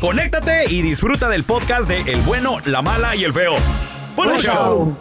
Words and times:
conéctate 0.00 0.64
y 0.72 0.82
disfruta 0.82 1.28
del 1.28 1.44
podcast 1.44 1.88
de 1.88 2.00
El 2.12 2.20
bueno, 2.22 2.58
la 2.64 2.82
mala 2.82 3.16
y 3.16 3.24
el 3.24 3.32
feo. 3.32 3.54
Buen 4.14 4.30
Buen 4.30 4.40
show. 4.42 4.96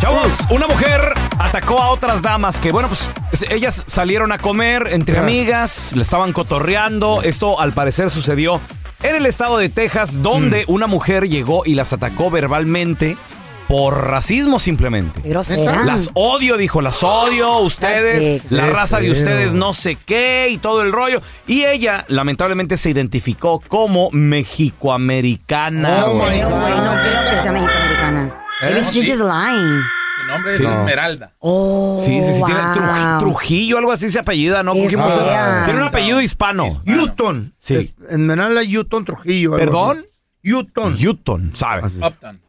Chavos, 0.00 0.32
una 0.50 0.66
mujer 0.66 1.12
atacó 1.38 1.80
a 1.82 1.90
otras 1.90 2.22
damas 2.22 2.58
que, 2.58 2.72
bueno, 2.72 2.88
pues 2.88 3.10
es- 3.32 3.42
ellas 3.50 3.84
salieron 3.86 4.32
a 4.32 4.38
comer 4.38 4.88
entre 4.92 5.18
Ah. 5.18 5.22
amigas, 5.22 5.92
le 5.94 6.02
estaban 6.02 6.32
cotorreando. 6.32 7.20
Esto 7.22 7.60
al 7.60 7.72
parecer 7.72 8.10
sucedió 8.10 8.60
en 9.02 9.16
el 9.16 9.26
estado 9.26 9.58
de 9.58 9.68
Texas, 9.68 10.22
donde 10.22 10.64
Mm. 10.66 10.72
una 10.72 10.86
mujer 10.86 11.28
llegó 11.28 11.62
y 11.66 11.74
las 11.74 11.92
atacó 11.92 12.30
verbalmente 12.30 13.16
por 13.70 14.08
racismo 14.08 14.58
simplemente. 14.58 15.20
Grosera. 15.24 15.84
Las 15.84 16.10
odio, 16.14 16.56
dijo, 16.56 16.82
las 16.82 17.04
odio, 17.04 17.58
ustedes, 17.58 18.42
Qué 18.42 18.54
la 18.54 18.66
raza 18.66 18.98
de 18.98 19.12
ustedes 19.12 19.54
no 19.54 19.72
sé 19.74 19.96
qué 20.04 20.48
y 20.50 20.58
todo 20.58 20.82
el 20.82 20.90
rollo. 20.90 21.22
Y 21.46 21.62
ella, 21.64 22.04
lamentablemente, 22.08 22.76
se 22.76 22.90
identificó 22.90 23.60
como 23.60 24.10
mexicoamericana. 24.10 26.04
Oh, 26.06 26.14
güey. 26.18 26.30
my 26.30 26.36
Pero, 26.38 26.50
güey, 26.60 26.74
no 26.74 26.92
creo 26.92 27.30
que 27.30 27.42
sea 27.42 27.52
mexicoamericana. 27.52 28.36
She's 28.92 29.08
just 29.08 29.22
lying. 29.22 29.80
Su 30.20 30.26
nombre 30.26 30.56
Sí. 30.56 30.64
es 30.64 30.70
Esmeralda. 30.70 31.32
Oh, 31.38 31.96
Sí, 31.96 32.20
sí, 32.22 32.34
sí, 32.34 32.42
tiene 32.44 32.60
wow. 32.60 32.74
Truji- 32.74 33.18
Trujillo, 33.20 33.78
algo 33.78 33.92
así 33.92 34.10
se 34.10 34.18
apellida, 34.18 34.62
¿no? 34.64 34.74
Qué 34.74 34.82
Cogimos- 34.84 35.12
fea. 35.16 35.62
tiene 35.64 35.80
un 35.80 35.86
apellido 35.86 36.20
hispano. 36.20 36.82
Newton. 36.84 37.54
Sí. 37.58 37.76
Es- 37.76 37.94
En 38.10 38.26
Menala, 38.26 38.62
Newton 38.64 39.04
Trujillo. 39.04 39.54
algo 39.54 39.64
¿Perdón? 39.64 39.98
así. 39.98 40.06
Newton. 40.42 40.96
Newton, 40.98 41.52
¿sabe? 41.54 41.86
Upton. 42.04 42.40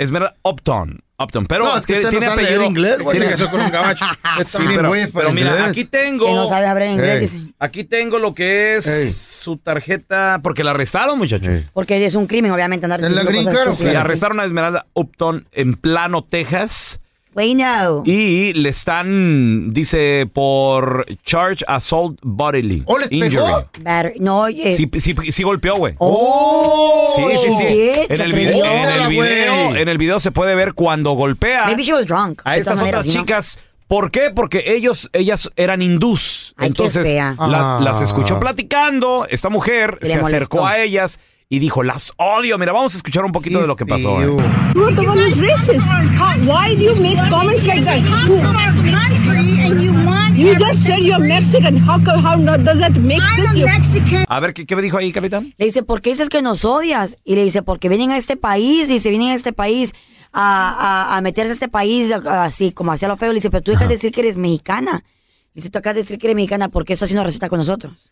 Esmeralda 0.00 0.34
Upton. 0.42 1.00
Upton, 1.18 1.44
pero 1.44 1.64
No, 1.66 1.76
es 1.76 1.84
que 1.84 1.96
tiene, 2.06 2.26
no 2.26 2.32
apellido. 2.32 2.64
inglés, 2.64 3.02
güey. 3.02 3.18
Tiene 3.18 3.32
que 3.32 3.36
ser 3.36 3.50
con 3.50 3.60
un 3.60 3.70
gabacho. 3.70 4.04
Sí, 4.46 4.62
pero, 4.74 4.90
pero 5.12 5.32
mira, 5.32 5.50
inglés. 5.50 5.68
aquí 5.68 5.84
tengo. 5.84 6.26
Que 6.26 6.32
no 6.32 6.46
sabe 6.48 6.66
hablar 6.66 6.88
inglés. 6.88 7.32
Aquí 7.58 7.84
tengo 7.84 8.18
lo 8.18 8.34
que 8.34 8.76
es 8.76 9.14
su 9.16 9.58
tarjeta, 9.58 10.40
porque 10.42 10.64
la 10.64 10.70
arrestaron, 10.70 11.18
muchachos. 11.18 11.64
Porque 11.74 12.04
es 12.06 12.14
un 12.14 12.26
crimen, 12.26 12.50
obviamente, 12.50 12.86
andar 12.86 13.04
¿Es 13.04 13.10
la 13.10 13.24
cosas 13.52 13.76
Sí, 13.76 13.88
arrestaron 13.88 14.40
a 14.40 14.46
Esmeralda 14.46 14.86
Upton 14.94 15.46
en 15.52 15.74
Plano, 15.74 16.24
Texas. 16.24 17.00
We 17.34 17.54
know. 17.54 18.02
Y 18.04 18.52
le 18.54 18.68
están, 18.70 19.72
dice, 19.72 20.28
por 20.32 21.06
charge 21.24 21.64
assault 21.68 22.18
bodily 22.22 22.82
¿Oh, 22.86 22.98
les 22.98 23.08
pegó? 23.08 23.24
injury. 23.24 23.52
Batter- 23.82 24.14
No, 24.18 24.40
oye. 24.42 24.74
Sí, 24.74 24.90
sí, 24.98 25.14
sí 25.30 25.42
golpeó, 25.44 25.76
güey. 25.76 25.94
Oh, 25.98 27.12
Sí, 27.16 27.22
sí, 27.36 27.52
sí. 27.52 27.64
shit, 27.64 28.10
En 28.10 28.20
el, 28.20 28.32
video, 28.32 28.64
en, 28.64 28.88
el 28.88 29.08
video, 29.08 29.68
güey. 29.68 29.82
en 29.82 29.88
el 29.88 29.98
video 29.98 30.18
se 30.18 30.32
puede 30.32 30.54
ver 30.56 30.74
cuando 30.74 31.12
golpea 31.12 31.66
Maybe 31.66 31.82
she 31.84 31.92
was 31.94 32.06
drunk. 32.06 32.42
a 32.44 32.52
de 32.52 32.58
estas 32.58 32.74
todas 32.74 32.80
maneras, 32.80 33.00
otras 33.00 33.06
you 33.06 33.12
know. 33.12 33.24
chicas. 33.24 33.58
¿Por 33.86 34.10
qué? 34.12 34.30
Porque 34.30 34.62
ellos, 34.74 35.10
ellas 35.12 35.50
eran 35.56 35.82
hindús. 35.82 36.54
Ay, 36.56 36.62
qué 36.62 36.66
Entonces 36.68 37.02
fea. 37.06 37.34
la- 37.38 37.76
Ah. 37.78 37.80
las 37.80 38.00
escuchó 38.02 38.38
platicando. 38.38 39.26
Esta 39.28 39.48
mujer 39.48 39.98
Le 40.00 40.08
se 40.10 40.14
acercó 40.18 40.58
molestó. 40.58 40.66
a 40.66 40.78
ellas 40.78 41.18
y 41.52 41.58
dijo, 41.58 41.82
las 41.82 42.12
odio. 42.16 42.56
Mira, 42.58 42.70
vamos 42.72 42.94
a 42.94 42.96
escuchar 42.96 43.24
un 43.24 43.32
poquito 43.32 43.60
de 43.60 43.66
lo 43.66 43.74
que 43.74 43.84
pasó. 43.84 44.22
¿eh? 44.22 44.30
A 54.28 54.38
ver, 54.38 54.54
¿qué, 54.54 54.64
qué 54.64 54.76
me 54.76 54.82
dijo 54.82 54.96
ahí, 54.96 55.10
Carita? 55.10 55.40
Le 55.40 55.66
dice, 55.66 55.82
¿por 55.82 56.00
qué 56.00 56.10
dices 56.10 56.28
que 56.28 56.40
nos 56.40 56.64
odias? 56.64 57.16
Y 57.24 57.34
le 57.34 57.42
dice, 57.42 57.62
porque 57.62 57.88
vienen 57.88 58.12
a 58.12 58.16
este 58.16 58.36
país 58.36 58.88
y 58.88 59.00
se 59.00 59.10
vienen 59.10 59.30
a 59.30 59.34
este 59.34 59.52
país 59.52 59.92
a, 60.32 61.10
a, 61.12 61.16
a 61.16 61.20
meterse 61.20 61.50
a 61.50 61.54
este 61.54 61.68
país 61.68 62.12
así, 62.12 62.70
como 62.70 62.92
hacía 62.92 63.08
lo 63.08 63.16
feo. 63.16 63.30
Le 63.30 63.34
dice, 63.34 63.50
pero 63.50 63.64
tú 63.64 63.72
dejas 63.72 63.88
de 63.88 63.94
decir 63.96 64.12
que 64.12 64.20
eres 64.20 64.36
mexicana. 64.36 65.02
Le 65.52 65.62
dice, 65.62 65.70
tú 65.70 65.80
acabas 65.80 65.96
de 65.96 66.02
decir 66.02 66.16
que 66.18 66.28
eres 66.28 66.36
mexicana, 66.36 66.68
¿por 66.68 66.84
qué 66.84 66.92
estás 66.92 67.08
haciendo 67.08 67.24
racista 67.24 67.48
con 67.48 67.58
nosotros? 67.58 68.08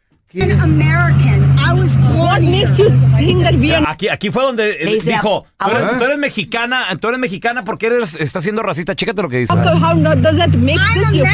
What 1.74 2.40
makes 2.40 2.78
you 2.78 2.86
think 3.16 3.42
that 3.44 3.54
we 3.54 3.72
are 3.74 3.84
Aquí, 3.88 4.08
aquí 4.08 4.30
fue 4.30 4.42
donde 4.42 4.70
eh, 4.82 4.84
Le 4.84 4.94
dice, 4.94 5.10
dijo, 5.12 5.44
a- 5.58 5.64
tú 5.66 5.70
eres, 5.76 5.84
a- 5.92 5.98
tú 5.98 6.04
eres 6.04 6.18
mexicana, 6.18 6.84
tú 7.00 7.08
eres 7.08 7.20
mexicana 7.20 7.64
porque 7.64 7.86
eres, 7.86 8.14
estás 8.14 8.42
siendo 8.42 8.62
racista. 8.62 8.94
Chécate 8.94 9.22
lo 9.22 9.28
que 9.28 9.38
dice. 9.38 9.52
how, 9.52 9.62
co- 9.62 9.70
how 9.86 9.94
not, 9.94 10.16
does 10.18 10.36
that 10.36 10.54
make 10.56 10.78
sense? 10.94 11.16
You- 11.16 11.24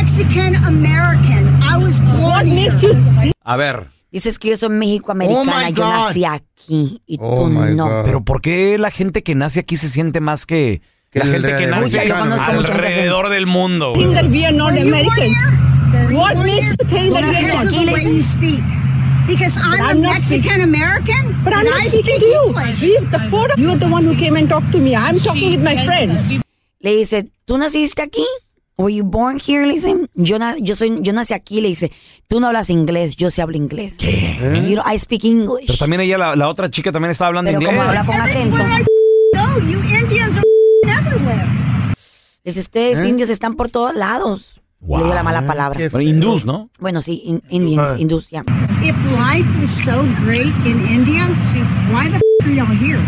What 2.20 2.44
makes 2.46 2.82
you 2.82 2.94
think 3.20 3.34
A 3.44 3.56
ver, 3.56 3.88
Dices 4.10 4.38
que 4.38 4.50
yo 4.50 4.56
soy 4.56 4.68
mexicoamericana, 4.70 5.40
Oh, 5.40 5.44
my 5.44 5.72
yo 5.72 5.82
God. 5.84 5.90
nací 6.06 6.24
aquí 6.24 7.02
y 7.06 7.18
Oh, 7.20 7.44
tú 7.48 7.50
no. 7.50 7.84
God. 7.88 8.04
pero 8.04 8.24
¿por 8.24 8.40
qué 8.40 8.78
la 8.78 8.90
gente 8.92 9.22
que 9.24 9.34
nace 9.34 9.60
aquí 9.60 9.76
se 9.76 9.88
siente 9.88 10.20
más 10.20 10.46
que, 10.46 10.82
Que 11.10 11.18
la 11.18 11.24
el 11.26 11.32
gente 11.32 11.48
que 11.48 11.64
de- 11.64 11.66
nace 11.66 11.82
Mucha, 11.82 12.04
yo 12.04 12.18
conozco 12.18 12.52
mucha 12.52 12.72
gente 12.74 12.86
alrededor 12.86 13.28
del 13.30 13.46
mundo? 13.46 13.92
güey? 13.94 14.14
that 14.14 14.26
we 14.30 14.46
are 14.46 14.56
not 14.56 14.70
Americans? 14.70 15.36
What 16.12 16.36
makes 16.36 16.76
you 16.80 16.86
think 16.88 17.12
that 17.14 17.24
we 17.24 17.36
are 17.50 17.64
not? 17.64 18.83
But 19.26 19.80
I'm 19.80 20.00
not 20.02 20.14
Mexican 20.14 20.60
American. 20.60 21.34
But 21.44 21.54
I'm 21.54 21.64
not 21.64 21.80
speaking 21.82 22.18
to 22.20 22.26
you. 22.26 22.46
We, 22.48 22.98
the 23.10 23.52
of 23.52 23.58
you're 23.58 23.76
the 23.78 23.88
one 23.88 24.04
who 24.04 24.14
came 24.16 24.36
and 24.36 24.48
talked 24.48 24.70
to 24.72 24.78
me. 24.78 24.94
I'm 24.94 25.18
talking 25.20 25.50
with 25.50 25.62
my 25.62 25.76
friends. 25.84 26.40
Le 26.80 26.96
dice, 26.96 27.26
¿tú 27.46 27.56
naciste 27.56 28.02
aquí? 28.02 28.24
Were 28.76 28.90
you 28.92 29.04
born 29.04 29.38
here? 29.38 29.64
Le 29.66 29.72
dice, 29.74 29.94
yo, 30.14 30.38
na- 30.38 30.56
yo, 30.58 30.76
soy, 30.76 30.98
yo 31.00 31.12
nací 31.14 31.32
aquí. 31.32 31.60
Le 31.62 31.68
dice, 31.68 31.90
tú 32.28 32.40
no 32.40 32.48
hablas 32.48 32.68
inglés, 32.68 33.16
yo 33.16 33.30
sí 33.30 33.40
hablo 33.40 33.56
inglés. 33.56 33.96
¿Qué? 33.98 34.36
You 34.68 34.74
know, 34.76 34.84
I 34.86 34.98
speak 34.98 35.24
English. 35.24 35.66
Pero 35.68 35.78
también 35.78 36.00
ella, 36.02 36.18
la, 36.18 36.36
la 36.36 36.48
otra 36.48 36.68
chica 36.70 36.92
también 36.92 37.12
estaba 37.12 37.28
hablando 37.28 37.48
Pero 37.50 37.60
inglés. 37.62 37.76
como 37.76 37.88
habla 37.88 38.04
con 38.04 38.20
acento. 38.20 38.58
No, 39.34 39.58
you 39.60 39.80
Indians 39.84 40.36
are 40.36 40.98
everywhere. 40.98 41.46
Dice, 42.44 42.60
ustedes 42.60 42.98
¿Eh? 42.98 43.08
indios 43.08 43.30
están 43.30 43.54
por 43.54 43.70
todos 43.70 43.94
lados. 43.94 44.60
Le 44.86 45.04
dio 45.04 45.14
la 45.14 45.22
mala 45.22 45.46
palabra. 45.46 45.78
Bueno, 45.90 46.00
hindús, 46.08 46.44
¿no? 46.44 46.68
Bueno, 46.78 47.00
sí, 47.00 47.22
in- 47.24 47.42
Indians, 47.48 47.88
Ah. 47.92 47.96
hindús, 47.98 48.28
ya. 48.30 48.44
If 48.82 48.94
life 49.16 49.48
is 49.62 49.70
so 49.70 50.04
great 50.26 50.52
in 50.66 50.86
India, 50.88 51.26
why 51.90 52.08
the 52.10 52.16
f- 52.16 52.22
are 52.46 52.54
y'all 52.54 52.66
here? 52.78 53.00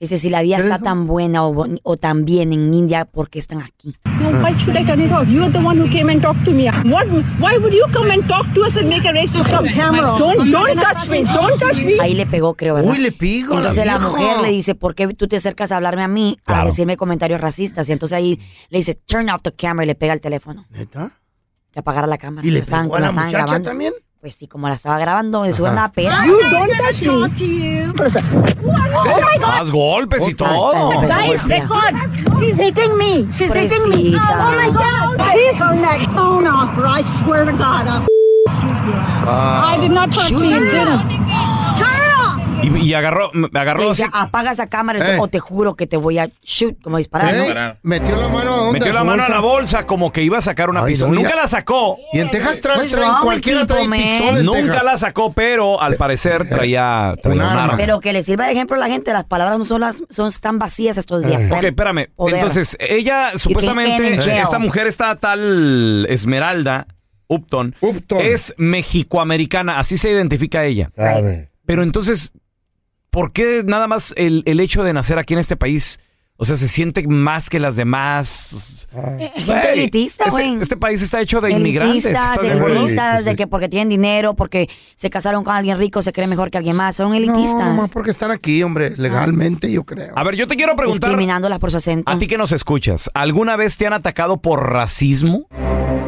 Dice, 0.00 0.16
si 0.16 0.30
la 0.30 0.40
vida 0.40 0.56
está 0.56 0.78
tan 0.78 1.06
buena 1.06 1.44
o, 1.44 1.66
o 1.82 1.96
tan 1.98 2.24
bien 2.24 2.54
en 2.54 2.72
India, 2.72 3.04
¿por 3.04 3.28
qué 3.28 3.38
están 3.38 3.60
aquí? 3.60 3.94
No, 4.06 4.30
why 4.42 4.54
should 4.58 4.74
I 4.74 4.82
turn 4.86 5.02
it 5.02 5.12
off? 5.12 5.28
You're 5.28 5.52
the 5.52 5.58
one 5.58 5.78
who 5.78 5.90
came 5.90 6.10
and 6.10 6.22
talked 6.22 6.42
to 6.46 6.52
me. 6.52 6.68
What? 6.90 7.06
Why 7.38 7.58
would 7.58 7.74
you 7.74 7.84
come 7.92 8.10
and 8.10 8.26
talk 8.26 8.46
to 8.54 8.62
us 8.62 8.78
and 8.78 8.88
make 8.88 9.06
a 9.06 9.12
racist 9.12 9.50
comment? 9.50 9.76
Don't, 9.76 10.50
don't 10.50 10.80
touch 10.80 11.06
me. 11.10 11.24
Don't 11.24 11.58
touch 11.60 11.84
me. 11.84 12.00
Ahí 12.00 12.14
le 12.14 12.24
pegó, 12.24 12.54
creo, 12.54 12.76
¿verdad? 12.76 12.90
Uy, 12.90 12.98
le 12.98 13.08
a 13.08 13.12
la 13.50 13.56
Entonces 13.56 13.84
la, 13.84 13.98
vieja. 13.98 14.08
mujer 14.08 14.40
le 14.40 14.48
dice, 14.48 14.74
¿por 14.74 14.94
qué 14.94 15.06
tú 15.08 15.28
te 15.28 15.36
acercas 15.36 15.70
a 15.70 15.76
hablarme 15.76 16.02
a 16.02 16.08
mí 16.08 16.38
a 16.44 16.46
Claro. 16.46 16.66
decirme 16.68 16.96
comentarios 16.96 17.38
racistas? 17.38 17.86
Y 17.90 17.92
entonces 17.92 18.16
ahí 18.16 18.40
le 18.70 18.78
dice, 18.78 18.94
turn 18.94 19.28
off 19.28 19.42
the 19.42 19.52
camera 19.52 19.84
y 19.84 19.86
le 19.88 19.96
pega 19.96 20.14
el 20.14 20.22
teléfono. 20.22 20.64
¿Neta? 20.70 21.12
Que 21.72 21.80
apagara 21.80 22.06
la 22.06 22.16
cámara. 22.16 22.48
¿Y 22.48 22.50
le 22.52 22.60
La 22.60 22.64
estaban- 22.64 22.86
pegó 22.86 22.96
a 22.96 23.00
la 23.00 23.10
muchacha 23.12 23.30
grabando. 23.32 23.68
también? 23.68 23.92
Pues 24.20 24.34
sí, 24.34 24.46
como 24.46 24.68
la 24.68 24.74
estaba 24.74 24.98
grabando, 24.98 25.46
eso 25.46 25.64
es 25.64 25.72
una 25.72 25.90
pena. 25.90 26.26
You 26.26 26.38
don't 26.50 26.70
touch 26.76 27.00
me. 27.00 27.30
Más 29.40 29.70
golpes 29.70 30.28
y 30.28 30.34
todo. 30.34 31.00
Guys, 31.00 31.48
record. 31.48 31.94
She's 32.38 32.54
hitting 32.58 32.98
me. 32.98 33.26
She's 33.32 33.50
hitting 33.50 33.88
me. 33.88 34.14
Oh 34.14 34.52
my 34.54 34.70
God. 34.70 35.16
Please 35.16 35.56
turn 35.56 35.80
that 35.80 36.06
phone 36.12 36.46
off, 36.46 36.76
or 36.76 36.86
I 36.86 37.02
swear 37.02 37.46
to 37.46 37.52
God, 37.52 37.86
I'll 37.86 38.06
I 39.26 39.78
did 39.80 39.92
not 39.92 40.12
talk 40.12 40.28
to 40.28 40.34
you. 40.34 40.50
Turn 40.50 40.66
it 40.66 40.88
off. 40.88 41.49
Y, 42.62 42.78
y 42.86 42.94
agarró, 42.94 43.30
Le 43.32 43.58
agarró 43.58 43.88
dice, 43.90 44.04
así, 44.04 44.12
apaga 44.14 44.52
esa 44.52 44.66
cámara 44.66 44.98
Eh. 45.14 45.16
o 45.20 45.28
te 45.28 45.38
juro 45.40 45.74
que 45.76 45.86
te 45.86 45.96
voy 45.96 46.18
a 46.18 46.30
shoot, 46.42 46.80
como 46.82 46.98
disparar, 46.98 47.34
¿no? 47.34 47.42
¿Eh? 47.44 47.74
Metió 47.82 48.16
la 48.16 48.28
mano 48.28 48.52
a 48.52 48.56
dónde? 48.56 48.78
metió 48.80 48.92
la 48.92 49.04
mano 49.04 49.22
a 49.22 49.26
bolsa? 49.26 49.34
la 49.34 49.40
bolsa 49.40 49.82
como 49.84 50.12
que 50.12 50.22
iba 50.22 50.38
a 50.38 50.40
sacar 50.42 50.70
una 50.70 50.80
Ay, 50.80 50.92
pistola. 50.92 51.12
no, 51.12 51.20
Nunca 51.20 51.34
la 51.36 51.46
sacó. 51.48 51.96
Y 52.12 52.18
en 52.20 52.30
Texas 52.30 52.60
trae, 52.60 52.78
What's 52.78 52.90
trae 52.92 53.10
cualquiera 53.22 53.66
trae 53.66 53.88
man? 53.88 53.98
pistola 54.00 54.42
Nunca 54.42 54.60
Texas. 54.62 54.84
la 54.84 54.98
sacó, 54.98 55.32
pero 55.32 55.80
al 55.80 55.96
parecer 55.96 56.48
traía, 56.48 57.14
traía 57.22 57.40
Un 57.42 57.46
un 57.46 57.50
arma. 57.50 57.64
arma. 57.64 57.76
Pero 57.76 58.00
que 58.00 58.12
le 58.12 58.22
sirva 58.22 58.46
de 58.46 58.52
ejemplo 58.52 58.76
a 58.76 58.78
la 58.80 58.86
gente, 58.88 59.12
las 59.12 59.24
palabras 59.24 59.58
no 59.58 59.64
son, 59.64 59.80
las, 59.80 60.02
son 60.10 60.30
tan 60.40 60.58
vacías 60.58 60.96
estos 60.98 61.24
días. 61.24 61.40
Eh. 61.42 61.48
Ok, 61.52 61.64
espérame. 61.64 62.08
Poder. 62.16 62.34
Entonces, 62.36 62.76
ella 62.80 63.32
supuestamente, 63.36 64.14
esta 64.40 64.58
mujer 64.58 64.86
está 64.86 65.16
tal 65.16 66.06
Esmeralda 66.08 66.86
Upton, 67.28 67.74
Upton. 67.80 68.18
es 68.20 68.54
mexicoamericana, 68.58 69.78
así 69.78 69.96
se 69.96 70.10
identifica 70.10 70.64
ella. 70.64 70.90
Sabe. 70.96 71.50
Pero 71.66 71.82
entonces, 71.82 72.32
¿por 73.10 73.32
qué 73.32 73.62
nada 73.64 73.86
más 73.88 74.14
el, 74.16 74.42
el 74.46 74.60
hecho 74.60 74.82
de 74.84 74.92
nacer 74.92 75.18
aquí 75.18 75.34
en 75.34 75.40
este 75.40 75.56
país, 75.56 76.00
o 76.36 76.44
sea, 76.44 76.56
se 76.56 76.68
siente 76.68 77.06
más 77.06 77.50
que 77.50 77.58
las 77.60 77.76
demás? 77.76 78.88
Gente 78.92 79.44
Güey, 79.44 79.72
elitista, 79.74 80.24
este, 80.24 80.30
güey. 80.48 80.60
este 80.60 80.76
país 80.76 81.02
está 81.02 81.20
hecho 81.20 81.40
de 81.40 81.52
inmigrantes. 81.52 82.04
Elitistas, 82.06 82.38
elitistas, 82.42 83.24
de 83.24 83.36
que 83.36 83.46
porque 83.46 83.68
tienen 83.68 83.88
dinero, 83.90 84.34
porque 84.34 84.68
se 84.96 85.10
casaron 85.10 85.44
con 85.44 85.54
alguien 85.54 85.78
rico, 85.78 86.02
se 86.02 86.12
creen 86.12 86.30
mejor 86.30 86.50
que 86.50 86.58
alguien 86.58 86.76
más. 86.76 86.96
Son 86.96 87.10
No, 87.10 87.14
elitistas. 87.14 87.74
más 87.76 87.90
porque 87.90 88.10
están 88.10 88.30
aquí, 88.30 88.62
hombre, 88.62 88.94
legalmente, 88.96 89.70
yo 89.70 89.84
creo. 89.84 90.12
A 90.16 90.24
ver, 90.24 90.34
yo 90.36 90.46
te 90.48 90.56
quiero 90.56 90.74
preguntar, 90.76 91.10
discriminándolas 91.10 91.58
por 91.58 91.70
su 91.70 91.76
acento. 91.76 92.10
a 92.10 92.18
ti 92.18 92.26
que 92.26 92.38
nos 92.38 92.52
escuchas, 92.52 93.10
¿alguna 93.14 93.56
vez 93.56 93.76
te 93.76 93.86
han 93.86 93.92
atacado 93.92 94.40
por 94.40 94.70
racismo? 94.72 95.46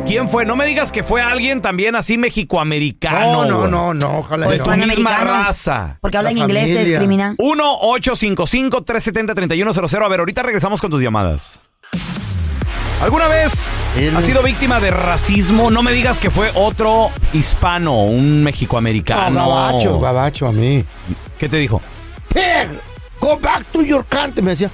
¿Quién 0.06 0.28
fue? 0.28 0.44
No 0.44 0.56
me 0.56 0.66
digas 0.66 0.90
que 0.92 1.02
fue 1.04 1.22
alguien 1.22 1.62
también 1.62 1.94
así 1.94 2.18
mexicoamericano. 2.18 3.44
No, 3.44 3.46
no, 3.46 3.68
no, 3.68 3.94
no, 3.94 4.18
ojalá 4.18 4.46
De 4.48 4.58
tu 4.58 4.68
misma 4.70 5.16
raza. 5.24 5.96
Porque 6.00 6.16
hablan 6.18 6.34
La 6.34 6.40
inglés, 6.40 6.64
te 6.66 6.74
familia. 6.74 6.90
discriminan. 6.98 7.36
1-855-370-3100. 7.38 10.04
A 10.04 10.08
ver, 10.08 10.18
ahorita 10.20 10.42
regresamos 10.42 10.80
con 10.80 10.90
tus 10.90 11.00
llamadas. 11.02 11.60
¿Alguna 13.00 13.26
vez 13.28 13.52
El- 13.96 14.16
has 14.16 14.24
sido 14.24 14.42
víctima 14.42 14.80
de 14.80 14.90
racismo? 14.90 15.70
No 15.70 15.82
me 15.82 15.92
digas 15.92 16.18
que 16.18 16.30
fue 16.30 16.50
otro 16.54 17.10
hispano, 17.32 18.04
un 18.04 18.40
No, 18.40 18.44
mexicoamericano. 18.44 19.34
gabacho, 19.34 19.98
gabacho 20.00 20.46
a 20.48 20.52
mí. 20.52 20.84
¿Qué 21.38 21.48
te 21.48 21.56
dijo? 21.56 21.80
Pig, 22.32 22.68
go 23.20 23.36
back 23.38 23.64
to 23.72 23.82
your 23.82 24.04
country. 24.04 24.42
Me 24.42 24.50
decía, 24.52 24.70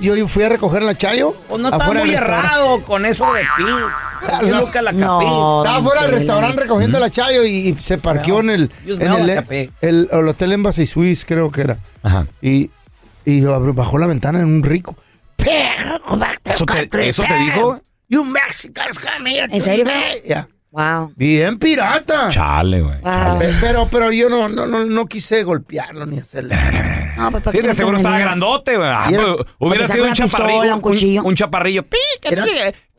yo, 0.00 0.14
yo 0.16 0.28
fui 0.28 0.42
a 0.44 0.48
recoger 0.48 0.82
la 0.82 0.94
Chayo. 0.96 1.34
Pues 1.48 1.64
afuera 1.64 2.00
del 2.02 2.10
restaurante. 2.16 2.84
con 2.86 3.06
eso 3.06 3.32
de 3.32 3.40
pi. 3.56 4.46
Yo 4.46 4.60
nunca 4.60 4.82
la 4.82 4.92
No, 4.92 5.62
Estaba 5.64 5.82
fuera 5.82 6.02
del 6.02 6.10
restaurante 6.12 6.60
recogiendo 6.62 7.00
la 7.00 7.10
Chayo 7.10 7.44
y, 7.44 7.68
y 7.70 7.74
se 7.82 7.96
parqueó 7.98 8.40
en 8.40 8.50
el, 8.50 8.70
en 8.86 9.00
el, 9.12 9.34
capé. 9.34 9.70
el- 9.80 10.08
el 10.12 10.28
Hotel 10.28 10.52
Embassy 10.52 10.86
Suisse, 10.86 11.24
creo 11.24 11.50
que 11.50 11.62
era. 11.62 11.78
Ajá. 12.02 12.26
Y, 12.42 12.70
y 13.24 13.40
bajó 13.44 13.98
la 13.98 14.06
ventana 14.06 14.40
en 14.40 14.46
un 14.46 14.62
rico. 14.62 14.96
¿Eso 16.44 16.66
te, 16.66 17.08
eso 17.08 17.22
te 17.26 17.34
dijo? 17.34 17.80
You 18.08 18.24
Mexicans 18.24 18.98
come 18.98 19.30
here 19.34 19.48
¿En 19.50 19.62
serio? 19.62 19.84
today. 19.84 20.22
Wow. 20.72 21.12
Bien 21.16 21.58
pirata. 21.58 22.28
Chale, 22.30 22.80
güey. 22.80 23.00
Wow. 23.00 23.38
Pe- 23.38 23.54
Pero, 23.60 23.88
pero 23.90 24.12
yo 24.12 24.28
no, 24.28 24.48
no, 24.48 24.66
no, 24.66 24.84
no 24.84 25.06
quise 25.06 25.42
golpearlo 25.42 26.06
ni 26.06 26.18
hacerle. 26.18 26.56
No, 27.20 27.30
pues, 27.32 27.42
¿por 27.42 27.52
Sí, 27.52 27.58
qué 27.60 27.66
de 27.66 27.74
seguro 27.74 27.98
estaba 27.98 28.18
grandote, 28.18 28.76
güey. 28.78 28.88
Ah, 28.88 29.04
pues, 29.08 29.46
hubiera 29.58 29.86
saca 29.88 29.92
sido 29.92 30.04
un 30.04 30.10
una 30.10 30.14
pistola, 30.16 30.46
chaparrillo. 30.48 30.74
un 30.76 30.80
cuchillo. 30.80 31.20
Un, 31.20 31.26
un 31.26 31.34
chaparrillo. 31.34 31.82
¡Pi! 31.82 31.98
¿Qué? 32.22 32.28
Era- 32.30 32.44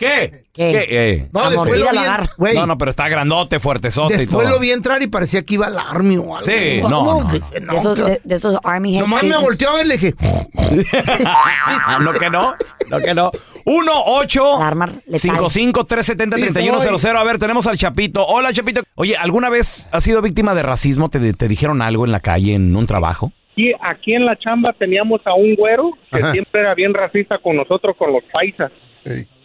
¿Qué? 0.02 0.46
¿Qué? 0.52 0.72
¿Qué? 0.72 1.10
Eh. 1.12 1.30
No, 1.32 1.42
A 1.42 1.50
después 1.52 1.80
lo 1.80 1.86
lo 1.86 1.92
vi, 1.92 1.98
güey, 2.38 2.56
No, 2.56 2.66
no, 2.66 2.78
pero 2.78 2.90
está 2.92 3.08
grandote, 3.08 3.60
fuertesote 3.60 4.16
y 4.16 4.18
después 4.18 4.46
todo. 4.48 4.56
lo 4.56 4.60
vi 4.60 4.72
entrar 4.72 5.02
y 5.04 5.08
parecía 5.08 5.44
que 5.44 5.54
iba 5.54 5.68
al 5.68 5.78
army 5.78 6.18
o 6.18 6.36
algo. 6.38 6.50
Sí, 6.52 6.80
no, 6.82 6.90
no, 6.90 7.22
no. 7.24 7.32
dije, 7.32 7.62
no, 7.62 7.74
De 7.74 7.78
esos, 7.80 7.96
que- 7.96 8.02
de, 8.04 8.22
de 8.24 8.36
esos 8.36 8.58
army 8.64 8.94
heads. 8.98 9.02
Nomás 9.02 9.22
que 9.22 9.28
me 9.28 9.38
volteó 9.38 9.70
a 9.70 9.76
ver 9.76 9.86
y 9.86 9.90
le 9.90 9.98
dije, 9.98 10.14
no 12.02 12.12
que 12.14 12.30
no, 12.30 12.54
no 12.90 12.98
que 13.00 13.14
no. 13.14 13.30
1 13.66 13.92
8 14.06 14.56
Alarma 14.58 14.88
letal. 14.88 15.20
55 15.20 15.86
370 15.86 16.36
3100 16.38 17.16
A 17.18 17.24
ver, 17.24 17.38
tenemos 17.38 17.68
al 17.68 17.78
Chapito. 17.78 18.26
Hola, 18.26 18.52
Chapito. 18.54 18.82
Oye, 18.96 19.16
¿alguna 19.18 19.50
vez 19.50 19.88
has 19.92 20.04
sido 20.04 20.22
víctima 20.22 20.54
de 20.56 20.64
racismo? 20.64 21.10
¿Te, 21.10 21.34
te 21.34 21.48
dijeron 21.48 21.82
algo 21.82 22.06
en 22.06 22.12
la 22.12 22.20
calle, 22.20 22.56
en 22.56 22.76
un 22.76 22.86
trabajo? 22.88 23.32
Aquí, 23.54 23.72
aquí 23.84 24.14
en 24.16 24.26
la 24.26 24.38
chamba 24.40 24.74
teníamos 24.74 25.22
a 25.26 25.34
un 25.36 25.56
güero 25.56 25.92
que 26.12 26.18
Ajá. 26.20 26.32
siempre 26.32 26.62
era 26.62 26.74
bien 26.74 26.94
racista 26.94 27.38
con 27.38 27.56
nosotros, 27.58 27.96
con 27.98 28.12
los 28.14 28.24
paisas. 28.32 28.72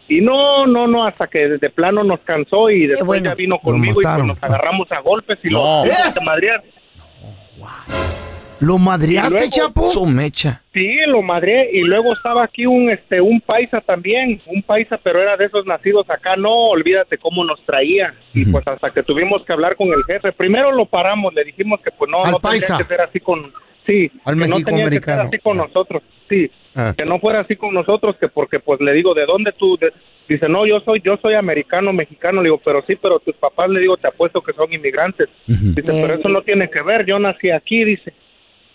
"Ey, 0.09 0.17
Y 0.17 0.21
no, 0.21 0.65
no, 0.65 0.87
no, 0.87 1.05
hasta 1.05 1.27
que 1.27 1.39
de 1.47 1.69
plano 1.69 2.03
nos 2.03 2.19
cansó 2.21 2.69
y 2.69 2.87
después 2.87 3.05
bueno. 3.07 3.25
ya 3.31 3.35
vino 3.35 3.59
conmigo 3.59 3.99
y 4.01 4.03
pues 4.03 4.23
nos 4.23 4.41
agarramos 4.41 4.91
a 4.91 4.99
golpes 5.01 5.37
y 5.43 5.49
No. 5.49 5.83
lo 5.85 5.91
¿Eh? 5.91 5.95
madrear. 6.25 6.63
¿Lo 8.59 8.79
madreaste, 8.79 9.33
luego- 9.35 9.51
Chapo? 9.51 9.81
Su 9.91 10.05
mecha. 10.07 10.63
Sí, 10.73 10.97
lo 11.07 11.21
madré 11.21 11.69
y 11.71 11.81
luego 11.81 12.13
estaba 12.13 12.43
aquí 12.43 12.65
un 12.65 12.89
este 12.89 13.21
un 13.21 13.39
paisa 13.39 13.81
también, 13.81 14.41
un 14.47 14.63
paisa, 14.63 14.97
pero 15.03 15.21
era 15.21 15.37
de 15.37 15.45
esos 15.45 15.65
nacidos 15.67 16.09
acá, 16.09 16.35
no, 16.35 16.51
olvídate 16.69 17.19
cómo 17.19 17.43
nos 17.43 17.63
traía. 17.65 18.15
Y 18.33 18.45
pues 18.45 18.67
hasta 18.67 18.89
que 18.89 19.03
tuvimos 19.03 19.43
que 19.45 19.53
hablar 19.53 19.75
con 19.75 19.89
el 19.89 20.03
jefe, 20.05 20.31
primero 20.31 20.71
lo 20.71 20.87
paramos, 20.87 21.35
le 21.35 21.43
dijimos 21.43 21.81
que 21.81 21.91
pues 21.91 22.09
no, 22.09 22.23
Al 22.25 22.31
no 22.31 22.39
tenía 22.39 22.59
paisa. 22.61 22.77
que 22.79 22.83
ser 22.85 23.01
así 23.01 23.19
con 23.19 23.53
sí, 23.85 24.11
Al 24.25 24.39
que 24.39 24.47
no 24.47 24.59
tenía 24.61 24.89
que 24.89 25.01
ser 25.01 25.19
así 25.19 25.37
con 25.37 25.57
nosotros. 25.57 26.01
Sí, 26.27 26.49
Ah. 26.79 26.93
que 26.95 27.05
no 27.05 27.19
fuera 27.19 27.39
así 27.39 27.55
con 27.55 27.73
nosotros, 27.73 28.15
que 28.19 28.27
porque 28.27 28.59
pues 28.59 28.79
le 28.79 28.93
digo, 28.93 29.15
¿de 29.15 29.25
dónde 29.25 29.51
tú? 29.57 29.77
De- 29.77 29.91
dice, 30.29 30.47
no, 30.47 30.65
yo 30.67 30.79
soy, 30.81 31.01
yo 31.03 31.17
soy 31.17 31.33
americano, 31.33 31.91
mexicano. 31.91 32.41
Le 32.41 32.49
digo, 32.49 32.61
pero 32.63 32.83
sí, 32.85 32.95
pero 33.01 33.17
tus 33.19 33.35
papás, 33.35 33.67
le 33.69 33.79
digo, 33.79 33.97
te 33.97 34.07
apuesto 34.07 34.41
que 34.41 34.53
son 34.53 34.71
inmigrantes. 34.71 35.27
Dice, 35.47 35.81
pero 35.83 36.13
eso 36.13 36.29
no 36.29 36.41
tiene 36.43 36.69
que 36.69 36.81
ver, 36.83 37.05
yo 37.05 37.17
nací 37.17 37.49
aquí, 37.49 37.83
dice. 37.83 38.13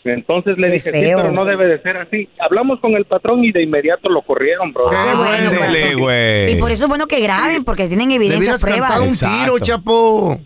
Entonces 0.05 0.59
le 0.59 0.67
Qué 0.67 0.73
dije, 0.73 0.91
sí, 0.93 1.13
pero 1.15 1.31
no 1.31 1.45
debe 1.45 1.69
de 1.69 1.79
ser 1.81 1.97
así. 1.97 2.29
Hablamos 2.41 2.81
con 2.81 2.97
el 2.97 3.05
patrón 3.05 3.45
y 3.45 3.53
de 3.53 3.63
inmediato 3.63 4.09
lo 4.09 4.23
corrieron, 4.23 4.73
bro. 4.73 4.91
Qué 4.91 4.97
Ah, 4.99 5.15
bueno, 5.17 5.51
corazón. 5.57 6.01
güey. 6.01 6.53
Y 6.53 6.57
por 6.57 6.73
eso 6.73 6.85
es 6.85 6.89
bueno 6.89 7.07
que 7.07 7.21
graben, 7.21 7.63
porque 7.63 7.87
tienen 7.87 8.11
evidencia, 8.11 8.57
pruebas. 8.61 8.99
un 9.01 9.09
Exacto. 9.09 9.37
tiro, 9.45 9.59
Chapo. 9.61 10.41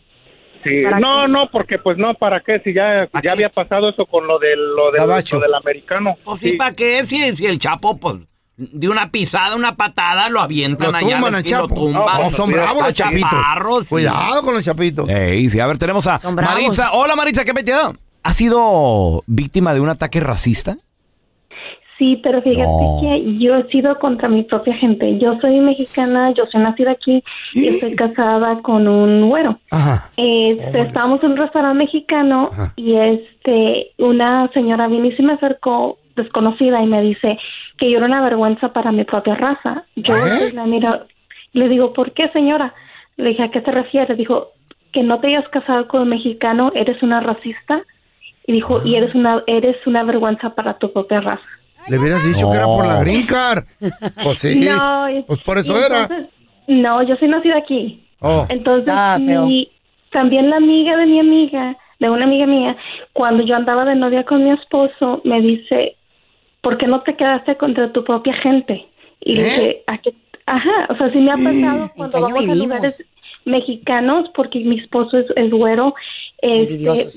Sí, 0.69 0.83
¿Para 0.83 0.99
no, 1.01 1.23
qué? 1.27 1.29
no, 1.33 1.49
porque 1.51 1.79
pues 1.79 1.97
no, 1.99 2.15
¿para 2.15 2.41
qué? 2.41 2.61
Si 2.65 2.73
ya, 2.75 3.09
ya 3.23 3.33
había 3.33 3.49
pasado 3.51 3.89
eso 3.91 4.07
con 4.07 4.27
lo 4.27 4.39
del, 4.39 4.59
lo 4.75 4.91
del, 4.91 5.01
Gabacho. 5.01 5.37
lo 5.37 5.43
del 5.43 5.55
americano. 5.55 6.17
Pues 6.25 6.41
sí, 6.41 6.51
Sí. 6.51 6.57
¿para 6.57 6.75
qué? 6.75 7.05
Si, 7.07 7.37
si 7.37 7.47
el 7.47 7.59
Chapo, 7.59 7.97
pues, 7.99 8.17
de 8.57 8.89
una 8.89 9.11
pisada, 9.11 9.55
una 9.55 9.77
patada, 9.77 10.29
lo 10.31 10.41
avientan 10.41 10.93
Lo 10.93 10.99
allá. 10.99 11.17
tumban 11.17 11.35
al 11.35 11.45
lo 11.45 11.69
tumban. 11.69 12.23
No, 12.23 12.31
son 12.31 12.51
bravos 12.51 12.83
los 12.85 12.93
chapitos. 12.95 13.31
chaparros, 13.31 13.81
sí. 13.81 13.87
Cuidado 13.89 14.43
con 14.43 14.55
los 14.55 14.65
chapitos. 14.65 15.09
Ey, 15.09 15.49
sí, 15.51 15.61
a 15.61 15.67
ver, 15.67 15.79
tenemos 15.79 16.07
a. 16.07 16.19
Maritza. 16.31 16.93
Hola, 16.93 17.15
Maritza, 17.17 17.45
¿qué 17.45 17.53
metido? 17.53 17.95
¿Has 18.23 18.37
sido 18.37 19.23
víctima 19.27 19.73
de 19.75 19.81
un 19.81 19.89
ataque 19.89 20.21
racista? 20.21 20.79
Sí, 21.99 22.21
pero 22.23 22.43
fíjate 22.43 22.69
No. 22.69 22.99
que 23.01 23.39
yo 23.39 23.57
he 23.57 23.67
sido 23.71 23.99
contra 23.99 24.29
mi 24.29 24.43
propia 24.43 24.75
gente. 24.75 25.19
Yo 25.19 25.39
soy 25.41 25.61
mexicana, 25.61 26.31
yo 26.33 26.45
soy 26.47 26.61
nacida 26.61 26.91
aquí 26.91 27.23
y 27.55 27.69
estoy 27.69 27.97
casada 27.97 28.61
con 28.61 28.87
un 28.87 29.29
güero. 29.29 29.59
Ajá. 29.71 30.11
Este, 30.17 30.81
estábamos 30.81 31.25
en 31.25 31.31
un 31.33 31.37
restaurante 31.39 31.79
mexicano 31.79 32.51
Ajá. 32.53 32.73
y 32.77 32.97
este 32.97 33.93
una 33.99 34.49
señora 34.53 34.89
vino 34.89 35.07
y 35.07 35.17
se 35.17 35.23
me 35.23 35.33
acercó 35.35 35.97
desconocida 36.17 36.83
y 36.83 36.87
me 36.87 37.01
dice 37.03 37.39
que 37.79 37.91
yo 37.91 37.97
era 37.99 38.07
una 38.07 38.23
vergüenza 38.23 38.73
para 38.75 38.93
mi 38.93 39.05
propia 39.05 39.35
raza. 39.35 39.85
Yo 39.97 40.15
¿Eh? 40.17 40.53
la 40.55 40.65
miro, 40.67 41.01
le 41.53 41.69
digo, 41.69 41.93
¿por 41.95 42.13
qué 42.13 42.29
señora? 42.31 42.75
Le 43.17 43.31
dije, 43.31 43.43
¿a 43.45 43.51
qué 43.51 43.63
se 43.63 43.71
refiere? 43.71 44.15
Dijo, 44.17 44.49
que 44.93 45.03
no 45.03 45.19
te 45.21 45.29
hayas 45.29 45.49
casado 45.49 45.89
con 45.89 46.03
un 46.03 46.09
mexicano, 46.11 46.73
eres 46.75 47.03
una 47.03 47.21
racista. 47.21 47.83
Y 48.47 48.53
dijo, 48.53 48.81
y 48.85 48.95
eres 48.97 49.15
una, 49.15 49.43
eres 49.47 49.77
una 49.87 50.05
vergüenza 50.05 50.51
para 50.55 50.75
tu 50.79 50.93
propia 50.93 51.21
raza. 51.21 51.43
Le 51.89 51.99
hubieras 51.99 52.25
dicho 52.27 52.51
que 52.51 52.57
era 52.57 52.67
por 52.67 52.87
la 52.87 53.01
green 53.01 53.27
card. 53.27 53.65
Pues 54.23 54.39
sí. 54.39 54.61
No, 54.69 55.07
Pues 55.27 55.39
por 55.41 55.59
eso 55.59 55.77
era. 55.79 56.09
No, 56.67 57.03
yo 57.03 57.17
soy 57.17 57.29
nacida 57.29 57.59
aquí. 57.59 58.03
Oh. 58.21 58.47
Entonces, 58.49 58.93
Ah, 58.97 59.19
y 59.21 59.71
también 60.11 60.51
la 60.51 60.57
amiga 60.57 60.97
de 60.97 61.07
mi 61.07 61.21
amiga, 61.21 61.77
de 62.01 62.11
una 62.11 62.25
amiga 62.25 62.47
mía, 62.47 62.77
cuando 63.13 63.45
yo 63.45 63.55
andaba 63.55 63.85
de 63.85 63.95
novia 63.95 64.25
con 64.25 64.43
mi 64.43 64.51
esposo, 64.51 65.21
me 65.25 65.41
dice, 65.41 65.97
¿por 66.63 66.79
qué 66.79 66.87
no 66.87 67.03
te 67.03 67.15
quedaste 67.15 67.57
contra 67.57 67.93
tu 67.93 68.03
propia 68.05 68.35
gente? 68.35 68.87
Y 69.21 69.35
le 69.35 69.41
¿Eh? 69.41 69.45
dije, 69.45 69.83
¿a 69.87 69.99
qué? 69.99 70.15
Ajá, 70.47 70.87
o 70.89 70.97
sea, 70.97 71.11
sí 71.13 71.19
me 71.19 71.33
ha 71.33 71.37
pasado 71.37 71.91
cuando 71.97 72.21
vamos 72.21 72.49
a 72.49 72.55
lugares 72.55 73.05
mexicanos, 73.45 74.29
porque 74.35 74.61
mi 74.61 74.79
esposo 74.79 75.19
es, 75.19 75.27
es 75.37 75.51
güero, 75.51 75.95
este, 76.39 77.09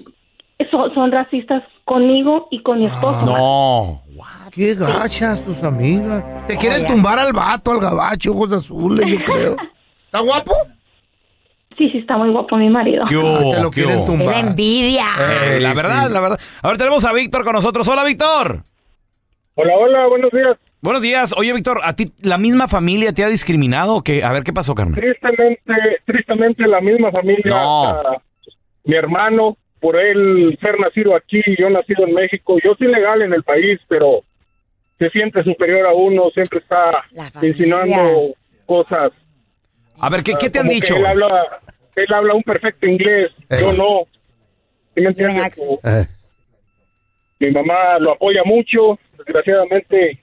son, 0.71 0.93
son 0.93 1.11
racistas 1.11 1.63
conmigo 1.89 2.47
y 2.51 2.61
con 2.61 2.77
mi 2.79 2.85
esposo. 2.85 3.25
No. 3.25 4.03
Qué 4.51 4.75
gachas 4.75 5.43
tus 5.43 5.61
amigas. 5.63 6.23
Te 6.47 6.55
quieren 6.55 6.85
tumbar 6.85 7.17
al 7.17 7.33
vato, 7.33 7.71
al 7.71 7.79
gabacho, 7.79 8.31
ojos 8.31 8.53
azules, 8.53 9.07
yo 9.07 9.17
creo. 9.25 9.55
¿Está 10.05 10.19
guapo? 10.19 10.53
Sí, 11.77 11.89
sí, 11.91 11.99
está 11.99 12.15
muy 12.17 12.29
guapo 12.29 12.57
mi 12.57 12.69
marido. 12.69 13.05
¿Qué 13.09 13.15
Ah, 13.15 13.19
hubo? 13.19 13.51
te 13.55 13.61
lo 13.61 13.71
¿Qué 13.71 13.81
quieren 13.81 13.99
hubo? 13.99 14.05
tumbar. 14.05 14.35
Envidia. 14.37 15.05
Eh, 15.19 15.59
la 15.59 15.73
verdad, 15.73 16.07
sí. 16.07 16.13
la 16.13 16.19
verdad. 16.19 16.39
Ahora 16.61 16.77
tenemos 16.77 17.05
a 17.05 17.13
Víctor 17.13 17.43
con 17.43 17.53
nosotros. 17.53 17.87
Hola, 17.87 18.03
Víctor. 18.03 18.63
Hola, 19.55 19.73
hola, 19.77 20.07
buenos 20.07 20.31
días. 20.31 20.57
Buenos 20.81 21.01
días. 21.01 21.33
Oye, 21.37 21.53
Víctor, 21.53 21.79
¿a 21.83 21.93
ti 21.93 22.05
la 22.21 22.37
misma 22.37 22.67
familia 22.67 23.13
te 23.13 23.23
ha 23.23 23.27
discriminado 23.27 23.95
o 23.95 24.03
qué? 24.03 24.23
A 24.23 24.31
ver, 24.31 24.43
¿qué 24.43 24.53
pasó, 24.53 24.75
carnal? 24.75 24.99
Tristemente, 24.99 25.73
tristemente 26.05 26.67
la 26.67 26.81
misma 26.81 27.11
familia, 27.11 27.49
No. 27.49 27.85
ah, 27.89 28.21
mi 28.85 28.95
hermano, 28.95 29.57
por 29.79 29.95
él 29.99 30.57
ser 30.61 30.79
nacido 30.79 31.15
aquí 31.15 31.41
yo 31.57 31.69
nacido 31.69 32.05
en 32.05 32.13
México, 32.13 32.57
yo 32.63 32.75
soy 32.77 32.87
legal 32.87 33.21
en 33.21 33.33
el 33.33 33.43
país, 33.43 33.79
pero 33.87 34.23
se 34.97 35.09
siente 35.11 35.43
superior 35.43 35.85
a 35.87 35.93
uno, 35.93 36.29
siempre 36.33 36.59
está 36.59 37.03
insinuando 37.41 38.33
cosas. 38.65 39.11
A 40.01 40.09
ver, 40.09 40.23
¿qué, 40.23 40.33
qué 40.39 40.49
te 40.49 40.59
han 40.59 40.67
dicho? 40.67 40.95
Él 40.95 41.05
habla, 41.05 41.61
él 41.95 42.13
habla 42.13 42.33
un 42.33 42.43
perfecto 42.43 42.85
inglés, 42.85 43.31
Eh. 43.49 43.57
yo 43.61 43.73
no. 43.73 44.01
¿Sí 44.95 45.01
me 45.01 45.07
entiendes? 45.09 45.57
Eh, 45.83 46.05
Mi 47.39 47.51
mamá 47.51 47.97
lo 47.99 48.11
apoya 48.13 48.41
mucho, 48.43 48.99
desgraciadamente, 49.17 50.21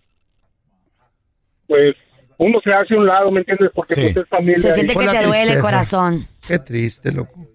pues 1.67 1.97
uno 2.39 2.61
se 2.63 2.73
hace 2.73 2.95
a 2.95 2.99
un 2.99 3.07
lado, 3.07 3.31
¿me 3.31 3.41
entiendes? 3.41 3.71
Porque 3.75 3.95
Sí. 3.95 4.01
pues 4.13 4.17
es 4.19 4.29
familia. 4.29 4.61
Se 4.61 4.73
siente 4.73 4.95
que 4.95 5.07
te 5.09 5.23
duele 5.25 5.53
el 5.55 5.61
corazón. 5.61 6.27
qué 6.47 6.59
triste, 6.59 7.13
loco. 7.13 7.47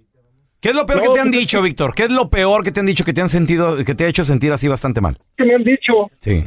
¿Qué 0.61 0.69
es 0.69 0.75
lo 0.75 0.85
peor 0.85 0.99
No, 1.03 1.07
que 1.09 1.13
te 1.15 1.19
han 1.21 1.31
pues, 1.31 1.39
dicho, 1.39 1.61
Víctor? 1.61 1.93
¿Qué 1.95 2.03
es 2.03 2.11
lo 2.11 2.29
peor 2.29 2.63
que 2.63 2.71
te 2.71 2.79
han 2.79 2.85
dicho 2.85 3.03
que 3.03 3.13
te 3.13 3.21
han 3.21 3.29
sentido, 3.29 3.83
que 3.83 3.95
te 3.95 4.05
ha 4.05 4.07
hecho 4.07 4.23
sentir 4.23 4.51
así 4.53 4.67
bastante 4.67 5.01
mal? 5.01 5.17
que 5.35 5.43
me 5.43 5.55
han 5.55 5.63
dicho, 5.63 6.09
Sí. 6.19 6.43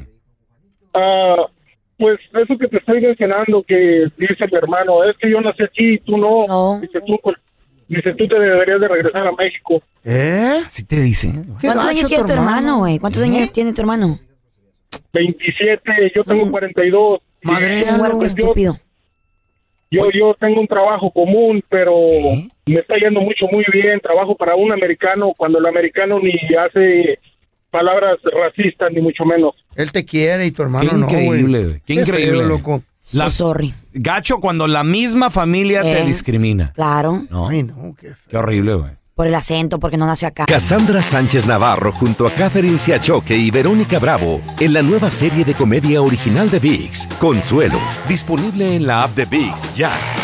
ah, 0.94 1.47
pues 1.99 2.18
eso 2.33 2.59
que 2.59 2.68
te 2.68 2.78
estoy 2.78 3.00
mencionando, 3.00 3.62
que 3.66 4.06
dice 4.16 4.47
mi 4.50 4.56
hermano, 4.59 5.04
es 5.04 5.16
que 5.18 5.30
yo 5.30 5.40
nací 5.40 5.62
aquí 5.64 5.94
y 5.94 5.99
tú 5.99 6.16
no. 6.16 6.47
No. 6.47 6.80
Dice, 6.80 7.00
tú, 7.06 7.18
pues, 7.23 7.37
dice, 7.88 8.12
tú 8.14 8.26
te 8.28 8.38
deberías 8.38 8.80
de 8.80 8.88
regresar 8.88 9.26
a 9.26 9.33
México. 9.33 9.83
¿Eh? 10.04 10.62
Así 10.66 10.85
te 10.85 11.00
dice. 11.00 11.33
¿Cuántos 11.61 11.87
años 11.87 12.06
tiene 12.06 12.25
tu 12.25 12.33
hermano, 12.33 12.78
güey? 12.78 12.99
¿Cuántos 12.99 13.23
¿Eh? 13.23 13.26
años 13.26 13.52
tiene 13.52 13.73
tu 13.73 13.80
hermano? 13.80 14.18
27, 15.12 16.12
yo 16.14 16.25
tengo 16.25 16.50
42. 16.50 17.21
Madre, 17.42 17.80
Es 17.83 17.90
un 17.92 18.00
huerco 18.00 18.18
pues, 18.18 18.35
yo, 18.35 18.42
estúpido. 18.44 18.78
Yo, 19.91 20.03
yo 20.12 20.35
tengo 20.41 20.61
un 20.61 20.67
trabajo 20.67 21.11
común, 21.11 21.62
pero 21.69 21.95
me 22.67 22.81
está 22.81 22.97
yendo 22.97 23.21
mucho, 23.21 23.47
muy 23.50 23.64
bien. 23.73 24.00
Trabajo 24.00 24.37
para 24.37 24.55
un 24.57 24.73
americano 24.73 25.33
cuando 25.37 25.59
el 25.59 25.67
americano 25.67 26.19
ni 26.21 26.33
hace 26.57 27.19
palabras 27.71 28.19
racistas, 28.33 28.93
ni 28.93 29.00
mucho 29.00 29.25
menos. 29.25 29.55
Él 29.76 29.91
te 29.93 30.05
quiere 30.05 30.47
y 30.47 30.50
tu 30.50 30.62
hermano 30.62 30.88
Qué 30.91 30.97
no, 30.97 31.05
increíble, 31.07 31.64
güey. 31.64 31.81
Qué 31.87 31.95
increíble. 31.95 32.38
feo, 32.41 32.49
loco. 32.49 32.83
La- 33.12 33.25
So 33.31 33.49
sorry. 33.49 33.75
Gacho 33.93 34.41
cuando 34.41 34.67
la 34.67 34.83
misma 34.83 35.29
familia 35.31 35.83
te 35.83 36.00
Eh. 36.03 36.07
discrimina. 36.07 36.73
Claro. 36.75 37.23
No, 37.31 37.49
Ay, 37.49 37.62
no, 37.64 37.95
qué 38.00 38.09
feo. 38.09 38.17
qué 38.31 38.37
horrible, 38.38 38.75
güey. 38.75 38.93
Por 39.14 39.28
el 39.28 39.35
acento, 39.37 39.78
porque 39.78 39.97
no 39.97 40.06
nació 40.06 40.28
acá. 40.28 40.47
Cassandra 40.47 41.00
Sánchez 41.02 41.47
Navarro 41.47 41.92
junto 41.92 42.26
a 42.26 42.33
Catherine 42.33 42.78
Siachoque 42.78 43.37
y 43.37 43.50
Verónica 43.50 44.00
Bravo 44.00 44.40
en 44.59 44.73
la 44.73 44.83
nueva 44.83 45.11
serie 45.11 45.44
de 45.44 45.54
comedia 45.54 46.02
original 46.02 46.50
de 46.50 46.59
VIX, 46.59 47.06
Consuelo, 47.21 47.78
disponible 48.09 48.75
en 48.75 48.87
la 48.87 49.04
app 49.04 49.14
de 49.14 49.26
VIX 49.26 49.75
ya. 49.76 50.24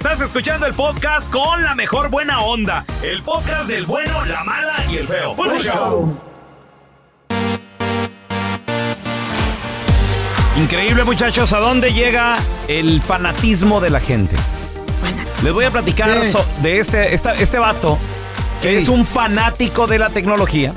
Estás 0.00 0.22
escuchando 0.22 0.64
el 0.64 0.72
podcast 0.72 1.30
con 1.30 1.62
la 1.62 1.74
mejor 1.74 2.08
buena 2.08 2.40
onda. 2.40 2.86
El 3.02 3.22
podcast 3.22 3.68
del 3.68 3.84
bueno, 3.84 4.24
la 4.24 4.42
mala 4.44 4.72
y 4.90 4.96
el 4.96 5.06
feo. 5.06 5.34
Bueno, 5.34 5.58
show. 5.58 6.18
Increíble, 10.56 11.04
muchachos, 11.04 11.52
a 11.52 11.58
dónde 11.58 11.92
llega 11.92 12.38
el 12.68 13.02
fanatismo 13.02 13.78
de 13.82 13.90
la 13.90 14.00
gente. 14.00 14.34
Les 15.42 15.52
voy 15.52 15.66
a 15.66 15.70
platicar 15.70 16.10
de 16.62 16.78
este, 16.78 17.14
esta- 17.14 17.34
este 17.34 17.58
vato 17.58 17.98
que 18.62 18.78
es 18.78 18.88
un 18.88 19.04
fanático 19.04 19.86
de 19.86 19.98
la 19.98 20.08
tecnología. 20.08 20.72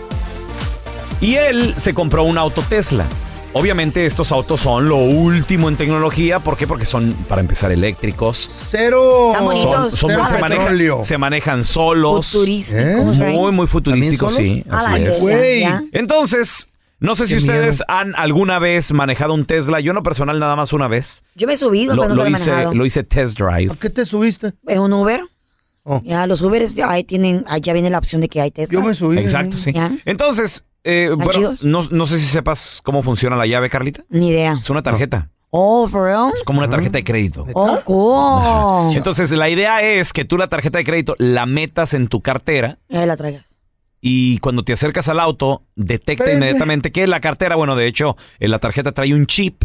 Y 1.21 1.35
él 1.35 1.73
se 1.77 1.93
compró 1.93 2.23
un 2.23 2.37
auto 2.37 2.61
Tesla. 2.61 3.05
Obviamente 3.55 4.05
estos 4.07 4.31
autos 4.31 4.61
son 4.61 4.89
lo 4.89 4.97
último 4.97 5.69
en 5.69 5.75
tecnología. 5.75 6.39
¿Por 6.39 6.57
qué? 6.57 6.65
Porque 6.65 6.85
son, 6.85 7.13
para 7.29 7.39
empezar, 7.41 7.71
eléctricos. 7.71 8.49
Cero. 8.71 9.31
Son- 9.37 9.91
son- 9.91 10.09
Cero 10.11 10.23
se, 10.27 10.33
petróleo. 10.41 10.95
manejan, 10.97 11.03
se 11.03 11.17
manejan 11.19 11.63
solos. 11.65 12.31
Futurísticos, 12.31 12.81
¿Eh? 13.19 13.31
Muy, 13.31 13.51
muy 13.51 13.67
futurísticos, 13.67 14.35
¿También 14.35 14.63
sí. 14.63 14.69
Así 14.71 14.89
la 14.91 14.97
es. 15.09 15.21
Güey. 15.21 15.63
Entonces, 15.91 16.69
no 16.99 17.15
sé 17.15 17.27
si 17.27 17.33
Qué 17.33 17.37
ustedes 17.41 17.75
miedo. 17.75 17.85
han 17.89 18.15
alguna 18.15 18.57
vez 18.57 18.91
manejado 18.91 19.33
un 19.35 19.45
Tesla. 19.45 19.79
Yo 19.79 19.91
en 19.91 19.95
lo 19.97 20.03
personal 20.03 20.39
nada 20.39 20.55
más 20.55 20.73
una 20.73 20.87
vez. 20.87 21.23
Yo 21.35 21.45
me 21.45 21.53
he 21.53 21.57
subido, 21.57 21.93
Lo, 21.95 22.01
pero 22.03 22.15
lo 22.15 22.23
nunca 22.23 22.29
lo 22.31 22.35
he 22.35 22.39
hice, 22.39 22.51
manejado. 22.51 22.75
lo 22.75 22.85
hice 22.87 23.03
test 23.03 23.37
drive. 23.37 23.71
¿A 23.71 23.75
qué 23.75 23.89
te 23.91 24.05
subiste? 24.05 24.53
¿Es 24.67 24.79
un 24.79 24.93
Uber? 24.93 25.21
Oh. 25.83 26.01
Ya, 26.03 26.25
los 26.27 26.41
Uberes, 26.41 26.75
ya, 26.75 26.89
ahí 26.89 27.03
tienen, 27.03 27.43
ahí 27.47 27.59
ya 27.61 27.73
viene 27.73 27.89
la 27.89 27.97
opción 27.97 28.21
de 28.21 28.29
que 28.29 28.39
hay 28.41 28.51
Tesla. 28.51 28.71
Yo 28.79 28.81
me 28.85 28.95
subí. 28.95 29.17
Exacto, 29.19 29.57
sí. 29.57 29.73
Ya. 29.73 29.91
Entonces, 30.05 30.63
eh, 30.85 31.09
bueno, 31.15 31.55
no, 31.61 31.83
no 31.91 32.05
sé 32.07 32.19
si 32.19 32.25
sepas 32.25 32.79
cómo 32.83 33.01
funciona 33.03 33.35
la 33.35 33.45
llave, 33.45 33.69
Carlita. 33.69 34.03
Ni 34.09 34.29
idea. 34.29 34.57
Es 34.59 34.69
una 34.69 34.81
tarjeta. 34.81 35.29
Oh, 35.49 35.87
for 35.87 36.05
real? 36.05 36.31
Es 36.33 36.43
como 36.43 36.59
una 36.59 36.69
tarjeta 36.69 36.97
de 36.97 37.03
crédito. 37.03 37.45
Oh, 37.53 37.79
cool. 37.83 38.95
Entonces, 38.97 39.29
la 39.31 39.49
idea 39.49 39.81
es 39.81 40.11
que 40.13 40.25
tú 40.25 40.37
la 40.37 40.47
tarjeta 40.47 40.77
de 40.79 40.83
crédito 40.85 41.15
la 41.19 41.45
metas 41.45 41.93
en 41.93 42.07
tu 42.07 42.21
cartera 42.21 42.79
Y 42.89 42.95
ahí 42.97 43.05
la 43.05 43.17
traigas. 43.17 43.45
y 44.01 44.37
cuando 44.39 44.63
te 44.63 44.73
acercas 44.73 45.09
al 45.09 45.19
auto, 45.19 45.63
detecta 45.75 46.31
inmediatamente 46.33 46.91
que 46.91 47.05
la 47.07 47.19
cartera, 47.21 47.55
bueno, 47.55 47.75
de 47.75 47.87
hecho, 47.87 48.15
en 48.39 48.51
la 48.51 48.59
tarjeta 48.59 48.93
trae 48.93 49.13
un 49.13 49.27
chip. 49.27 49.63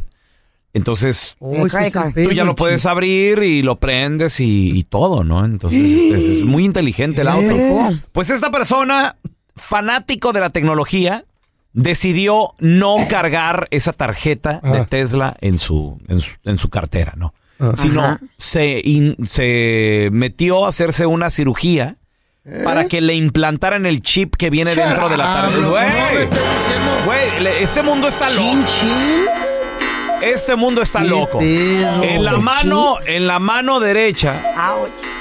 Entonces, 0.74 1.34
Oh, 1.40 1.66
tú 2.14 2.30
ya 2.32 2.44
lo 2.44 2.54
puedes 2.54 2.84
abrir 2.86 3.42
y 3.42 3.62
lo 3.62 3.76
prendes 3.80 4.38
y, 4.40 4.70
y 4.78 4.84
todo, 4.84 5.24
¿no? 5.24 5.44
Entonces, 5.44 5.80
es, 5.80 6.24
es 6.38 6.42
muy 6.44 6.64
inteligente 6.64 7.22
el 7.22 7.28
auto. 7.28 7.54
¿Qué? 7.54 7.96
Pues 8.12 8.30
esta 8.30 8.50
persona, 8.50 9.16
fanático 9.56 10.32
de 10.32 10.40
la 10.40 10.50
tecnología, 10.50 11.24
decidió 11.72 12.54
no 12.58 12.96
cargar 13.08 13.66
esa 13.70 13.92
tarjeta 13.92 14.60
de 14.62 14.78
Ah. 14.80 14.86
Tesla 14.88 15.36
en 15.40 15.58
su, 15.58 15.98
en 16.08 16.20
su, 16.20 16.30
en 16.44 16.58
su 16.58 16.68
cartera, 16.68 17.14
¿no? 17.16 17.32
Ah. 17.60 17.72
Sino 17.76 18.18
se, 18.36 18.80
in- 18.84 19.16
se 19.26 20.10
metió 20.12 20.66
a 20.66 20.68
hacerse 20.68 21.06
una 21.06 21.30
cirugía 21.30 21.96
para 22.64 22.86
que 22.88 23.00
le 23.00 23.14
implantaran 23.14 23.84
el 23.84 24.00
chip 24.02 24.34
que 24.36 24.48
viene 24.50 24.74
dentro 24.74 25.08
de 25.08 25.16
la 25.16 25.24
tarjeta. 25.24 25.66
Güey, 25.68 25.88
no 26.28 27.04
güey, 27.06 27.40
le- 27.42 27.62
este 27.62 27.82
mundo 27.82 28.08
está 28.08 28.28
loco. 28.30 28.40
Chin, 28.42 28.64
chin. 28.66 29.26
Este 30.22 30.56
mundo 30.56 30.82
está 30.82 31.02
¿Qué 31.02 31.08
loco. 31.08 31.38
En 31.40 32.24
la 32.24 32.32
¿El 32.32 32.40
mano, 32.40 32.96
en 33.06 33.26
la 33.26 33.38
mano 33.38 33.78
derecha, 33.80 34.52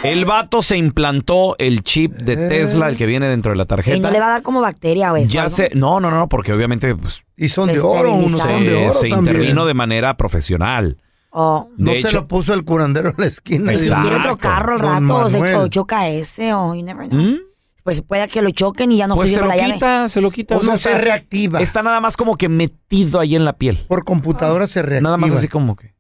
el 0.04 0.26
vato 0.26 0.62
se 0.62 0.76
implantó 0.78 1.56
el 1.60 1.84
chip 1.84 2.14
de 2.14 2.36
Tesla, 2.36 2.90
el 2.90 2.98
que 2.98 3.06
viene 3.06 3.28
dentro 3.28 3.52
de 3.52 3.58
la 3.58 3.64
Y 3.64 3.68
tarjeta. 3.68 4.00
no 4.00 4.12
le 4.12 4.20
va 4.20 4.26
a 4.28 4.30
dar 4.30 4.42
como 4.42 4.60
bacteria 4.62 5.14
o 5.14 5.16
eso. 5.18 5.32
ya 5.32 5.50
se, 5.50 5.70
no, 5.76 6.00
no, 6.00 6.10
no, 6.10 6.28
porque 6.28 6.52
obviamente 6.52 6.96
pues, 6.96 7.24
Y 7.36 7.50
son 7.50 7.68
de 7.72 7.80
oro, 7.80 8.12
son 8.30 8.64
de 8.64 8.70
se, 8.70 8.76
oro 8.86 8.94
se 8.94 9.10
también. 9.10 9.36
intervino 9.36 9.66
de 9.66 9.74
manera 9.74 10.18
profesional. 10.18 10.98
O 11.30 11.68
No 11.78 11.92
de 11.92 12.02
se 12.02 12.08
hecho- 12.08 12.18
lo 12.22 12.28
puso 12.28 12.54
el 12.54 12.64
curandero 12.64 13.10
en 13.10 13.16
la 13.18 13.26
esquina. 13.28 13.72
si 13.74 13.84
Exacto. 13.84 14.02
quiere 14.04 14.18
otro 14.18 14.38
carro 14.38 14.74
al 14.74 14.80
rato, 14.80 15.16
o 15.16 15.30
se 15.30 15.70
choca 15.70 16.08
ese, 16.10 16.54
o 16.54 16.74
you 16.74 16.82
never 16.84 17.08
know. 17.08 17.22
¿Mm? 17.22 17.38
Pues 17.88 18.02
puede 18.02 18.28
que 18.28 18.42
lo 18.42 18.50
choquen 18.50 18.92
y 18.92 18.98
ya 18.98 19.08
no 19.08 19.16
Pues 19.16 19.32
se 19.32 19.40
lo 19.40 19.46
la 19.48 19.56
llave. 19.56 19.76
quita, 19.76 20.10
se 20.10 20.20
lo 20.20 20.30
quita. 20.30 20.56
O 20.56 20.58
o 20.58 20.62
sea, 20.62 20.74
no 20.74 20.78
se 20.78 20.90
está- 20.90 21.02
reactiva. 21.02 21.62
Está 21.62 21.82
nada 21.84 22.02
más 22.02 22.18
como 22.18 22.36
que 22.36 22.50
metido 22.50 23.18
ahí 23.22 23.34
en 23.34 23.46
la 23.46 23.54
piel. 23.54 23.78
Por 23.88 24.04
computadora 24.04 24.68
se 24.68 24.82
reactiva. 24.82 25.04
Nada 25.08 25.16
más 25.16 25.32
así 25.32 25.48
como 25.48 25.78
que. 25.78 25.94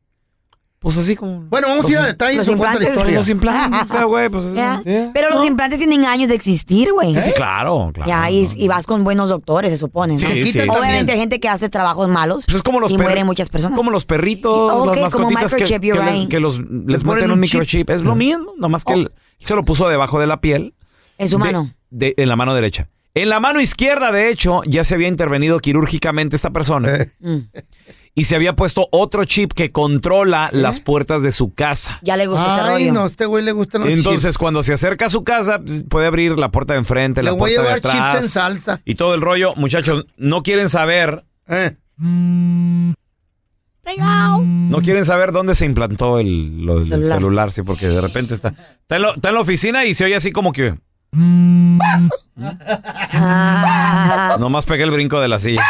Pues 0.79 0.97
así 0.97 1.15
como. 1.15 1.43
Bueno, 1.43 1.69
vamos 1.69 1.85
a 1.85 1.89
ir 1.89 1.95
a 1.95 2.01
Los- 2.01 2.07
detalles. 2.09 2.37
los 2.39 2.47
la 2.47 2.53
implantes- 2.53 2.89
historia. 2.89 3.17
Los 3.19 3.29
implantes, 3.29 3.81
o 3.83 3.87
sea, 3.93 4.03
güey, 4.03 4.27
pues. 4.29 4.45
¿Eh? 4.85 5.11
Pero 5.13 5.29
los 5.29 5.45
implantes 5.47 5.79
tienen 5.79 6.03
años 6.03 6.27
de 6.27 6.35
existir, 6.35 6.91
güey. 6.91 7.13
Sí, 7.13 7.21
sí, 7.21 7.31
claro, 7.31 7.89
claro. 7.93 8.05
Ya, 8.09 8.29
y, 8.31 8.49
y 8.57 8.67
vas 8.67 8.85
con 8.85 9.05
buenos 9.05 9.29
doctores, 9.29 9.71
se 9.71 9.77
supone. 9.77 10.15
¿no? 10.15 10.19
Sí, 10.19 10.51
sí. 10.51 10.59
Obviamente 10.59 11.13
hay 11.13 11.19
gente 11.19 11.39
que 11.39 11.47
hace 11.47 11.69
trabajos 11.69 12.09
malos 12.09 12.43
Pues 12.45 12.57
es 12.57 12.63
como 12.63 12.81
los 12.81 12.91
y 12.91 12.97
mueren 12.97 13.25
muchas 13.25 13.47
personas. 13.47 13.77
Como 13.77 13.91
los 13.91 14.03
perritos, 14.03 14.53
Ok, 14.73 14.97
las 14.97 15.13
como 15.13 15.29
mascotitas 15.31 15.55
que, 15.55 15.63
microchip, 15.63 15.81
que 15.81 15.93
les, 16.03 16.13
right. 16.19 16.29
que 16.29 16.39
los, 16.41 16.59
les 16.59 17.03
ponen 17.03 17.15
meten 17.21 17.31
un 17.31 17.37
un 17.39 17.43
chip. 17.45 17.53
microchip. 17.53 17.89
Es 17.91 18.01
lo 18.01 18.15
mismo, 18.15 18.51
nomás 18.57 18.83
que 18.83 18.91
él 18.93 19.11
se 19.39 19.55
lo 19.55 19.63
puso 19.63 19.87
debajo 19.87 20.19
de 20.19 20.27
la 20.27 20.41
piel. 20.41 20.73
en 21.17 21.29
su 21.29 21.37
de- 21.39 21.43
mano. 21.45 21.71
De- 21.89 22.13
en 22.17 22.29
la 22.29 22.35
mano 22.35 22.53
derecha. 22.53 22.89
En 23.13 23.29
la 23.29 23.39
mano 23.39 23.59
izquierda, 23.59 24.11
de 24.11 24.29
hecho, 24.29 24.61
ya 24.65 24.83
se 24.83 24.93
había 24.95 25.07
intervenido 25.07 25.59
quirúrgicamente 25.59 26.35
esta 26.35 26.51
persona. 26.51 26.95
Eh, 26.95 27.11
Mm. 27.19 27.37
Y 28.13 28.23
se 28.25 28.35
había 28.35 28.55
puesto 28.55 28.87
otro 28.91 29.25
chip 29.25 29.53
que 29.53 29.71
controla 29.71 30.49
las 30.51 30.79
puertas 30.79 31.21
de 31.21 31.31
su 31.31 31.53
casa. 31.53 31.99
Ya 32.01 32.17
le 32.17 32.25
gusta 32.25 32.45
ese 32.57 32.61
Ay, 32.67 32.87
rollo. 32.87 32.93
no, 32.93 33.03
a 33.03 33.07
este 33.07 33.27
güey 33.27 33.43
le 33.43 33.51
gustan 33.51 33.81
los 33.81 33.91
Entonces, 33.91 34.31
chips. 34.31 34.37
cuando 34.39 34.63
se 34.63 34.73
acerca 34.73 35.05
a 35.05 35.09
su 35.09 35.23
casa, 35.23 35.59
pues, 35.59 35.83
puede 35.87 36.07
abrir 36.07 36.35
la 36.35 36.49
puerta 36.49 36.73
de 36.73 36.79
enfrente, 36.79 37.21
Le 37.21 37.29
la 37.29 37.37
voy 37.37 37.53
a 37.53 37.61
puerta 37.61 37.73
de 37.75 37.79
llevar 37.79 37.95
atrás. 37.99 38.13
chips 38.15 38.23
en 38.25 38.29
salsa. 38.31 38.81
Y 38.85 38.95
todo 38.95 39.13
el 39.13 39.21
rollo, 39.21 39.53
muchachos, 39.55 40.05
no 40.17 40.41
quieren 40.41 40.67
saber, 40.67 41.25
Eh. 41.47 41.75
no 43.95 44.81
quieren 44.83 45.05
saber 45.05 45.31
dónde 45.31 45.55
se 45.55 45.65
implantó 45.65 46.19
el, 46.19 46.65
lo 46.65 46.83
celular. 46.83 47.17
Celular. 47.19 47.51
sí, 47.51 47.61
porque 47.61 47.87
de 47.87 48.01
repente 48.01 48.33
está, 48.33 48.49
está 48.81 48.95
en, 48.95 49.01
lo- 49.03 49.15
está 49.15 49.29
en 49.29 49.35
la 49.35 49.41
oficina 49.41 49.85
y 49.85 49.93
se 49.93 50.05
oye 50.05 50.15
así 50.15 50.31
como 50.31 50.51
que, 50.51 50.75
nomás 54.39 54.65
pegué 54.65 54.83
el 54.83 54.91
brinco 54.91 55.19
de 55.19 55.27
la 55.27 55.39
silla. 55.39 55.63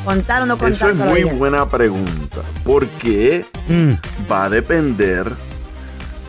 contar 0.05 0.41
o 0.41 0.45
no 0.47 0.57
contar 0.57 0.73
Eso 0.73 0.89
es 0.89 0.95
muy 0.95 1.23
buena 1.23 1.69
pregunta, 1.69 2.41
porque 2.63 3.45
Mm. 3.67 3.91
va 4.31 4.45
a 4.45 4.49
depender 4.49 5.31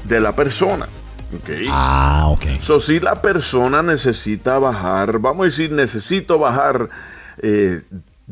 de 0.05 0.21
la 0.21 0.33
persona. 0.33 0.87
¿Ok? 1.35 1.51
Ah, 1.69 2.27
ok. 2.29 2.45
So, 2.61 2.81
si 2.81 3.01
la 3.01 3.21
persona 3.23 3.83
necesita 3.83 4.59
bajar, 4.59 5.19
vamos 5.19 5.43
a 5.43 5.45
decir, 5.47 5.71
necesito 5.73 6.39
bajar 6.39 6.89
eh, 7.39 7.83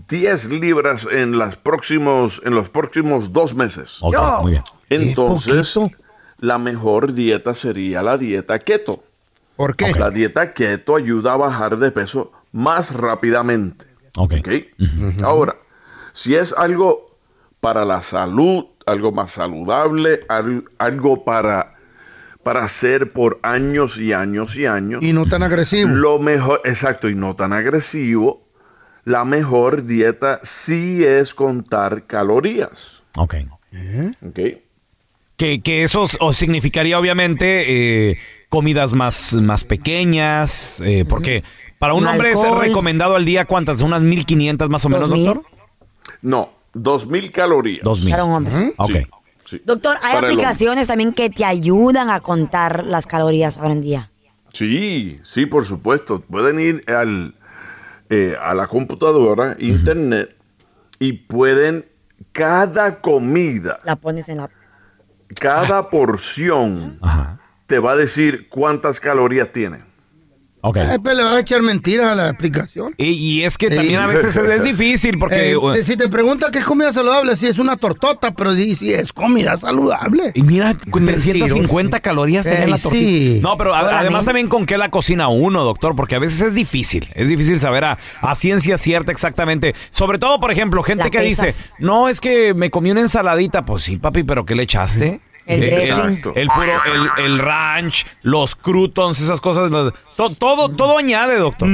10 0.09 0.51
libras 0.61 1.07
en, 1.11 1.39
las 1.39 1.57
próximos, 1.57 2.41
en 2.45 2.55
los 2.55 2.69
próximos 2.69 3.33
dos 3.33 3.55
meses. 3.55 3.99
Ok, 4.01 4.13
Yo. 4.15 4.39
muy 4.43 4.51
bien. 4.53 4.65
Entonces, 4.89 5.79
la 6.39 6.59
mejor 6.59 7.13
dieta 7.13 7.55
sería 7.55 8.03
la 8.03 8.17
dieta 8.19 8.59
keto. 8.59 9.05
¿Por 9.57 9.77
qué? 9.77 9.93
La 9.93 10.11
dieta 10.11 10.53
keto 10.55 10.97
ayuda 10.97 11.35
a 11.35 11.37
bajar 11.37 11.77
de 11.79 11.91
peso 11.91 12.33
más 12.53 12.95
rápidamente. 12.95 13.87
Ok. 14.17 14.35
Ahora, 15.23 15.57
si 16.13 16.35
es 16.35 16.53
algo 16.55 17.07
para 17.61 17.85
la 17.85 18.03
salud, 18.03 18.65
algo 18.87 19.13
más 19.13 19.33
saludable, 19.33 20.21
al- 20.29 20.65
algo 20.79 21.25
para, 21.25 21.75
para 22.51 22.65
hacer 22.65 23.13
por 23.13 23.39
años 23.45 23.97
y 23.97 24.13
años 24.13 24.57
y 24.57 24.67
años, 24.67 25.05
Y 25.05 25.13
no 25.13 25.25
tan 25.27 25.45
agresivo. 25.45 25.89
lo 25.89 26.19
mejor, 26.19 26.61
exacto, 26.65 27.09
y 27.09 27.15
no 27.15 27.37
tan 27.37 27.53
agresivo, 27.53 28.43
la 29.05 29.25
mejor 29.25 29.85
dieta 29.85 30.41
sí 30.43 31.05
es 31.05 31.33
contar 31.33 32.09
calorías. 32.09 33.05
Ok. 33.17 33.37
¿ok? 34.27 34.41
Que, 35.37 35.61
que 35.63 35.85
eso 35.85 36.09
significaría 36.33 36.99
obviamente 36.99 38.11
eh, 38.11 38.19
comidas 38.49 38.95
más, 38.95 39.33
más 39.35 39.63
pequeñas, 39.63 40.83
eh, 40.85 41.05
porque 41.09 41.45
para 41.79 41.95
un 41.95 42.05
hombre 42.05 42.33
es 42.33 42.43
recomendado 42.59 43.15
al 43.15 43.25
día 43.25 43.45
cuántas, 43.45 43.81
unas 43.81 44.03
1500 44.03 44.69
más 44.69 44.85
o 44.85 44.89
menos, 44.89 45.09
doctor. 45.09 45.45
No, 46.21 46.51
2000 46.75 47.31
calorías. 47.31 47.85
2000. 47.85 48.11
Para 48.11 48.25
un 48.25 48.33
hombre. 48.33 48.75
Ok. 48.77 48.91
Sí, 48.91 49.07
sí. 49.51 49.63
Doctor, 49.65 49.97
hay 50.03 50.15
Para 50.15 50.29
aplicaciones 50.29 50.89
también 50.89 51.13
que 51.13 51.29
te 51.31 51.45
ayudan 51.45 52.09
a 52.11 52.21
contar 52.21 52.85
las 52.85 53.07
calorías 53.07 53.59
ahora 53.59 53.73
en 53.73 53.81
día. 53.81 54.11
Sí, 54.53 55.21
sí, 55.23 55.47
por 55.47 55.65
supuesto. 55.65 56.21
Pueden 56.21 56.59
ir 56.61 56.83
al, 56.91 57.35
eh, 58.09 58.37
a 58.41 58.55
la 58.55 58.67
computadora, 58.67 59.57
internet, 59.59 60.37
y 60.99 61.13
pueden, 61.13 61.87
cada 62.33 63.01
comida, 63.01 63.81
La 63.85 63.97
pones 63.97 64.29
en 64.29 64.39
la... 64.39 64.51
cada 65.39 65.91
porción, 65.91 66.99
Ajá. 67.01 67.39
te 67.67 67.79
va 67.79 67.93
a 67.93 67.97
decir 67.97 68.49
cuántas 68.49 69.01
calorías 69.01 69.53
tiene. 69.53 69.90
Ok. 70.63 70.77
Eh, 70.77 70.99
pero 71.03 71.17
le 71.17 71.23
vas 71.25 71.35
a 71.35 71.41
echar 71.41 71.63
mentiras 71.63 72.09
a 72.09 72.15
la 72.15 72.29
explicación. 72.29 72.95
Y, 72.99 73.07
y 73.13 73.45
es 73.45 73.57
que 73.57 73.69
Sí. 73.71 73.77
también 73.77 74.01
a 74.01 74.07
veces 74.07 74.37
es, 74.37 74.49
es 74.49 74.63
difícil 74.63 75.19
porque... 75.19 75.53
Eh, 75.53 75.57
te- 75.75 75.85
si 75.85 75.97
te 75.97 76.09
pregunta 76.09 76.51
qué 76.53 76.59
es 76.59 76.65
comida 76.65 76.93
saludable, 76.93 77.37
si 77.37 77.47
es 77.47 77.59
una 77.59 77.77
tortota, 77.77 78.33
pero 78.35 78.53
si, 78.55 78.75
si 78.75 78.93
es 78.93 79.13
comida 79.13 79.57
saludable. 79.57 80.33
y 80.35 80.43
mira, 80.43 80.75
con 80.91 81.05
Mentiroso. 81.05 81.31
350 81.55 82.01
calorías 82.01 82.45
tenía 82.45 82.65
Ey, 82.65 82.71
la 82.71 82.79
tortilla. 82.79 83.01
sí. 83.35 83.41
No, 83.43 83.57
pero 83.57 83.75
a- 83.75 84.01
además 84.01 84.25
también 84.27 84.49
con 84.49 84.67
qué 84.67 84.77
la 84.77 84.91
cocina 84.91 85.29
uno, 85.29 85.65
doctor, 85.65 85.97
porque 85.97 86.17
a 86.17 86.19
veces 86.19 86.41
es 86.43 86.55
difícil. 86.55 87.09
Es 87.15 87.29
difícil 87.29 87.59
saber 87.61 87.85
a, 87.85 87.99
a 88.21 88.35
ciencia 88.35 88.77
cierta 88.77 89.13
exactamente. 89.13 89.75
Sobre 89.91 90.19
todo, 90.19 90.41
por 90.41 90.51
ejemplo, 90.53 90.83
gente 90.83 91.05
La 91.05 91.11
que 91.11 91.21
dice, 91.21 91.55
no, 91.79 92.09
es 92.09 92.21
que 92.21 92.53
me 92.55 92.71
comí 92.71 92.91
una 92.91 93.01
ensaladita. 93.01 93.65
Pues 93.65 93.83
sí, 93.85 93.97
papi, 93.97 94.25
pero 94.25 94.45
¿qué 94.45 94.55
le 94.55 94.65
echaste? 94.65 95.21
El 95.47 95.63
Eh, 95.63 95.71
dressing. 95.71 95.91
Exacto. 95.93 96.33
El 96.37 96.49
puro, 96.49 96.73
el, 97.17 97.25
el 97.25 97.39
ranch, 97.39 98.07
los 98.23 98.55
croutons, 98.55 99.21
esas 99.21 99.41
cosas. 99.41 99.71
las- 99.71 99.93
to- 100.17 100.35
todo, 100.37 100.69
todo 100.69 100.99
añade, 100.99 101.37
doctor. 101.39 101.69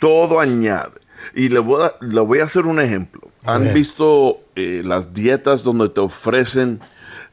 Todo 0.00 0.40
añade. 0.40 1.00
Y 1.34 1.48
le 1.48 1.58
voy 1.60 1.82
a, 1.82 1.92
le 2.00 2.20
voy 2.20 2.40
a 2.40 2.44
hacer 2.44 2.66
un 2.66 2.80
ejemplo. 2.80 3.22
¿Han 3.46 3.72
visto 3.74 4.38
eh, 4.56 4.82
las 4.84 5.12
dietas 5.14 5.62
donde 5.62 5.88
te 5.90 6.00
ofrecen, 6.00 6.80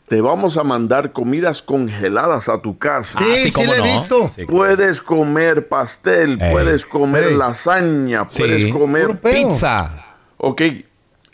te 0.08 0.20
vamos 0.22 0.58
a 0.58 0.63
mandar 0.63 1.12
comidas 1.13 1.62
congeladas 1.62 2.50
a 2.50 2.62
tu 2.62 2.78
casa? 2.78 3.17
Sí, 3.20 3.26
Ah, 3.30 3.36
sí, 3.44 3.52
cómo 3.52 3.74
le 3.74 3.80
he 3.80 3.94
visto. 4.00 4.30
Puedes 4.48 5.02
comer 5.02 5.67
pastel, 5.67 6.38
Ey. 6.41 6.52
puedes 6.52 6.86
comer 6.86 7.24
Ey. 7.30 7.36
lasaña, 7.38 8.26
Sí. 8.28 8.41
puedes 8.44 8.65
comer. 8.74 9.20
Pizza. 9.20 10.06
Ok, 10.38 10.62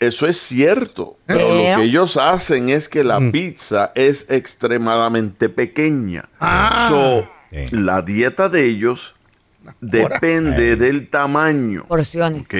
eso 0.00 0.26
es 0.26 0.38
cierto. 0.38 1.16
Pero 1.26 1.40
Pero- 1.40 1.48
lo 1.48 1.76
que 1.76 1.88
ellos 1.88 2.16
hacen 2.16 2.68
es 2.68 2.88
que 2.88 3.04
la 3.04 3.18
pizza 3.32 3.92
es 3.94 4.26
extremadamente 4.28 5.48
pequeña. 5.48 6.28
Ah. 6.40 6.86
So, 6.90 7.28
la 7.72 8.02
dieta 8.02 8.48
de 8.48 8.64
ellos 8.64 9.14
depende 9.80 10.76
del 10.76 11.08
tamaño. 11.08 11.84
Porciones. 11.88 12.42
¿Ok? 12.42 12.54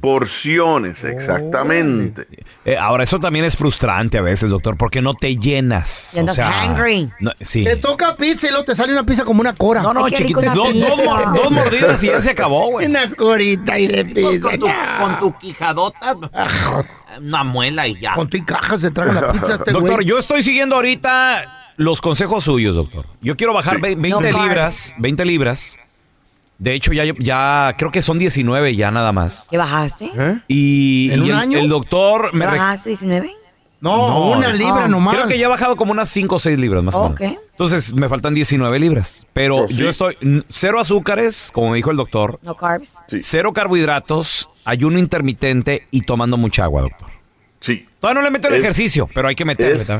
Porciones, 0.00 1.04
exactamente. 1.04 2.26
Eh, 2.64 2.76
ahora, 2.76 3.04
eso 3.04 3.18
también 3.20 3.44
es 3.44 3.56
frustrante 3.56 4.18
a 4.18 4.22
veces, 4.22 4.50
doctor, 4.50 4.76
porque 4.76 5.00
no 5.02 5.14
te 5.14 5.36
llenas. 5.36 6.18
Hungry. 6.18 7.10
no- 7.20 7.32
sí. 7.40 7.64
Te 7.64 7.76
toca 7.76 8.16
pizza 8.16 8.46
y 8.46 8.50
luego 8.50 8.64
te 8.64 8.74
sale 8.76 8.92
una 8.92 9.04
pizza 9.04 9.24
como 9.24 9.40
una 9.40 9.54
cora. 9.54 9.82
No, 9.82 9.94
no, 9.94 10.08
chiquito. 10.10 10.40
Dos, 10.42 10.54
dos 10.54 10.72
pizza. 10.72 11.04
mor- 11.04 11.34
dos 11.34 11.50
mordidas 11.50 12.02
y 12.04 12.06
ya 12.08 12.20
se 12.20 12.30
acabó, 12.30 12.70
güey. 12.70 12.86
Una 12.86 13.08
corita 13.16 13.78
y 13.78 13.86
de 13.86 14.04
pizza. 14.04 14.40
con 14.40 14.58
tu, 14.58 14.66
con 14.98 15.18
tu 15.20 15.38
quijadota, 15.38 16.16
una 17.20 17.44
muela 17.44 17.86
y 17.86 18.00
ya. 18.00 18.14
Con 18.14 18.28
tu 18.28 18.44
caja 18.44 18.78
se 18.78 18.90
traga 18.90 19.12
la 19.20 19.32
pizza 19.32 19.54
este 19.54 19.72
Doctor, 19.72 19.94
güey. 19.96 20.06
yo 20.06 20.18
estoy 20.18 20.42
siguiendo 20.42 20.76
ahorita 20.76 21.72
los 21.76 22.00
consejos 22.00 22.44
suyos, 22.44 22.76
doctor. 22.76 23.06
Yo 23.20 23.36
quiero 23.36 23.54
bajar 23.54 23.76
Sí. 23.76 23.80
ve- 23.82 23.94
20 23.96 24.10
No 24.10 24.20
carbs. 24.20 24.42
libras, 24.44 24.94
20 24.98 25.24
libras. 25.24 25.78
De 26.60 26.74
hecho, 26.74 26.92
ya, 26.92 27.04
ya 27.18 27.74
creo 27.76 27.90
que 27.90 28.02
son 28.02 28.18
19 28.18 28.76
ya 28.76 28.90
nada 28.92 29.10
más. 29.12 29.48
¿Qué 29.50 29.56
bajaste? 29.56 30.10
¿Eh? 30.14 30.38
Y, 30.46 31.10
¿En 31.10 31.18
y 31.20 31.22
un 31.22 31.30
el, 31.30 31.36
año? 31.36 31.58
el 31.58 31.68
doctor 31.68 32.32
me... 32.34 32.40
¿Me 32.40 32.46
re- 32.52 32.58
bajaste 32.58 32.90
19? 32.90 33.34
No, 33.80 33.96
No, 34.08 34.30
una 34.32 34.48
no. 34.48 34.56
libra 34.58 34.84
Ah. 34.84 34.88
nomás. 34.88 35.14
Creo 35.14 35.26
que 35.26 35.38
ya 35.38 35.46
ha 35.46 35.48
bajado 35.48 35.74
como 35.76 35.92
unas 35.92 36.10
5 36.10 36.34
o 36.34 36.38
6 36.38 36.58
libras 36.58 36.84
más 36.84 36.94
o 36.94 37.04
Ok. 37.06 37.20
menos. 37.20 37.38
Entonces 37.52 37.94
me 37.94 38.10
faltan 38.10 38.34
19 38.34 38.78
libras. 38.78 39.26
Pero 39.32 39.56
Pues 39.60 39.70
sí. 39.70 39.76
yo 39.78 39.88
estoy 39.88 40.16
cero 40.48 40.78
azúcares, 40.80 41.48
como 41.54 41.70
me 41.70 41.76
dijo 41.76 41.90
el 41.90 41.96
doctor. 41.96 42.38
No 42.42 42.54
carbs. 42.54 42.94
Sí. 43.06 43.20
Cero 43.22 43.54
carbohidratos, 43.54 44.50
ayuno 44.66 44.98
intermitente 44.98 45.86
y 45.90 46.02
tomando 46.02 46.36
mucha 46.36 46.64
agua, 46.64 46.82
doctor. 46.82 47.08
Sí. 47.60 47.86
Todavía 48.00 48.20
no 48.20 48.24
le 48.26 48.30
meto 48.32 48.48
el 48.48 48.54
Es- 48.54 48.60
ejercicio, 48.60 49.08
pero 49.14 49.28
hay 49.28 49.34
que 49.34 49.46
meterle. 49.46 49.76
es 49.76 49.90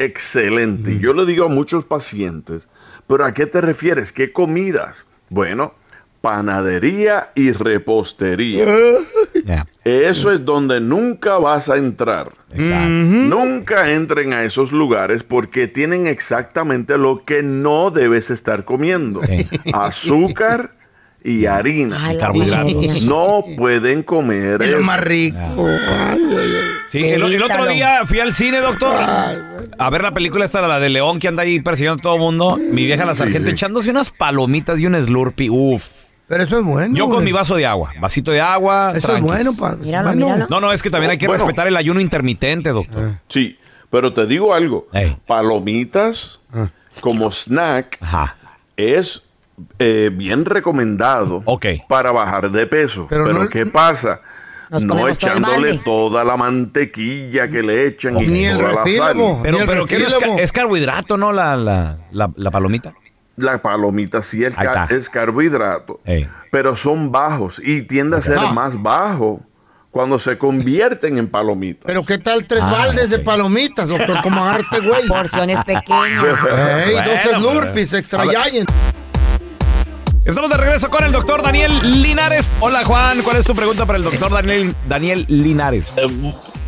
excelente. 0.00 0.98
Yo 0.98 1.14
le 1.14 1.24
digo 1.26 1.44
a 1.46 1.48
muchos 1.48 1.84
pacientes, 1.84 2.68
¿pero 3.06 3.24
a 3.24 3.32
qué 3.32 3.46
te 3.46 3.60
refieres? 3.60 4.12
¿Qué 4.12 4.32
comidas? 4.32 5.06
Bueno, 5.28 5.74
panadería 6.22 7.30
y 7.34 7.52
repostería. 7.52 8.64
Eso 9.84 10.32
es 10.32 10.44
donde 10.44 10.80
nunca 10.80 11.36
vas 11.38 11.68
a 11.68 11.76
entrar. 11.76 12.32
Nunca 12.54 13.90
entren 13.90 14.32
a 14.32 14.44
esos 14.44 14.72
lugares 14.72 15.22
porque 15.22 15.66
tienen 15.68 16.06
exactamente 16.06 16.96
lo 16.96 17.24
que 17.24 17.42
no 17.42 17.90
debes 17.90 18.30
estar 18.30 18.64
comiendo. 18.64 19.20
Azúcar 19.72 20.70
y 21.24 21.46
harina. 21.46 21.98
Y 22.12 22.18
carbohidratos. 22.18 23.02
No 23.02 23.44
pueden 23.56 24.02
comer 24.02 24.62
Es 24.62 24.70
lo 24.70 24.82
más 24.82 25.00
rico. 25.00 25.38
Sí, 26.90 26.98
el, 27.08 27.22
el 27.22 27.42
otro 27.42 27.66
día 27.66 28.02
fui 28.04 28.20
al 28.20 28.32
cine, 28.32 28.58
doctor, 28.58 28.94
a 28.94 29.90
ver 29.90 30.02
la 30.02 30.12
película 30.12 30.44
esta, 30.44 30.60
la 30.60 30.78
de 30.78 30.90
León, 30.90 31.18
que 31.18 31.28
anda 31.28 31.42
ahí 31.42 31.60
persiguiendo 31.60 32.00
a 32.00 32.02
todo 32.02 32.14
el 32.14 32.20
mundo. 32.20 32.58
Mi 32.58 32.84
vieja 32.84 33.04
la 33.04 33.14
sargento 33.14 33.50
echándose 33.50 33.90
unas 33.90 34.10
palomitas 34.10 34.78
y 34.78 34.86
un 34.86 35.02
slurpee. 35.02 35.50
Uf. 35.50 36.01
Pero 36.28 36.44
eso 36.44 36.58
es 36.58 36.64
bueno. 36.64 36.94
Yo 36.96 37.04
con 37.06 37.16
güey. 37.16 37.26
mi 37.26 37.32
vaso 37.32 37.56
de 37.56 37.66
agua, 37.66 37.92
vasito 38.00 38.30
de 38.30 38.40
agua. 38.40 38.92
Eso 38.96 39.14
es 39.14 39.22
bueno, 39.22 39.52
pa- 39.58 39.76
Míralo, 39.76 40.08
bueno. 40.08 40.26
míralo. 40.26 40.46
No, 40.48 40.60
no, 40.60 40.72
es 40.72 40.82
que 40.82 40.88
también 40.90 41.10
hay 41.10 41.18
que 41.18 41.26
Bueno. 41.26 41.44
respetar 41.44 41.66
el 41.68 41.76
ayuno 41.76 42.00
intermitente, 42.00 42.70
doctor. 42.70 43.12
Sí, 43.28 43.58
pero 43.90 44.12
te 44.14 44.24
digo 44.26 44.54
algo. 44.54 44.88
Palomitas 45.26 46.40
como 47.00 47.30
snack 47.32 47.98
es 48.76 49.22
eh, 49.78 50.10
bien 50.12 50.44
recomendado 50.44 51.42
para 51.88 52.12
bajar 52.12 52.50
de 52.50 52.66
peso. 52.66 53.06
Pero 53.10 53.24
Pero, 53.24 53.42
no- 53.44 53.48
¿qué 53.50 53.66
pasa? 53.66 54.20
No 54.70 55.06
echándole 55.06 55.78
toda 55.84 56.24
la 56.24 56.38
mantequilla 56.38 57.46
que 57.50 57.62
le 57.62 57.86
echan 57.88 58.16
y 58.22 58.26
Ni 58.26 58.44
el 58.46 58.56
toda 58.56 58.72
la 58.72 58.90
sal. 58.90 59.38
Pero, 59.42 59.58
pero 59.66 59.84
¿qué 59.86 59.96
es, 59.96 60.16
es 60.38 60.50
carbohidrato, 60.52 61.18
¿no? 61.18 61.30
La, 61.30 61.56
la, 61.56 61.98
la, 62.10 62.30
la 62.36 62.50
palomita. 62.50 62.94
La 63.36 63.62
palomita 63.62 64.22
sí 64.22 64.44
es, 64.44 64.54
es 64.90 65.08
carbohidrato, 65.08 66.00
pero 66.50 66.76
son 66.76 67.10
bajos 67.10 67.60
y 67.64 67.82
tiende 67.82 68.16
a 68.18 68.20
ser 68.20 68.38
Ah. 68.38 68.52
más 68.52 68.80
bajo 68.82 69.40
cuando 69.90 70.18
se 70.18 70.36
convierten 70.38 71.16
en 71.18 71.28
palomitas. 71.28 71.84
Pero 71.86 72.04
¿qué 72.04 72.18
tal 72.18 72.46
tres 72.46 72.62
Ah, 72.62 72.70
baldes 72.70 73.08
de 73.10 73.18
palomitas, 73.20 73.88
doctor? 73.88 74.20
¿Cómo 74.22 74.42
agarrarte, 74.44 74.80
güey? 74.86 75.06
Porciones 75.08 75.62
pequeñas. 75.64 76.24
Ey, 76.86 76.92
Bueno, 76.94 77.10
dos 77.10 77.40
Slurpees, 77.40 77.90
pero- 78.10 78.22
extra. 78.22 78.24
Estamos 80.24 80.50
de 80.50 80.56
regreso 80.56 80.88
con 80.88 81.02
el 81.02 81.10
doctor 81.10 81.42
Daniel 81.42 82.00
Linares. 82.00 82.46
Hola, 82.60 82.84
Juan. 82.84 83.22
¿Cuál 83.22 83.38
es 83.38 83.44
tu 83.44 83.54
pregunta 83.54 83.84
para 83.86 83.98
el 83.98 84.04
doctor 84.04 84.30
Daniel, 84.30 84.74
Daniel 84.88 85.24
Linares? 85.28 85.94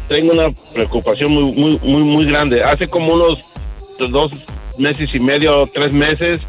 tengo 0.09 0.33
una 0.33 0.53
preocupación 0.74 1.33
muy, 1.33 1.53
muy, 1.53 1.79
muy, 1.83 2.03
muy 2.03 2.24
grande. 2.27 2.62
Hace 2.64 2.88
como 2.88 3.14
unos 3.14 3.54
dos 3.98 4.33
meses 4.78 5.14
y 5.14 5.18
medio, 5.20 5.68
tres 5.72 5.92
meses, 5.92 6.40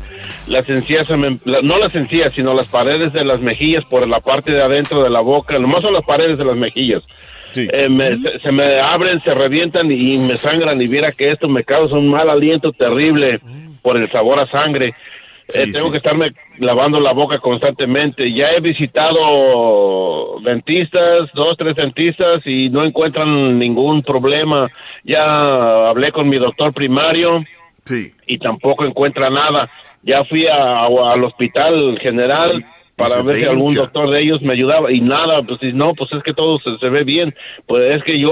las 0.48 0.68
encías, 0.70 1.08
se 1.08 1.18
me- 1.18 1.38
la- 1.46 1.62
no 1.62 1.78
las 1.78 1.94
encías, 1.96 2.34
sino 2.34 2.54
las 2.54 2.68
paredes 2.68 3.14
de 3.14 3.24
las 3.24 3.40
mejillas 3.40 3.86
por 3.86 4.08
la 4.08 4.20
parte 4.20 4.52
de 4.52 4.62
adentro 4.64 5.04
de 5.04 5.10
la 5.10 5.20
boca, 5.22 5.58
nomás 5.60 5.82
son 5.84 5.94
las 5.94 6.04
paredes 6.06 6.38
de 6.38 6.46
las 6.46 6.58
mejillas. 6.58 7.04
Eh, 7.72 7.88
me- 7.90 8.18
se, 8.18 8.40
se 8.40 8.52
me 8.52 8.80
abren, 8.82 9.22
se 9.24 9.34
revientan 9.34 9.90
y 9.92 10.18
me 10.18 10.36
sangran 10.36 10.82
y 10.82 10.88
viera 10.88 11.12
que 11.12 11.32
esto 11.32 11.48
me 11.48 11.64
causa 11.64 11.96
un 11.96 12.10
mal 12.10 12.30
aliento 12.30 12.72
terrible 12.74 13.40
por 13.82 13.96
el 13.98 14.12
sabor 14.12 14.40
a 14.40 14.48
sangre. 14.52 14.94
Eh, 15.54 15.72
tengo 15.72 15.92
que 15.92 15.98
estarme 15.98 16.32
lavando 16.58 17.00
la 17.00 17.14
boca 17.14 17.38
constantemente. 17.40 18.34
Ya 18.34 18.50
he 18.52 18.60
visitado 18.62 20.40
dentistas, 20.42 21.30
dos, 21.34 21.56
tres 21.58 21.76
dentistas 21.76 22.42
y 22.46 22.70
no 22.70 22.84
encuentran 22.84 23.60
ningún 23.60 24.02
problema. 24.04 24.68
Ya 25.04 25.90
hablé 25.90 26.12
con 26.12 26.30
mi 26.30 26.38
doctor 26.38 26.74
primario 26.74 27.44
y 28.26 28.38
tampoco 28.40 28.86
encuentra 28.86 29.30
nada. 29.30 29.70
Ya 30.02 30.24
fui 30.26 30.48
a- 30.48 30.80
a- 30.86 31.14
al 31.14 31.24
hospital 31.24 31.98
general 32.02 32.64
para 32.96 33.22
ver 33.22 33.36
si 33.36 33.42
algún 33.52 33.74
doctor 33.82 34.10
de 34.10 34.22
ellos 34.22 34.42
me 34.42 34.54
ayudaba 34.54 34.92
y 34.92 35.02
nada, 35.02 35.44
pues 35.44 35.60
si 35.60 35.74
no, 35.74 35.94
pues 35.94 36.12
es 36.14 36.24
que 36.24 36.34
todo 36.34 36.58
se, 36.60 36.78
se 36.80 36.90
ve 36.90 37.04
bien. 37.04 37.36
Pues 37.68 37.96
es 37.96 38.04
que 38.04 38.20
yo, 38.20 38.32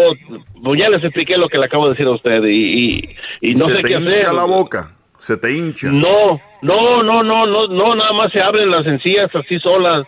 pues 0.64 0.80
ya 0.80 0.90
les 0.90 1.04
expliqué 1.04 1.38
lo 1.38 1.50
que 1.50 1.58
le 1.58 1.66
acabo 1.66 1.86
de 1.86 1.92
decir 1.92 2.08
a 2.08 2.12
usted 2.12 2.44
y, 2.46 2.96
y, 2.96 3.16
y 3.52 3.56
no 3.56 3.66
se 3.66 3.74
sé 3.76 3.82
te 3.82 3.88
qué 3.90 3.94
hincha 4.00 4.14
hacer. 4.14 4.34
la 4.34 4.46
boca, 4.46 4.92
se 5.24 5.38
te 5.38 5.54
hincha. 5.54 5.90
No, 5.90 6.40
no, 6.62 7.02
no, 7.02 7.24
no, 7.24 7.46
no, 7.46 7.68
no, 7.68 7.96
nada 7.96 8.12
más 8.12 8.32
se 8.34 8.42
abren 8.42 8.70
las 8.70 8.86
encías 8.86 9.34
así 9.34 9.58
solas. 9.60 10.06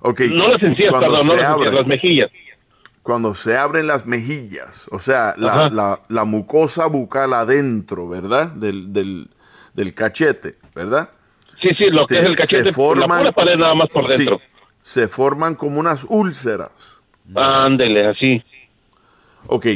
Ok, 0.00 0.20
No 0.32 0.48
las 0.48 0.62
encías, 0.62 0.90
cuando 0.90 1.10
perdón, 1.12 1.26
no 1.26 1.32
se 1.32 1.36
las 1.36 1.44
encías, 1.44 1.52
abren. 1.54 1.74
las 1.76 1.86
mejillas. 1.86 2.30
Cuando 3.02 3.34
se 3.34 3.56
abren 3.56 3.86
las 3.86 4.04
mejillas, 4.04 4.88
o 4.90 4.98
sea, 4.98 5.34
la, 5.38 5.68
la- 5.70 6.00
la 6.08 6.24
mucosa 6.24 6.86
bucal 6.86 7.32
adentro, 7.34 8.08
¿verdad? 8.08 8.48
Del, 8.48 8.92
del, 8.92 9.28
del 9.74 9.94
cachete, 9.94 10.56
¿verdad? 10.74 11.08
Sí, 11.62 11.70
sí, 11.78 11.86
lo 11.90 12.06
que 12.06 12.18
es 12.18 12.24
el 12.24 12.36
se 12.36 12.42
cachete, 12.42 12.70
la 12.70 13.06
pura 13.06 13.32
pared 13.32 13.56
nada 13.58 13.74
más 13.76 13.88
por 13.90 14.10
sí, 14.12 14.18
dentro. 14.18 14.40
se 14.82 15.06
forman 15.08 15.54
como 15.54 15.78
unas 15.80 16.04
úlceras. 16.08 17.00
Ándele, 17.34 18.08
así. 18.08 18.42
Ok, 19.46 19.66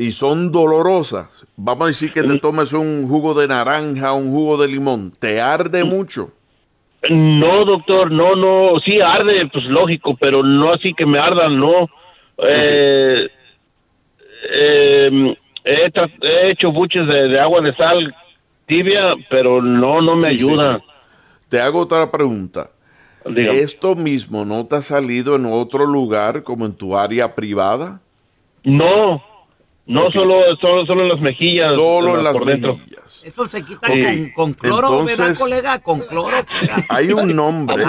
y 0.00 0.12
son 0.12 0.50
dolorosas. 0.50 1.44
Vamos 1.56 1.84
a 1.84 1.86
decir 1.88 2.10
que 2.10 2.22
te 2.22 2.38
tomes 2.38 2.72
un 2.72 3.06
jugo 3.06 3.34
de 3.34 3.46
naranja, 3.46 4.14
un 4.14 4.30
jugo 4.30 4.56
de 4.56 4.66
limón. 4.68 5.12
¿Te 5.18 5.42
arde 5.42 5.84
mucho? 5.84 6.32
No, 7.10 7.66
doctor, 7.66 8.10
no, 8.10 8.34
no, 8.34 8.80
sí 8.80 8.98
arde, 8.98 9.46
pues 9.52 9.66
lógico, 9.66 10.16
pero 10.18 10.42
no 10.42 10.72
así 10.72 10.94
que 10.94 11.04
me 11.04 11.18
ardan, 11.18 11.58
no. 11.60 11.86
Eh, 12.38 13.28
eh, 14.54 15.36
he, 15.64 16.50
hecho 16.50 16.72
buches 16.72 17.06
de, 17.06 17.28
de 17.28 17.38
agua 17.38 17.60
de 17.60 17.74
sal 17.76 18.14
tibia, 18.66 19.14
pero 19.28 19.60
no, 19.60 20.00
no 20.00 20.16
me 20.16 20.30
Sí, 20.30 20.38
sí, 20.38 20.44
ayuda. 20.46 20.78
sí. 20.78 20.84
Te 21.50 21.60
hago 21.60 21.80
otra 21.80 22.10
pregunta. 22.10 22.70
Dígame. 23.26 23.58
¿Esto 23.60 23.94
mismo 23.96 24.46
no 24.46 24.66
te 24.66 24.76
ha 24.76 24.82
salido 24.82 25.36
en 25.36 25.44
otro 25.44 25.84
lugar 25.84 26.42
como 26.42 26.64
en 26.64 26.74
tu 26.74 26.96
área 26.96 27.34
privada? 27.34 28.00
No, 28.64 29.22
no 29.86 30.10
solo, 30.12 30.56
solo, 30.60 30.86
solo 30.86 31.02
en 31.02 31.08
las 31.08 31.20
mejillas. 31.20 31.74
Solo 31.74 32.18
en 32.18 32.24
las 32.24 32.32
por 32.32 32.46
dentro. 32.46 32.76
mejillas. 32.76 33.22
Eso 33.24 33.46
se 33.48 33.62
quita 33.64 33.88
con, 33.88 34.30
con 34.34 34.52
cloro, 34.54 35.04
¿verdad, 35.04 35.36
colega? 35.36 35.78
Con 35.80 36.00
cloro. 36.00 36.44
colega. 36.46 36.86
Hay 36.88 37.12
un 37.12 37.34
nombre. 37.34 37.84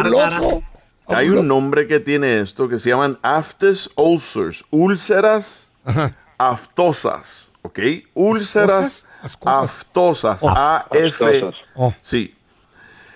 Hay 1.07 1.29
un 1.29 1.47
nombre 1.47 1.87
que 1.87 1.99
tiene 1.99 2.39
esto 2.39 2.69
que 2.69 2.79
se 2.79 2.89
llaman 2.89 3.17
aftes 3.21 3.89
ulcers, 3.95 4.63
úlceras 4.69 5.69
aftosas, 6.37 7.49
¿ok? 7.63 7.79
Úlceras 8.13 9.03
aftosas, 9.45 10.39
Oh, 10.41 10.49
A-F, 10.49 11.25
aftosas. 11.25 11.95
sí. 12.01 12.33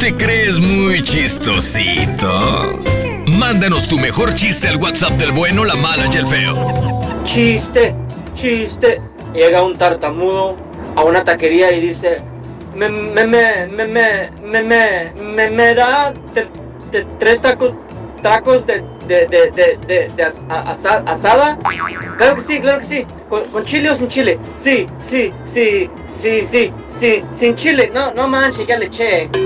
te 0.00 0.16
crees 0.16 0.58
muy 0.58 1.02
chistosito? 1.02 2.80
Mándanos 3.26 3.86
tu 3.86 3.98
mejor 3.98 4.34
chiste 4.34 4.66
al 4.66 4.76
WhatsApp 4.76 5.12
del 5.12 5.30
bueno, 5.30 5.62
la 5.62 5.74
mala 5.74 6.06
y 6.10 6.16
el 6.16 6.26
feo. 6.26 7.02
Chiste, 7.26 7.94
chiste. 8.34 9.02
Llega 9.34 9.62
un 9.62 9.76
tartamudo 9.76 10.56
a 10.96 11.04
una 11.04 11.22
taquería 11.22 11.70
y 11.72 11.80
dice, 11.80 12.16
me, 12.74 12.88
me, 12.88 13.26
me, 13.26 13.66
me, 13.66 13.86
me, 13.86 14.30
me, 14.42 14.62
me, 14.62 15.12
me, 15.22 15.50
me 15.50 15.74
da 15.74 16.12
tres 17.18 17.40
tacos, 17.40 17.72
tacos 18.22 18.66
de, 18.66 18.82
de, 19.26 19.50
de, 19.50 19.78
de, 19.86 20.08
de, 20.16 20.22
as- 20.22 20.40
asa- 20.48 21.02
asada. 21.06 21.58
Claro 22.18 22.36
que 22.36 22.42
sí, 22.42 22.60
claro 22.60 22.78
que 22.80 22.86
sí. 22.86 23.06
¿Con, 23.28 23.44
con 23.46 23.64
chile 23.64 23.90
o 23.90 23.96
sin 23.96 24.08
chile? 24.08 24.38
Sí, 24.62 24.86
sí, 25.08 25.32
sí, 25.52 25.90
sí, 26.20 26.46
sí, 26.50 26.72
sí, 26.98 27.24
sin 27.38 27.56
chile. 27.56 27.90
No, 27.92 28.12
no 28.14 28.28
manches, 28.28 28.66
ya 28.68 28.76
le 28.78 28.86
eché. 28.86 29.28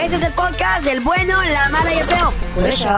Este 0.00 0.16
es 0.16 0.22
el 0.22 0.32
podcast 0.32 0.84
del 0.84 1.00
bueno, 1.00 1.34
la 1.52 1.68
mala 1.68 1.92
y 1.94 1.98
el 1.98 2.04
feo. 2.06 2.32
Por 2.54 2.68
eso. 2.68 2.88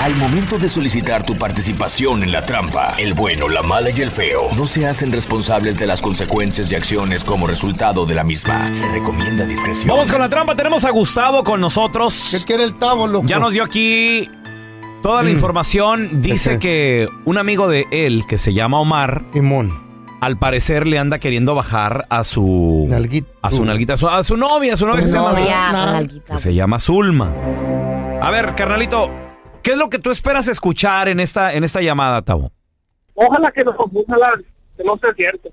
Al 0.00 0.14
momento 0.16 0.58
de 0.58 0.68
solicitar 0.68 1.24
tu 1.24 1.36
participación 1.36 2.24
en 2.24 2.32
la 2.32 2.44
trampa, 2.44 2.94
el 2.98 3.14
bueno, 3.14 3.48
la 3.48 3.62
mala 3.62 3.90
y 3.90 4.00
el 4.00 4.10
feo 4.10 4.48
no 4.56 4.66
se 4.66 4.86
hacen 4.88 5.12
responsables 5.12 5.78
de 5.78 5.86
las 5.86 6.00
consecuencias 6.00 6.72
y 6.72 6.74
acciones 6.74 7.22
como 7.22 7.46
resultado 7.46 8.04
de 8.04 8.14
la 8.16 8.24
misma. 8.24 8.72
Se 8.74 8.88
recomienda 8.88 9.44
discreción. 9.46 9.86
Vamos 9.88 10.10
con 10.10 10.20
la 10.20 10.28
trampa. 10.28 10.56
Tenemos 10.56 10.84
a 10.84 10.90
Gustavo 10.90 11.44
con 11.44 11.60
nosotros. 11.60 12.28
¿Qué 12.32 12.44
quiere 12.44 12.64
el 12.64 12.74
tabo, 12.74 13.06
loco? 13.06 13.26
Ya 13.28 13.38
nos 13.38 13.52
dio 13.52 13.62
aquí 13.62 14.28
toda 15.04 15.22
la 15.22 15.28
Mm. 15.30 15.32
información. 15.34 16.20
Dice 16.20 16.58
que 16.58 17.08
un 17.24 17.38
amigo 17.38 17.68
de 17.68 17.86
él, 17.92 18.24
que 18.28 18.38
se 18.38 18.52
llama 18.52 18.80
Omar, 18.80 19.22
al 20.22 20.38
parecer 20.38 20.86
le 20.86 21.00
anda 21.00 21.18
queriendo 21.18 21.52
bajar 21.56 22.06
a 22.08 22.22
su... 22.22 22.84
A 23.42 23.50
su 23.50 23.64
nalguita, 23.64 23.94
a 23.94 23.96
su, 23.96 24.08
a 24.08 24.22
su 24.22 24.36
novia, 24.36 24.74
a 24.74 24.76
su 24.76 24.86
novia 24.86 25.00
que 25.02 25.08
se 25.08 25.16
llama... 25.16 26.04
Que 26.24 26.38
se 26.38 26.54
llama 26.54 26.78
Zulma. 26.78 27.32
A 28.22 28.30
ver, 28.30 28.54
carnalito, 28.54 29.10
¿qué 29.64 29.72
es 29.72 29.76
lo 29.76 29.90
que 29.90 29.98
tú 29.98 30.12
esperas 30.12 30.46
escuchar 30.46 31.08
en 31.08 31.18
esta, 31.18 31.52
en 31.54 31.64
esta 31.64 31.80
llamada, 31.82 32.22
Tavo? 32.22 32.52
Ojalá 33.14 33.50
que 33.50 33.64
no, 33.64 33.74
ojalá 33.76 34.34
que 34.76 34.84
no 34.84 34.96
sea 34.96 35.12
cierto. 35.12 35.48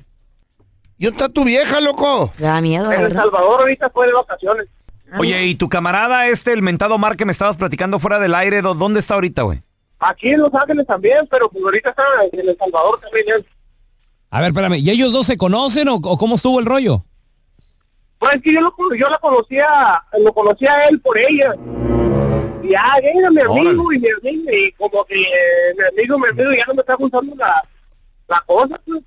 ¿Y 0.99 1.05
dónde 1.05 1.17
está 1.17 1.29
tu 1.33 1.43
vieja, 1.45 1.81
loco? 1.81 2.31
Me 2.37 2.45
da 2.45 2.61
miedo, 2.61 2.91
En 2.91 3.01
El 3.05 3.13
Salvador 3.13 3.61
ahorita 3.61 3.89
fue 3.89 4.05
de 4.05 4.13
vacaciones. 4.13 4.67
Oye, 5.17 5.45
¿y 5.47 5.55
tu 5.55 5.67
camarada 5.67 6.27
este, 6.27 6.53
el 6.53 6.61
mentado 6.61 6.93
Omar 6.93 7.17
que 7.17 7.25
me 7.25 7.31
estabas 7.31 7.57
platicando 7.57 7.97
fuera 7.97 8.19
del 8.19 8.35
aire, 8.35 8.61
¿dó- 8.61 8.75
¿dónde 8.75 8.99
está 8.99 9.15
ahorita, 9.15 9.41
güey? 9.41 9.63
Aquí 9.97 10.29
en 10.29 10.41
Los 10.41 10.53
Ángeles 10.53 10.85
también, 10.85 11.27
pero 11.31 11.49
pues 11.49 11.63
ahorita 11.63 11.89
está 11.89 12.03
en 12.31 12.47
El 12.49 12.55
Salvador 12.55 12.99
también. 12.99 13.43
A 14.31 14.41
ver, 14.41 14.49
espérame, 14.49 14.75
¿y 14.77 14.89
ellos 14.89 15.11
dos 15.13 15.25
se 15.25 15.37
conocen 15.37 15.87
o, 15.89 15.95
o 15.95 16.17
cómo 16.17 16.35
estuvo 16.35 16.59
el 16.59 16.65
rollo? 16.65 17.03
Pues 18.19 18.35
es 18.35 18.41
que 18.41 18.53
yo 18.53 18.61
lo, 18.61 18.73
yo 18.95 19.09
la 19.09 19.17
conocía, 19.17 19.67
lo 20.23 20.33
conocía 20.33 20.73
a 20.73 20.85
él 20.87 20.99
por 20.99 21.17
ella. 21.17 21.53
Y 22.61 22.69
ya, 22.71 22.83
era 23.01 23.31
mi 23.31 23.41
amigo 23.41 23.91
y 23.93 23.99
mi 23.99 24.07
amigo, 24.09 24.51
y 24.51 24.71
como 24.73 25.03
que 25.05 25.21
eh, 25.21 25.25
mi 25.77 25.83
amigo, 25.99 26.19
mi 26.19 26.27
amigo 26.27 26.51
ya 26.53 26.65
no 26.67 26.73
me 26.75 26.81
está 26.81 26.95
gustando 26.95 27.35
la, 27.35 27.63
la 28.27 28.43
cosa, 28.45 28.79
pues. 28.85 29.01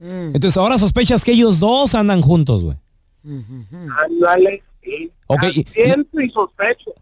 Entonces 0.00 0.56
ahora 0.56 0.78
sospechas 0.78 1.24
que 1.24 1.32
ellos 1.32 1.58
dos 1.60 1.94
andan 1.94 2.22
juntos, 2.22 2.64
güey. 2.64 2.76
Ándale, 4.04 4.62
sí. 4.82 5.10
Ok, 5.26 5.42
y- 5.54 5.64
Siento 5.64 6.20
y 6.20 6.30
sospecho. 6.30 6.92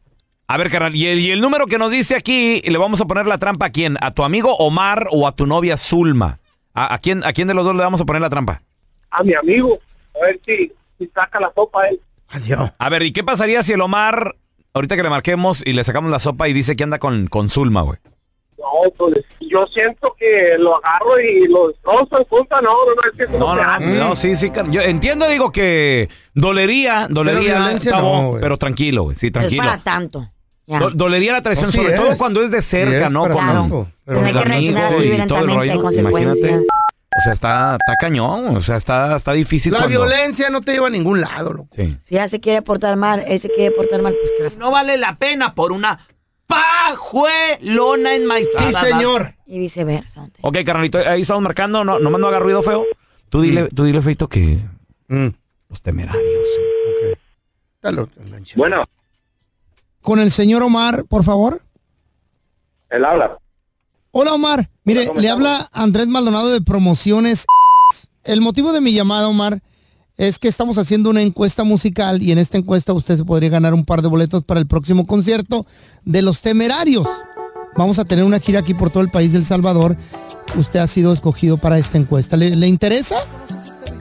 A 0.49 0.57
ver, 0.59 0.71
carnal, 0.71 0.95
y 0.95 1.07
el, 1.07 1.19
y 1.21 1.31
el 1.33 1.41
número 1.41 1.67
que 1.67 1.77
nos 1.79 1.91
diste 1.91 2.15
aquí, 2.15 2.61
le 2.65 2.79
vamos 2.79 3.01
a 3.01 3.05
poner 3.05 3.27
la 3.27 3.39
trampa 3.39 3.67
a 3.67 3.71
quién? 3.71 3.97
¿A 4.01 4.13
tu 4.13 4.23
amigo 4.25 4.55
Omar 4.57 5.09
o 5.11 5.27
a 5.27 5.33
tu 5.33 5.47
novia 5.47 5.77
Zulma? 5.77 6.39
¿A, 6.77 6.95
a 6.95 6.99
quién, 6.99 7.25
¿A 7.25 7.33
quién 7.33 7.49
de 7.49 7.55
los 7.55 7.65
dos 7.65 7.75
le 7.75 7.83
vamos 7.83 8.01
a 8.01 8.05
poner 8.05 8.23
la 8.23 8.31
trampa? 8.31 8.63
A 9.11 9.23
mi 9.25 9.35
amigo, 9.35 9.79
a 10.15 10.27
ver 10.27 10.41
si, 10.47 10.73
si 10.99 11.07
saca 11.15 11.41
la 11.41 11.51
sopa 11.55 11.89
él. 11.89 12.01
Adiós. 12.29 12.71
A 12.79 12.89
ver, 12.91 13.03
¿y 13.03 13.13
qué 13.13 13.25
pasaría 13.25 13.63
si 13.63 13.73
el 13.73 13.81
Omar, 13.81 14.37
ahorita 14.75 14.95
que 14.97 15.03
le 15.03 15.11
marquemos 15.11 15.63
y 15.67 15.73
le 15.73 15.83
sacamos 15.85 16.11
la 16.11 16.19
sopa 16.19 16.49
y 16.49 16.53
dice 16.53 16.77
que 16.77 16.85
anda 16.85 16.99
con, 16.99 17.29
con 17.29 17.49
Zulma, 17.49 17.83
güey? 17.83 17.99
No, 18.59 18.91
pues 18.97 19.25
yo 19.41 19.67
siento 19.69 20.15
que 20.19 20.57
lo 20.59 20.77
agarro 20.77 21.21
y 21.21 21.47
lo 21.47 21.69
destrozo, 21.69 22.25
puta, 22.27 22.61
no, 22.61 22.71
no, 22.71 22.95
no, 22.95 23.03
es 23.11 23.17
que 23.17 23.39
No, 23.39 23.55
no, 23.55 23.79
no, 23.79 24.09
no, 24.09 24.17
sí, 24.17 24.35
sí, 24.35 24.51
yo 24.71 24.81
entiendo, 24.81 25.29
digo 25.29 25.53
que 25.53 26.09
dolería, 26.35 27.07
dolería, 27.09 27.59
violencia 27.59 27.93
Tavo, 27.93 28.23
no, 28.23 28.41
pero 28.41 28.57
tranquilo, 28.57 29.05
güey, 29.05 29.15
sí, 29.17 29.27
Es 29.27 29.33
tranquilo. 29.33 29.63
para 29.63 29.79
tanto. 29.79 30.29
Do- 30.67 30.91
dolería 30.91 31.33
la 31.33 31.43
traición, 31.43 31.71
sí 31.71 31.79
sobre 31.79 31.95
es. 31.95 32.01
todo 32.01 32.17
cuando 32.19 32.43
es 32.43 32.51
de 32.51 32.61
cerca, 32.63 33.07
Sí 33.09 33.13
¿no? 33.13 33.23
tanto, 33.29 33.89
pero 34.05 34.19
con 34.19 34.27
hay 34.27 34.33
que 34.33 34.41
reaccionar 34.45 34.85
así 34.85 34.95
y 34.95 35.27
todo 35.27 35.39
el 35.39 35.47
violentamente, 35.47 35.79
consecuencias. 35.79 36.39
Imagínate. 36.51 36.67
O 37.19 37.21
sea, 37.23 37.33
está, 37.33 37.77
está 37.81 37.95
cañón, 38.01 38.57
o 38.57 38.61
sea, 38.61 38.77
está, 38.77 39.17
está 39.17 39.33
difícil. 39.33 39.73
La 39.73 39.79
cuando- 39.79 40.01
violencia 40.01 40.51
no 40.51 40.61
te 40.61 40.73
lleva 40.73 40.89
a 40.89 40.91
ningún 40.91 41.21
lado, 41.21 41.53
loco. 41.53 41.69
Sí. 41.75 41.97
Si 42.03 42.17
ya 42.17 42.29
se 42.29 42.41
quiere 42.41 42.61
portar 42.63 42.97
mal, 42.97 43.25
él 43.27 43.41
se 43.41 43.49
quiere 43.49 43.71
portar 43.75 44.03
mal, 44.03 44.15
pues 44.21 44.33
¿qué 44.37 44.43
vas 44.43 44.57
a 44.57 44.59
No 44.59 44.71
vale 44.71 44.97
la 44.99 45.17
pena 45.17 45.55
por 45.55 45.73
una 45.73 45.99
pajuelona 46.47 48.15
en 48.15 48.29
Sí, 48.29 48.47
señor. 48.91 49.23
hacer? 49.23 49.35
Y 49.47 49.59
viceversa. 49.59 50.29
Ok, 50.43 50.59
carnalito, 50.67 50.99
ahí 50.99 51.23
estamos 51.23 51.43
marcando, 51.43 51.85
no, 51.85 51.99
nomás 51.99 52.21
no 52.21 52.29
haga 52.29 52.39
ruido 52.39 52.63
feo. 52.63 52.85
Tú 53.29 53.41
dile, 53.41 53.69
tú 53.75 53.85
dile, 53.85 54.03
Feito, 54.03 54.29
que 54.29 54.59
Mm. 55.09 55.29
los 55.69 55.83
temerarios. 55.83 56.49
Dalo, 57.83 58.09
engancha. 58.19 58.55
Bueno, 58.57 58.85
Con 60.07 60.21
el 60.21 60.31
señor 60.31 60.63
Omar, 60.63 61.05
por 61.07 61.25
favor. 61.25 61.63
él 62.91 63.05
habla. 63.05 63.39
Hola 64.13 64.35
Omar, 64.35 64.71
mire, 64.85 65.11
le 65.17 65.29
habla 65.29 65.69
Andrés 65.73 66.07
Maldonado 66.07 66.49
de 66.53 66.61
Promociones. 66.61 67.45
El 68.23 68.41
motivo 68.41 68.73
de 68.73 68.81
mi 68.81 68.93
llamada, 68.93 69.27
Omar, 69.27 69.65
es 70.17 70.39
que 70.39 70.47
estamos 70.47 70.79
haciendo 70.79 71.11
una 71.11 71.23
encuesta 71.23 71.65
musical 71.65 72.23
y 72.23 72.31
en 72.31 72.39
esta 72.39 72.57
encuesta 72.57 72.93
usted 72.93 73.17
se 73.17 73.25
podría 73.25 73.51
ganar 73.51 73.75
un 73.75 73.85
par 73.85 74.01
de 74.01 74.07
boletos 74.07 74.45
para 74.45 74.61
el 74.61 74.69
próximo 74.69 75.07
concierto 75.07 75.67
de 76.05 76.23
Los 76.23 76.41
Temerarios. 76.41 77.09
Vamos 77.77 77.99
a 77.99 78.05
tener 78.05 78.25
una 78.25 78.39
gira 78.39 78.61
aquí 78.61 78.75
por 78.75 78.91
todo 78.91 79.03
el 79.03 79.11
país 79.11 79.33
del 79.33 79.45
Salvador. 79.45 79.97
Usted 80.57 80.79
ha 80.79 80.87
sido 80.87 81.13
escogido 81.13 81.59
para 81.59 81.79
esta 81.79 81.99
encuesta. 81.99 82.37
¿Le, 82.37 82.55
le 82.55 82.69
interesa? 82.69 83.17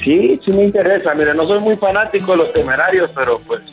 Sí, 0.03 0.39
sí 0.45 0.51
me 0.51 0.65
interesa. 0.65 1.15
Mire, 1.15 1.33
no 1.33 1.47
soy 1.47 1.61
muy 1.61 1.77
fanático 1.77 2.33
de 2.33 2.37
los 2.37 2.53
temerarios, 2.53 3.09
pero 3.15 3.39
pues 3.39 3.63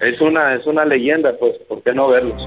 es 0.00 0.20
una 0.20 0.54
es 0.54 0.66
una 0.66 0.84
leyenda, 0.84 1.32
pues, 1.38 1.54
¿por 1.68 1.82
qué 1.82 1.92
no 1.92 2.08
verlos? 2.08 2.46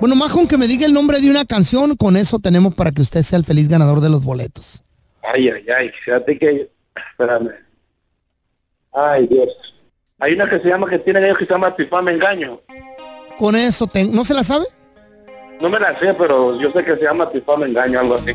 Bueno, 0.00 0.14
más 0.14 0.32
con 0.32 0.46
que 0.46 0.58
me 0.58 0.66
diga 0.66 0.84
el 0.86 0.92
nombre 0.92 1.20
de 1.20 1.30
una 1.30 1.44
canción, 1.44 1.96
con 1.96 2.16
eso 2.16 2.38
tenemos 2.38 2.74
para 2.74 2.90
que 2.92 3.00
usted 3.02 3.22
sea 3.22 3.38
el 3.38 3.44
feliz 3.44 3.68
ganador 3.68 4.00
de 4.00 4.10
los 4.10 4.22
boletos. 4.24 4.82
Ay, 5.22 5.48
ay, 5.48 5.64
ay, 5.76 5.88
fíjate 6.04 6.38
que... 6.38 6.70
Espérame. 7.10 7.50
Ay, 8.92 9.26
Dios. 9.26 9.48
Hay 10.18 10.34
una 10.34 10.48
que 10.48 10.60
se 10.60 10.68
llama, 10.68 10.88
que 10.88 10.98
tienen 10.98 11.24
ellos 11.24 11.38
que 11.38 11.46
se 11.46 11.52
llama 11.52 11.74
Pipa 11.74 12.00
Me 12.02 12.12
Engaño. 12.12 12.60
Con 13.38 13.56
eso, 13.56 13.86
ten- 13.86 14.12
¿no 14.14 14.24
se 14.24 14.34
la 14.34 14.44
sabe? 14.44 14.66
No 15.60 15.68
me 15.70 15.80
la 15.80 15.98
sé, 15.98 16.14
pero 16.14 16.58
yo 16.60 16.70
sé 16.72 16.84
que 16.84 16.94
se 16.96 17.02
llama 17.02 17.30
Pipa 17.30 17.56
Me 17.56 17.66
Engaño, 17.66 18.00
algo 18.00 18.14
así. 18.16 18.32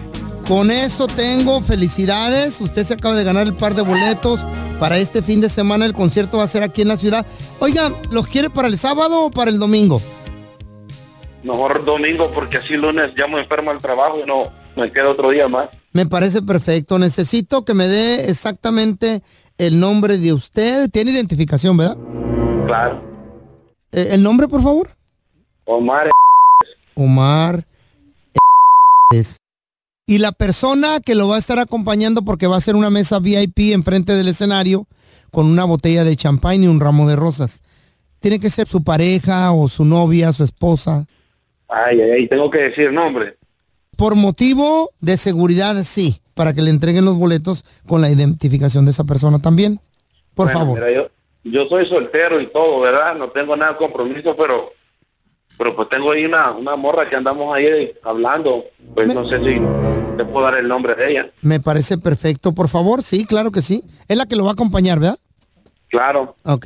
Con 0.47 0.69
eso 0.71 1.08
tengo 1.08 1.62
felicidades. 1.62 2.60
Usted 2.60 2.84
se 2.84 2.93
acaba 2.95 3.15
de 3.15 3.23
ganar 3.23 3.47
el 3.47 3.56
par 3.56 3.73
de 3.75 3.84
boletos 3.84 4.41
para 4.82 4.98
este 4.98 5.22
fin 5.22 5.39
de 5.41 5.48
semana. 5.48 5.86
El 5.86 5.94
concierto 5.94 6.39
va 6.39 6.44
a 6.46 6.48
ser 6.48 6.63
aquí 6.63 6.82
en 6.82 6.88
la 6.88 6.98
ciudad. 6.98 7.24
Oiga, 7.60 7.94
¿los 8.10 8.26
quiere 8.26 8.50
para 8.50 8.67
el 8.67 8.80
sábado 8.80 9.26
o 9.26 9.30
para 9.30 9.52
el 9.52 9.60
domingo? 9.60 10.02
Mejor 11.44 11.86
domingo 11.86 12.32
porque 12.34 12.58
así 12.58 12.76
lunes 12.78 13.12
ya 13.15 13.28
me 13.28 13.41
enfermo 13.41 13.70
al 13.70 13.80
trabajo 13.80 14.17
y 14.24 14.28
no 14.28 14.46
me 14.76 14.91
queda 14.91 15.10
otro 15.10 15.30
día 15.30 15.48
más. 15.48 15.70
Me 15.94 16.08
parece 16.08 16.41
perfecto. 16.41 16.98
Necesito 16.98 17.63
que 17.63 17.76
me 17.76 17.88
dé 17.88 18.32
exactamente 18.32 19.22
el 19.60 19.80
nombre 19.80 20.17
de 20.17 20.34
usted. 20.34 20.89
Tiene 20.89 21.12
identificación, 21.12 21.78
¿verdad? 21.78 21.98
Claro. 22.65 23.04
Eh, 23.91 24.08
¿El 24.13 24.24
nombre, 24.24 24.48
por 24.48 24.63
favor? 24.63 24.89
Omar. 25.65 26.10
Omar. 26.96 27.63
Y 30.12 30.17
la 30.17 30.34
persona 30.34 31.00
que 31.00 31.15
lo 31.15 31.30
va 31.30 31.38
a 31.38 31.39
estar 31.39 31.58
acompañando 31.58 32.24
porque 32.24 32.45
va 32.45 32.58
a 32.58 32.60
ser 32.60 32.76
una 32.76 32.89
mesa 32.89 33.19
VIP 33.19 33.71
enfrente 33.71 34.13
del 34.13 34.28
escenario 34.28 34.86
con 35.32 35.45
una 35.45 35.63
botella 35.63 36.04
de 36.04 36.17
champán 36.17 36.62
y 36.62 36.67
un 36.67 36.82
ramo 36.82 37.08
de 37.08 37.15
rosas. 37.15 37.62
Tiene 38.19 38.38
que 38.38 38.50
ser 38.50 38.67
su 38.67 38.84
pareja 38.84 39.54
o 39.54 39.69
su 39.69 39.86
novia, 39.86 40.34
su 40.34 40.43
esposa. 40.43 41.06
Ay, 41.69 42.02
ay, 42.02 42.12
ay, 42.12 42.28
tengo 42.28 42.52
que 42.52 42.58
decir 42.58 42.91
nombre. 42.91 43.38
Por 43.95 44.15
motivo 44.15 44.91
de 45.00 45.15
seguridad, 45.15 45.82
sí, 45.86 46.19
para 46.34 46.52
que 46.52 46.62
le 46.62 46.71
entreguen 46.71 47.06
los 47.06 47.15
boletos 47.15 47.63
con 47.88 48.02
la 48.02 48.10
identificación 48.10 48.84
de 48.84 48.91
esa 48.91 49.06
persona 49.06 49.39
también. 49.41 49.80
Por 50.34 50.47
Bueno, 50.47 50.60
favor. 50.60 50.78
mira, 50.78 50.91
yo, 50.91 51.10
yo 51.45 51.69
soy 51.69 51.86
soltero 51.86 52.41
y 52.41 52.47
todo, 52.47 52.82
¿verdad? 52.82 53.15
No 53.15 53.30
tengo 53.30 53.56
nada 53.56 53.71
de 53.71 53.78
compromiso, 53.78 54.36
pero 54.36 54.74
pero 55.62 55.76
pues 55.76 55.89
tengo 55.89 56.12
ahí 56.12 56.26
una, 56.26 56.50
una 56.54 56.76
morra 56.76 57.08
que 57.08 57.15
andamos 57.15 57.56
ahí 57.56 57.93
hablando. 58.04 58.65
Pues 58.95 59.13
no 59.13 59.30
sé 59.30 59.38
si 59.38 59.62
te 60.17 60.26
puedo 60.26 60.43
dar 60.43 60.56
el 60.58 60.67
nombre 60.67 60.95
de 60.95 61.12
ella. 61.12 61.32
Me 61.43 61.60
parece 61.60 62.00
perfecto. 62.00 62.52
Por 62.52 62.67
favor, 62.67 63.04
sí, 63.04 63.26
claro 63.26 63.52
que 63.52 63.62
sí. 63.62 63.84
Es 64.08 64.17
la 64.17 64.26
que 64.26 64.36
lo 64.36 64.43
va 64.43 64.50
a 64.50 64.54
acompañar, 64.54 65.00
¿verdad? 65.00 65.19
Claro. 65.88 66.36
Ok. 66.45 66.65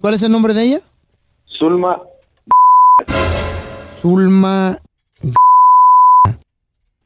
¿Cuál 0.00 0.14
es 0.14 0.22
el 0.24 0.32
nombre 0.32 0.54
de 0.54 0.62
ella? 0.64 0.80
Zulma. 1.46 2.00
Zulma. 4.02 4.76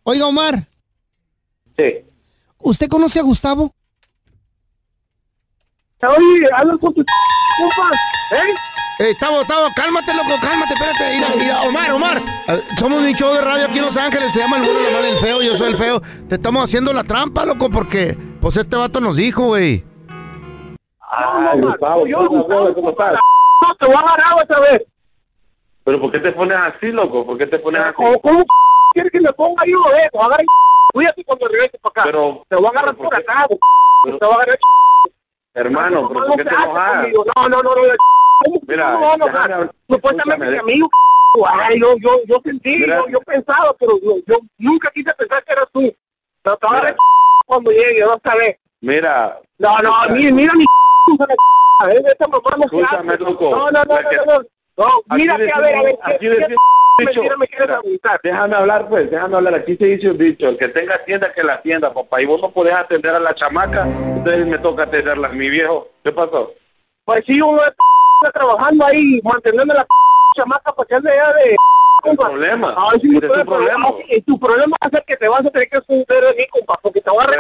Oiga, 0.05 0.27
Omar. 0.27 0.67
Sí. 1.77 1.97
¿Usted 2.61 2.89
conoce 2.89 3.21
a 3.21 3.25
Gustavo? 3.25 3.75
Oye, 6.01 6.49
habla 6.51 6.79
con 6.79 6.95
tu 6.95 7.05
compa, 7.05 7.91
¿eh? 8.31 8.74
Eh, 8.99 9.13
Tavo, 9.19 9.45
Tavo, 9.45 9.67
cálmate, 9.75 10.15
loco, 10.15 10.39
cálmate, 10.41 10.75
espérate. 10.75 11.15
Mira, 11.15 11.29
mira, 11.37 11.63
Omar, 11.63 11.91
Omar. 11.91 12.23
Eh, 12.47 12.63
somos 12.79 13.01
un 13.01 13.13
show 13.15 13.35
de 13.35 13.41
radio 13.41 13.67
aquí 13.67 13.79
en 13.79 13.87
Los 13.87 13.97
Ángeles, 13.97 14.33
se 14.33 14.39
llama 14.39 14.59
El 14.59 14.65
Bueno, 14.65 14.81
la 14.81 14.91
Mala 14.93 15.09
y 15.09 15.11
el 15.13 15.19
Feo, 15.19 15.43
yo 15.43 15.57
soy 15.57 15.69
el 15.69 15.77
Feo. 15.77 16.01
Te 16.29 16.37
estamos 16.37 16.65
haciendo 16.65 16.93
la 16.93 17.03
trampa, 17.03 17.45
loco, 17.45 17.71
porque 17.71 18.17
pues 18.41 18.57
este 18.57 18.77
vato 18.77 19.01
nos 19.01 19.17
dijo, 19.17 19.47
güey. 19.47 19.85
Ay, 21.01 21.61
Gustavo, 21.61 22.07
yo, 22.07 22.29
Gustavo, 22.29 22.73
¿cómo 22.73 22.91
estás? 22.91 23.15
No, 23.63 23.75
te 23.75 23.87
voy 23.87 23.97
a 23.97 23.99
agarrar 23.99 24.45
otra 24.45 24.61
vez. 24.61 24.87
Pero 25.83 26.01
¿por 26.01 26.13
qué 26.13 26.21
te 26.21 26.33
pones 26.33 26.57
así, 26.57 26.93
loco? 26.93 27.27
¿Por 27.27 27.37
qué 27.37 27.47
te 27.49 27.59
pones 27.59 27.81
así? 27.83 27.95
¿Cómo, 27.95 28.21
cómo 28.21 28.45
quieres 28.93 29.11
que 29.11 29.21
me 29.21 29.33
ponga 29.33 29.65
yo, 29.67 29.81
eh? 29.97 30.09
Te 30.13 30.19
voy 30.19 30.23
a 30.23 30.27
agarrar 30.27 30.47
Cuídate 30.93 31.25
cuando 31.25 31.49
regreses 31.49 31.81
para 31.81 31.91
acá. 31.91 32.03
Pero, 32.05 32.47
te 32.49 32.55
voy 32.55 32.67
a 32.67 32.69
agarrar 32.69 32.95
por 32.95 33.13
acá, 33.13 33.47
te 33.49 34.11
voy 34.11 34.19
a 34.21 34.35
agarrar 34.35 34.59
Hermano, 35.55 36.09
¿pero 36.09 36.27
por 36.27 36.37
qué 36.37 36.45
te 36.45 36.51
enojas? 36.51 37.09
No, 37.37 37.49
no, 37.49 37.63
no, 37.63 37.75
no. 37.75 37.83
Mira, 38.67 38.91
no, 38.91 39.17
no, 39.17 39.27
no, 39.29 39.71
supuestamente 39.89 40.51
mi 40.51 40.59
amigo. 40.59 40.91
Ay, 41.47 41.81
yo, 41.81 41.97
yo, 41.99 42.21
yo 42.27 42.41
sentí, 42.45 42.87
yo, 42.87 43.09
yo 43.09 43.21
pensaba, 43.21 43.75
pero 43.79 43.93
yo, 44.03 44.17
yo 44.27 44.39
nunca 44.59 44.91
quise 44.91 45.15
pensar 45.15 45.45
que 45.45 45.53
eras 45.53 45.67
tú. 45.73 45.95
Pero 46.43 46.57
te 46.57 46.67
voy 46.67 46.77
a 46.77 46.79
agarrar 46.79 46.97
cuando 47.47 47.71
llegue, 47.71 48.03
a 48.03 48.35
ver. 48.35 48.59
Mira. 48.81 49.41
No, 49.59 49.79
no, 49.79 49.93
mira, 50.11 50.33
mira 50.33 50.53
mi 50.55 50.65
¿eh? 50.65 52.03
Esta 52.05 52.27
mamá 52.27 52.57
no 52.59 52.69
se 52.69 52.83
hace. 52.85 53.05
No, 53.05 53.71
no, 53.71 53.71
no, 53.71 53.85
no, 53.85 53.85
no, 53.85 54.25
no. 54.27 54.43
No, 54.77 55.17
mira 55.17 55.37
que 55.37 55.53
a 55.53 55.61
ver, 55.61 55.77
a 55.77 55.83
ver. 55.83 55.99
Aquí 56.03 56.27
decimos 56.27 56.57
mentira 56.99 57.37
me. 57.37 57.49
Déjame 58.23 58.57
hablar, 58.57 58.89
pues, 58.89 59.11
déjame 59.11 59.37
hablar. 59.37 59.55
Aquí 59.55 59.77
se 59.77 59.85
dice 59.87 60.11
un 60.11 60.19
dicho, 60.19 60.49
el 60.49 60.59
que 60.59 60.69
tenga 60.69 61.05
tienda, 61.05 61.33
que 61.33 61.43
la 61.43 61.61
tienda, 61.63 61.93
papá. 61.93 62.23
Y 62.23 62.27
vos 62.27 62.41
no 62.41 62.51
podés 62.51 62.75
atender 62.75 63.15
a 63.15 63.21
la 63.21 63.35
chamaca, 63.35 63.83
entonces 63.83 64.47
me 64.47 64.59
toca 64.59 64.85
atenderla. 64.85 65.29
Mi 65.31 65.49
viejo, 65.49 65.89
¿qué 66.03 66.13
pasó? 66.13 66.53
Pues 67.05 67.23
sí, 67.27 67.41
uno 67.41 67.61
está 67.65 68.33
trabajando 68.33 68.87
ahí, 68.87 69.21
manteniendo 69.23 69.75
la 69.75 69.87
chamaca 70.37 70.73
para 70.73 70.87
que 70.87 70.95
ande 70.95 71.11
allá 71.11 71.33
de... 71.35 71.57
problema? 72.17 72.75
Ay, 72.77 73.01
sí, 73.01 73.21
tu 73.21 73.45
problema. 73.45 73.89
Y 74.09 74.23
tu 74.23 74.39
problema 74.39 74.77
va 74.83 74.87
a 74.87 74.91
ser 74.91 75.05
que 75.07 75.17
te 75.17 75.29
vas 75.29 75.45
a 75.45 75.51
tener 75.51 75.69
que 75.69 75.81
subir 75.87 76.07
de 76.07 76.35
mí, 76.37 76.47
compa, 76.51 76.79
porque 76.83 77.01
te 77.01 77.11
voy 77.11 77.25
a 77.25 77.27
re... 77.27 77.37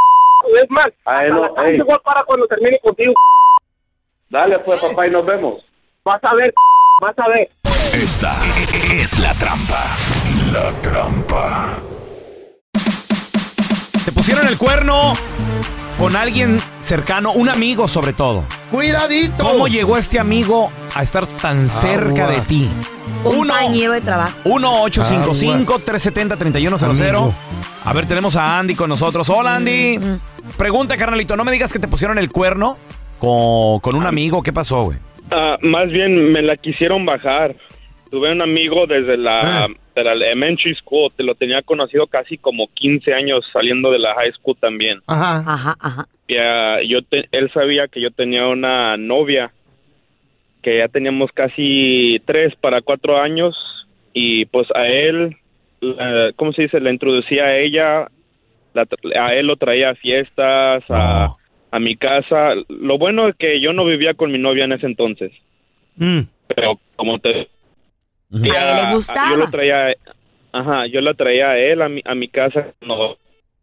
Es 0.60 0.70
más, 0.70 0.90
hasta 1.06 1.28
la 1.28 1.54
cancha 1.54 1.70
igual 1.70 2.00
para 2.04 2.22
cuando 2.24 2.46
termine 2.46 2.78
contigo. 2.80 3.14
Dale, 4.28 4.58
pues, 4.58 4.80
papá, 4.80 5.06
y 5.06 5.10
nos 5.10 5.24
vemos. 5.24 5.64
Vas 6.04 6.22
a 6.22 6.34
ver, 6.34 6.52
vas 7.00 7.14
a 7.16 7.28
ver. 7.28 7.48
Esta 8.02 8.36
es 8.92 9.20
la 9.20 9.32
trampa. 9.34 9.86
La 10.52 10.72
trampa. 10.80 11.78
Te 14.04 14.10
pusieron 14.10 14.48
el 14.48 14.58
cuerno 14.58 15.14
con 15.96 16.16
alguien 16.16 16.60
cercano, 16.80 17.30
un 17.32 17.48
amigo 17.48 17.86
sobre 17.86 18.12
todo. 18.12 18.42
Cuidadito. 18.72 19.44
¿Cómo 19.44 19.68
llegó 19.68 19.96
este 19.96 20.18
amigo 20.18 20.72
a 20.92 21.04
estar 21.04 21.28
tan 21.28 21.68
cerca 21.68 22.26
de 22.26 22.40
ti? 22.40 22.68
Compañero 23.22 23.92
de 23.92 24.00
trabajo. 24.00 24.36
1-855-370-3100. 24.44 27.08
Amigo. 27.08 27.32
A 27.84 27.92
ver, 27.92 28.06
tenemos 28.06 28.34
a 28.34 28.58
Andy 28.58 28.74
con 28.74 28.88
nosotros. 28.88 29.30
Hola, 29.30 29.54
Andy. 29.54 30.00
Pregunta, 30.58 30.96
carnalito, 30.96 31.36
no 31.36 31.44
me 31.44 31.52
digas 31.52 31.72
que 31.72 31.78
te 31.78 31.86
pusieron 31.86 32.18
el 32.18 32.32
cuerno 32.32 32.76
con, 33.20 33.78
con 33.78 33.94
un 33.94 34.04
amigo. 34.04 34.42
¿Qué 34.42 34.52
pasó, 34.52 34.82
güey? 34.82 34.98
Ah, 35.30 35.56
más 35.62 35.86
bien 35.86 36.32
me 36.32 36.42
la 36.42 36.56
quisieron 36.56 37.06
bajar. 37.06 37.54
Tuve 38.14 38.30
un 38.30 38.42
amigo 38.42 38.86
desde 38.86 39.16
la, 39.16 39.66
de 39.96 40.04
la 40.04 40.12
elementary 40.12 40.72
school, 40.76 41.10
te 41.16 41.24
lo 41.24 41.34
tenía 41.34 41.62
conocido 41.62 42.06
casi 42.06 42.38
como 42.38 42.68
15 42.72 43.12
años 43.12 43.44
saliendo 43.52 43.90
de 43.90 43.98
la 43.98 44.14
high 44.14 44.30
school 44.34 44.56
también. 44.60 45.00
Ajá. 45.08 45.38
Ajá, 45.44 45.74
ajá. 45.80 46.04
Y, 46.28 46.36
ah, 46.36 46.76
yo 46.86 47.02
te- 47.02 47.28
él 47.32 47.50
sabía 47.52 47.88
que 47.88 48.00
yo 48.00 48.12
tenía 48.12 48.46
una 48.46 48.96
novia 48.96 49.50
que 50.62 50.78
ya 50.78 50.86
teníamos 50.86 51.32
casi 51.32 52.20
tres 52.24 52.54
para 52.60 52.82
cuatro 52.82 53.18
años 53.20 53.56
y 54.12 54.44
pues 54.46 54.68
a 54.76 54.86
él, 54.86 55.36
eh, 55.82 56.30
¿cómo 56.36 56.52
se 56.52 56.62
dice? 56.62 56.78
Le 56.78 56.92
introducía 56.92 57.46
a 57.46 57.58
ella, 57.58 58.06
la 58.74 58.84
tra- 58.86 59.16
a 59.20 59.34
él 59.34 59.46
lo 59.48 59.56
traía 59.56 59.90
a 59.90 59.94
fiestas, 59.96 60.84
a, 60.88 61.34
a 61.72 61.80
mi 61.80 61.96
casa. 61.96 62.54
Lo 62.68 62.96
bueno 62.96 63.28
es 63.28 63.34
que 63.34 63.60
yo 63.60 63.72
no 63.72 63.84
vivía 63.84 64.14
con 64.14 64.30
mi 64.30 64.38
novia 64.38 64.66
en 64.66 64.72
ese 64.72 64.86
entonces, 64.86 65.32
pero 66.46 66.78
como 66.96 67.18
te... 67.18 67.48
A 68.32 68.36
él 68.80 68.86
le 68.88 68.94
gustaba. 68.94 69.30
Yo 69.30 69.36
lo 69.36 69.50
traía, 69.50 69.94
ajá, 70.52 70.86
yo 70.86 71.00
la 71.00 71.14
traía 71.14 71.50
a 71.50 71.58
él 71.58 71.82
a 71.82 71.88
mi, 71.88 72.00
a 72.04 72.14
mi 72.14 72.28
casa, 72.28 72.66
no, 72.80 73.12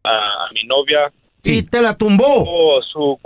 a, 0.04 0.10
a 0.10 0.52
mi 0.54 0.64
novia. 0.66 1.12
Y 1.44 1.64
te 1.64 1.82
la 1.82 1.98
tumbó. 1.98 2.46
Oh, 2.48 2.80
su, 2.82 3.20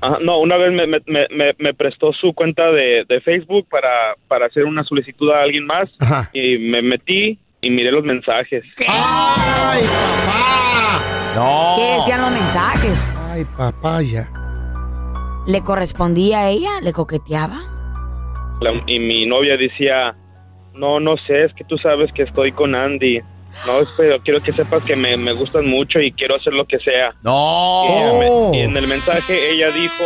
ajá, 0.00 0.18
no, 0.22 0.38
una 0.40 0.56
vez 0.56 0.72
me, 0.72 0.86
me, 0.86 0.98
me, 1.06 1.26
me- 1.30 1.54
me 1.58 1.74
prestó 1.74 2.12
su 2.12 2.32
cuenta 2.32 2.70
de, 2.72 3.04
de 3.08 3.20
Facebook 3.20 3.66
para, 3.70 4.14
para 4.28 4.46
hacer 4.46 4.64
una 4.64 4.82
solicitud 4.84 5.30
a 5.30 5.42
alguien 5.42 5.66
más 5.66 5.88
y 6.32 6.56
me 6.58 6.82
metí 6.82 7.38
y 7.60 7.70
miré 7.70 7.92
los 7.92 8.04
mensajes. 8.04 8.64
¡Ay, 8.88 9.82
papá! 9.82 11.00
No. 11.36 11.74
¿Qué 11.76 11.94
decían 11.98 12.22
los 12.22 12.30
mensajes? 12.32 13.18
Ay, 13.30 13.44
papaya. 13.56 14.28
¿Le 15.46 15.62
correspondía 15.62 16.40
a 16.40 16.48
ella? 16.50 16.80
¿Le 16.82 16.92
coqueteaba? 16.92 17.60
La- 18.60 18.72
y 18.86 18.98
mi 18.98 19.26
novia 19.26 19.56
decía, 19.56 20.14
no, 20.74 21.00
no 21.00 21.16
sé, 21.16 21.44
es 21.44 21.52
que 21.54 21.64
tú 21.64 21.76
sabes 21.78 22.12
que 22.12 22.22
estoy 22.22 22.52
con 22.52 22.74
Andy. 22.74 23.20
No, 23.66 23.72
pero 23.96 24.20
quiero 24.20 24.40
que 24.40 24.52
sepas 24.52 24.80
que 24.82 24.94
me, 24.96 25.16
me 25.16 25.32
gustan 25.32 25.66
mucho 25.68 26.00
y 26.00 26.12
quiero 26.12 26.36
hacer 26.36 26.52
lo 26.52 26.64
que 26.66 26.78
sea. 26.78 27.12
No. 27.22 27.84
Y, 27.88 27.92
ella 27.92 28.12
me- 28.18 28.56
y 28.58 28.60
en 28.60 28.76
el 28.76 28.86
mensaje 28.86 29.50
ella 29.50 29.70
dijo, 29.70 30.04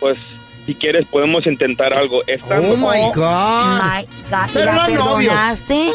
pues, 0.00 0.16
si 0.64 0.74
quieres 0.74 1.04
podemos 1.06 1.46
intentar 1.46 1.92
algo. 1.92 2.22
Estando 2.26 2.72
Oh 2.72 2.76
my 2.76 3.12
God. 3.14 3.82
My 3.82 4.06
God. 4.30 4.48
¿Y 4.48 4.52
Pero 4.54 4.72
la 4.72 4.86
perdonaste? 4.86 5.90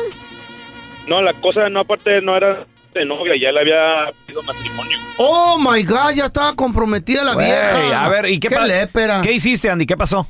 No, 1.08 1.22
la 1.22 1.34
cosa 1.34 1.70
no, 1.70 1.82
aparte 1.82 2.22
no 2.22 2.38
era 2.38 2.66
de 2.94 3.06
novia, 3.06 3.34
ya 3.42 3.52
le 3.52 3.60
había 3.62 4.14
pedido 4.26 4.44
matrimonio. 4.44 4.98
Oh 5.18 5.58
my 5.58 5.84
God, 5.84 6.12
ya 6.16 6.26
estaba 6.28 6.54
comprometida 6.56 7.24
la 7.24 7.36
vieja. 7.36 8.06
a 8.06 8.10
ver, 8.10 8.28
¿y 8.28 8.40
qué, 8.40 8.50
¿Qué? 8.50 8.88
¿Qué 9.24 9.32
hiciste, 9.34 9.70
Andy? 9.70 9.86
¿Qué 9.86 9.98
pasó? 9.98 10.28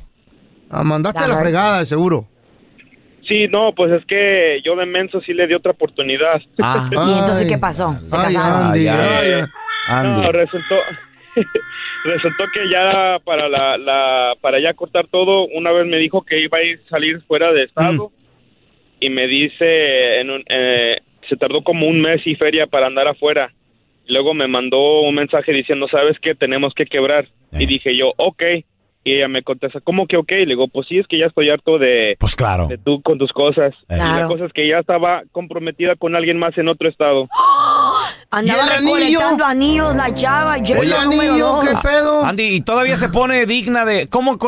Ah, 0.70 0.82
mandaste 0.82 1.20
a 1.22 1.28
la 1.28 1.38
fregada, 1.38 1.80
de 1.80 1.86
seguro. 1.86 2.26
Sí, 3.26 3.46
no, 3.48 3.72
pues 3.74 3.92
es 3.92 4.04
que 4.06 4.60
yo 4.64 4.74
de 4.76 4.84
menso 4.86 5.20
sí 5.20 5.32
le 5.32 5.46
di 5.46 5.54
otra 5.54 5.72
oportunidad. 5.72 6.40
Ah. 6.60 6.88
¿Y 6.90 7.18
entonces 7.20 7.46
qué 7.46 7.58
pasó? 7.58 7.92
¿Se 8.06 8.16
Ay, 8.16 8.34
casaron? 8.34 8.66
Andy, 8.68 8.86
Eh, 8.88 9.44
ay. 9.88 10.08
No, 10.08 10.32
resultó, 10.32 10.76
resultó 12.04 12.44
que 12.52 12.68
ya 12.70 13.18
para 13.24 13.48
la, 13.48 13.78
la 13.78 14.34
para 14.40 14.60
ya 14.60 14.74
cortar 14.74 15.06
todo, 15.08 15.46
una 15.54 15.70
vez 15.72 15.86
me 15.86 15.98
dijo 15.98 16.22
que 16.22 16.40
iba 16.40 16.58
a 16.58 16.62
ir 16.62 16.80
salir 16.90 17.20
fuera 17.22 17.52
de 17.52 17.64
estado 17.64 18.10
y 19.00 19.08
me 19.10 19.26
dice 19.26 20.20
en 20.20 20.30
un, 20.30 20.44
eh, 20.48 20.96
se 21.28 21.36
tardó 21.36 21.62
como 21.62 21.86
un 21.86 22.00
mes 22.00 22.20
y 22.26 22.34
feria 22.34 22.66
para 22.66 22.86
andar 22.86 23.08
afuera. 23.08 23.52
Luego 24.08 24.34
me 24.34 24.48
mandó 24.48 25.02
un 25.02 25.14
mensaje 25.14 25.52
diciendo, 25.52 25.86
¿sabes 25.88 26.16
qué? 26.20 26.34
Tenemos 26.34 26.74
que 26.74 26.86
quebrar. 26.86 27.28
Y 27.52 27.66
dije 27.66 27.96
yo, 27.96 28.12
ok. 28.16 28.42
Y 29.04 29.14
ella 29.16 29.26
me 29.28 29.42
contesta, 29.42 29.80
¿cómo 29.80 30.06
que 30.06 30.16
ok? 30.16 30.30
Le 30.30 30.46
digo, 30.46 30.68
pues 30.68 30.86
sí, 30.88 30.98
es 30.98 31.06
que 31.08 31.18
ya 31.18 31.26
estoy 31.26 31.50
harto 31.50 31.78
de, 31.78 32.16
Pues 32.20 32.36
claro. 32.36 32.68
de 32.68 32.78
tú 32.78 33.02
con 33.02 33.18
tus 33.18 33.32
cosas. 33.32 33.74
Y 33.90 33.94
la 33.96 33.98
Claro. 34.16 34.28
cosa 34.28 34.44
es 34.44 34.52
que 34.52 34.68
ya 34.68 34.78
estaba 34.78 35.22
comprometida 35.32 35.96
con 35.96 36.14
alguien 36.14 36.38
más 36.38 36.56
en 36.56 36.68
otro 36.68 36.88
estado. 36.88 37.28
Andaba 38.30 38.66
recolectando 38.66 39.44
anillos, 39.44 39.94
la 39.94 40.14
chava. 40.14 40.58
Yo 40.58 40.82
la 40.82 41.04
número 41.04 41.36
dos. 41.36 42.24
Andy, 42.24 42.42
y 42.56 42.60
todavía 42.62 42.96
se 42.96 43.08
pone 43.08 43.44
digna 43.46 43.84
de. 43.84 44.06
¿Cómo? 44.08 44.38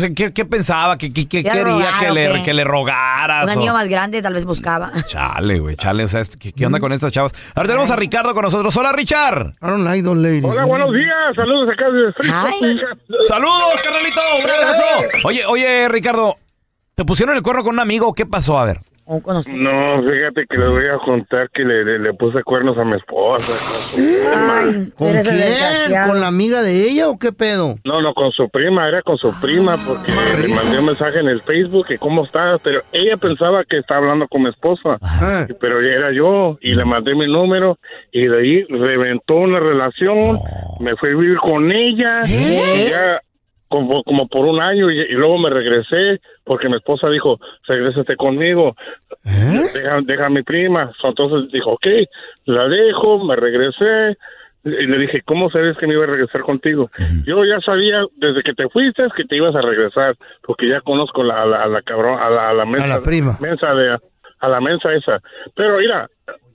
sea, 0.00 0.10
¿qué, 0.14 0.32
qué 0.32 0.44
pensaba? 0.44 0.96
¿Qué, 0.98 1.12
qué- 1.12 1.26
qué 1.28 1.42
¿Qué 1.42 1.48
quería? 1.50 1.64
rogar 1.64 1.98
que, 2.00 2.10
le, 2.12 2.42
que 2.42 2.54
le 2.54 2.64
rogaras. 2.64 3.44
Un 3.44 3.48
o- 3.50 3.52
anillo 3.52 3.72
más 3.72 3.88
grande 3.88 4.22
tal 4.22 4.34
vez 4.34 4.44
buscaba. 4.44 4.92
Chale, 5.08 5.58
güey, 5.58 5.76
chale. 5.76 6.04
O 6.04 6.08
sea, 6.08 6.22
¿qué, 6.38 6.52
qué 6.52 6.66
onda 6.66 6.78
con 6.80 6.92
estas 6.92 7.12
chavas? 7.12 7.32
Ahora 7.54 7.68
tenemos 7.68 7.90
a 7.90 7.96
Ricardo 7.96 8.32
con 8.34 8.42
nosotros. 8.42 8.76
Hola, 8.76 8.92
Richard. 8.92 9.54
I 9.62 9.66
don't 9.66 9.84
like 9.84 10.02
those 10.04 10.20
ladies. 10.20 10.44
Hola, 10.44 10.64
buenos 10.64 10.92
días. 10.92 11.34
Saludos 11.34 11.68
acá 11.72 11.86
de 11.90 12.12
Saludos, 13.26 13.82
carnalito. 13.82 14.20
Un 14.44 14.50
abrazo. 14.64 14.82
Oye, 15.24 15.44
oye, 15.46 15.88
Ricardo, 15.88 16.36
¿te 16.94 17.04
pusieron 17.04 17.36
el 17.36 17.42
cuerno 17.42 17.62
con 17.62 17.74
un 17.74 17.80
amigo? 17.80 18.12
¿Qué 18.14 18.26
pasó? 18.26 18.58
A 18.58 18.64
ver. 18.64 18.78
No, 19.54 20.02
fíjate 20.02 20.44
que 20.48 20.56
le 20.58 20.68
voy 20.68 20.86
a 20.86 20.98
contar 21.04 21.48
que 21.50 21.62
le, 21.64 21.84
le- 21.84 21.98
le 21.98 22.14
puse 22.14 22.42
cuernos 22.42 22.76
a 22.78 22.84
mi 22.84 22.96
esposa. 22.96 23.52
¿Con 24.96 25.08
quién? 25.22 25.92
¿Con 26.08 26.20
la 26.20 26.26
amiga 26.26 26.62
de 26.62 26.88
ella 26.90 27.08
o 27.08 27.18
qué 27.18 27.32
pedo? 27.32 27.76
No, 27.84 28.02
no, 28.02 28.12
con 28.14 28.30
su 28.32 28.48
prima, 28.50 28.86
era 28.88 29.02
con 29.02 29.16
su 29.16 29.32
prima 29.40 29.76
porque 29.86 30.12
le 30.42 30.48
mandé 30.48 30.78
un 30.78 30.86
mensaje 30.86 31.20
en 31.20 31.28
el 31.28 31.40
Facebook 31.40 31.86
que 31.86 31.98
cómo 31.98 32.24
estás, 32.24 32.60
pero 32.62 32.82
ella 32.92 33.16
pensaba 33.16 33.64
que 33.64 33.78
estaba 33.78 34.00
hablando 34.00 34.28
con 34.28 34.42
mi 34.42 34.50
esposa, 34.50 34.98
pero 35.60 35.80
era 35.80 36.12
yo 36.12 36.58
y 36.60 36.74
le 36.74 36.84
mandé 36.84 37.14
mi 37.14 37.26
número 37.26 37.78
y 38.12 38.26
de 38.26 38.38
ahí 38.38 38.62
reventó 38.68 39.36
una 39.36 39.58
relación, 39.60 40.38
me 40.80 40.94
fui 40.96 41.10
a 41.10 41.14
vivir 41.16 41.38
con 41.38 41.70
ella 41.72 42.20
y 42.26 42.90
ya 42.90 43.20
como, 43.68 44.02
como 44.04 44.26
por 44.28 44.46
un 44.46 44.60
año 44.60 44.90
y, 44.90 45.00
y 45.00 45.12
luego 45.12 45.38
me 45.38 45.50
regresé 45.50 46.20
porque 46.44 46.68
mi 46.68 46.76
esposa 46.76 47.08
dijo, 47.10 47.38
regrésate 47.66 48.16
conmigo, 48.16 48.74
deja, 49.24 50.00
deja 50.02 50.26
a 50.26 50.30
mi 50.30 50.42
prima. 50.42 50.92
Entonces 51.02 51.50
dijo, 51.52 51.72
ok, 51.72 51.86
la 52.46 52.68
dejo, 52.68 53.24
me 53.24 53.36
regresé. 53.36 54.16
Y 54.64 54.86
le 54.86 54.98
dije, 54.98 55.22
¿cómo 55.24 55.50
sabes 55.50 55.76
que 55.78 55.86
me 55.86 55.94
iba 55.94 56.04
a 56.04 56.08
regresar 56.08 56.42
contigo? 56.42 56.90
Yo 57.24 57.44
ya 57.44 57.60
sabía 57.60 58.02
desde 58.16 58.42
que 58.42 58.52
te 58.54 58.68
fuiste 58.68 59.04
que 59.16 59.24
te 59.24 59.36
ibas 59.36 59.54
a 59.54 59.62
regresar, 59.62 60.16
porque 60.42 60.68
ya 60.68 60.80
conozco 60.80 61.22
la, 61.22 61.42
a 61.42 61.46
la, 61.46 61.62
a 61.62 61.68
la 61.68 61.82
cabrón, 61.82 62.18
a 62.20 62.28
la, 62.28 62.50
a 62.50 62.52
la 62.54 62.66
mensa, 62.66 62.86
la 62.86 63.00
prima. 63.00 63.38
mensa 63.40 63.72
de, 63.74 63.96
a 64.40 64.48
la 64.48 64.60
mensa 64.60 64.92
esa. 64.92 65.20
Pero 65.54 65.78
mira, 65.78 66.08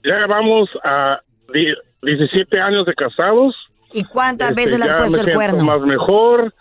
ya 0.04 0.26
vamos 0.26 0.68
a 0.84 1.18
di- 1.52 1.74
17 2.02 2.60
años 2.60 2.84
de 2.86 2.94
casados. 2.94 3.56
¿Y 3.92 4.04
cuántas 4.04 4.50
Este, 4.50 4.62
veces 4.62 4.78
le 4.78 4.84
has 4.84 4.96
puesto 5.08 5.16
me 5.24 5.30
el 5.30 5.36
cuerno? 5.36 5.64
más 5.64 5.80
mejor, 5.80 6.52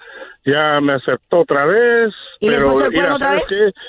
ya 0.45 0.79
me 0.81 0.93
aceptó 0.93 1.41
otra 1.41 1.65
vez. 1.65 2.13
¿Y 2.39 2.47
pero, 2.49 2.63
puesto 2.71 2.85
el 2.85 2.89
mira, 2.91 3.01
cuerno 3.01 3.15
otra 3.15 3.27
¿sabes 3.29 3.49
vez? 3.49 3.73
qué? 3.73 3.81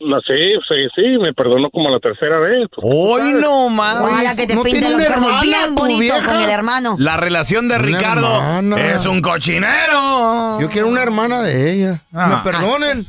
No, 0.00 0.20
sí, 0.20 0.34
sí, 0.68 0.74
sí, 0.94 1.02
me 1.20 1.34
perdonó 1.34 1.70
como 1.70 1.90
la 1.90 1.98
tercera 1.98 2.38
vez. 2.38 2.68
pues, 2.72 2.86
Hoy 2.88 3.32
no 3.32 3.68
más. 3.68 3.96
Ojalá 4.00 4.36
que 4.36 4.46
te 4.46 4.56
pinten 4.56 4.92
los 4.92 5.04
cuernos 5.04 5.40
bien 5.42 5.74
bonitos 5.74 6.20
con 6.20 6.36
el 6.40 6.50
hermano. 6.50 6.94
La 7.00 7.16
relación 7.16 7.66
de 7.68 7.78
Ricardo 7.78 8.36
hermana. 8.36 8.94
es 8.94 9.04
un 9.06 9.20
cochinero. 9.20 10.60
Yo 10.60 10.70
quiero 10.70 10.86
una 10.86 11.02
hermana 11.02 11.42
de 11.42 11.72
ella. 11.72 12.02
Ah. 12.14 12.28
Me 12.28 12.36
perdonen. 12.52 13.06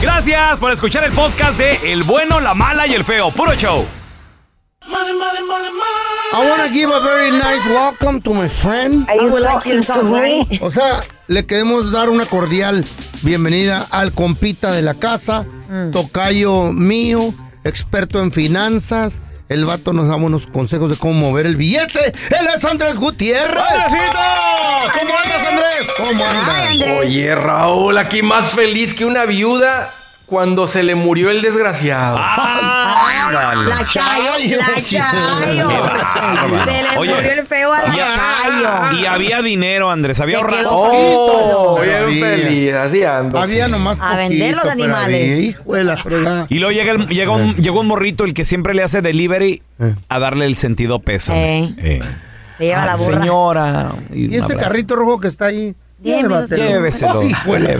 Gracias 0.00 0.60
por 0.60 0.70
escuchar 0.70 1.02
el 1.02 1.12
podcast 1.12 1.58
de 1.58 1.92
El 1.92 2.04
Bueno, 2.04 2.38
la 2.38 2.54
Mala 2.54 2.86
y 2.86 2.94
el 2.94 3.02
Feo. 3.02 3.30
Puro 3.32 3.52
show. 3.54 3.84
I 4.88 6.48
want 6.50 6.62
to 6.62 6.68
give 6.72 6.90
a 6.90 7.00
very 7.00 7.30
nice 7.30 7.66
welcome 7.70 8.20
to 8.22 8.32
my 8.34 8.48
friend. 8.48 9.06
I 9.08 9.16
would 9.28 9.42
like 9.42 9.64
you 9.66 9.80
to 9.80 9.84
talk 9.84 10.02
right. 10.04 10.46
O 10.62 10.70
sea, 10.70 11.00
le 11.28 11.46
queremos 11.46 11.90
dar 11.92 12.08
una 12.08 12.26
cordial 12.26 12.84
bienvenida 13.22 13.86
al 13.90 14.12
compita 14.12 14.72
de 14.72 14.82
la 14.82 14.94
casa, 14.94 15.44
Mm. 15.68 15.90
tocayo 15.90 16.72
mío, 16.72 17.34
experto 17.64 18.20
en 18.22 18.30
finanzas. 18.30 19.18
El 19.48 19.64
vato 19.64 19.92
nos 19.92 20.08
da 20.08 20.16
unos 20.16 20.46
consejos 20.48 20.90
de 20.90 20.96
cómo 20.96 21.14
mover 21.30 21.46
el 21.46 21.56
billete. 21.56 22.06
Él 22.06 22.48
es 22.54 22.64
Andrés 22.64 22.96
Gutiérrez. 22.96 23.62
¡Andresito! 23.64 24.20
¿Cómo 24.98 25.14
andas, 25.22 25.46
Andrés? 25.46 25.90
¿Cómo 25.96 26.24
andas? 26.24 26.98
Oye, 27.00 27.34
Raúl, 27.34 27.96
aquí 27.98 28.22
más 28.22 28.50
feliz 28.50 28.92
que 28.94 29.04
una 29.04 29.24
viuda 29.24 29.92
cuando 30.26 30.66
se 30.66 30.82
le 30.82 30.94
murió 30.96 31.30
el 31.30 31.42
desgraciado. 31.42 32.18
La 32.18 32.94
Chayo, 33.90 34.56
la 34.58 34.82
Chayo. 34.84 35.70
Se 36.64 36.82
le 36.82 36.98
Oye, 36.98 37.14
murió 37.14 37.30
el 37.32 37.46
feo 37.46 37.72
a 37.72 37.82
la 37.82 37.94
y, 37.94 37.98
Chayo. 37.98 39.00
y 39.02 39.06
había 39.06 39.42
dinero, 39.42 39.90
Andrés. 39.90 40.20
Había 40.20 40.38
ahorrado. 40.38 40.68
Oh, 40.72 41.78
Había. 41.78 42.04
bien 42.06 42.20
feliz, 42.24 42.72
así 42.74 43.02
ando. 43.04 43.38
Había 43.38 43.68
nomás 43.68 43.98
A 44.00 44.16
vender 44.16 44.54
los 44.54 44.64
animales. 44.66 45.56
Y 46.48 46.58
luego 46.58 46.72
llega, 46.72 46.92
el- 46.92 47.08
llega 47.08 47.32
un, 47.32 47.54
llegó 47.56 47.80
un 47.80 47.86
morrito, 47.86 48.24
el 48.24 48.34
que 48.34 48.44
siempre 48.44 48.74
le 48.74 48.82
hace 48.82 49.02
delivery, 49.02 49.62
a 50.08 50.18
darle 50.18 50.46
el 50.46 50.56
sentido 50.56 50.98
pésame. 51.00 51.74
Eh. 51.78 51.98
Se 52.58 52.64
lleva 52.64 52.86
la 52.86 52.96
burra. 52.96 53.20
Señora. 53.20 53.92
Y 54.14 54.34
ese 54.34 54.44
abrazo. 54.44 54.60
carrito 54.60 54.96
rojo 54.96 55.20
que 55.20 55.28
está 55.28 55.46
ahí. 55.46 55.74
Lléveselo. 56.06 57.22
Lléveselo, 57.22 57.22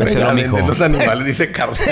fregada. 0.04 0.32
mijo. 0.34 0.58
Los 0.58 0.80
animales, 0.80 1.26
dice 1.26 1.50
Carlos. 1.52 1.78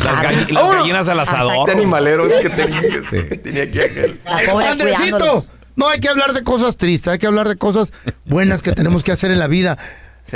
Las, 0.00 0.22
gall- 0.22 0.50
las 0.50 0.70
gallinas 0.74 1.08
al 1.08 1.20
asador. 1.20 1.68
Este 1.68 1.72
animalero 1.78 2.26
que 2.40 2.48
tenía, 2.48 2.80
que 2.80 3.36
tenía 3.36 3.62
aquí 3.64 3.80
aquel. 3.80 4.18
La 4.24 4.40
pobre 4.50 4.66
Andresito, 4.68 5.46
no 5.76 5.88
hay 5.88 6.00
que 6.00 6.08
hablar 6.08 6.32
de 6.32 6.42
cosas 6.42 6.76
tristes, 6.78 7.12
hay 7.12 7.18
que 7.18 7.26
hablar 7.26 7.46
de 7.48 7.56
cosas 7.56 7.92
buenas 8.24 8.62
que 8.62 8.72
tenemos 8.72 9.04
que 9.04 9.12
hacer 9.12 9.30
en 9.30 9.38
la 9.38 9.46
vida. 9.46 9.76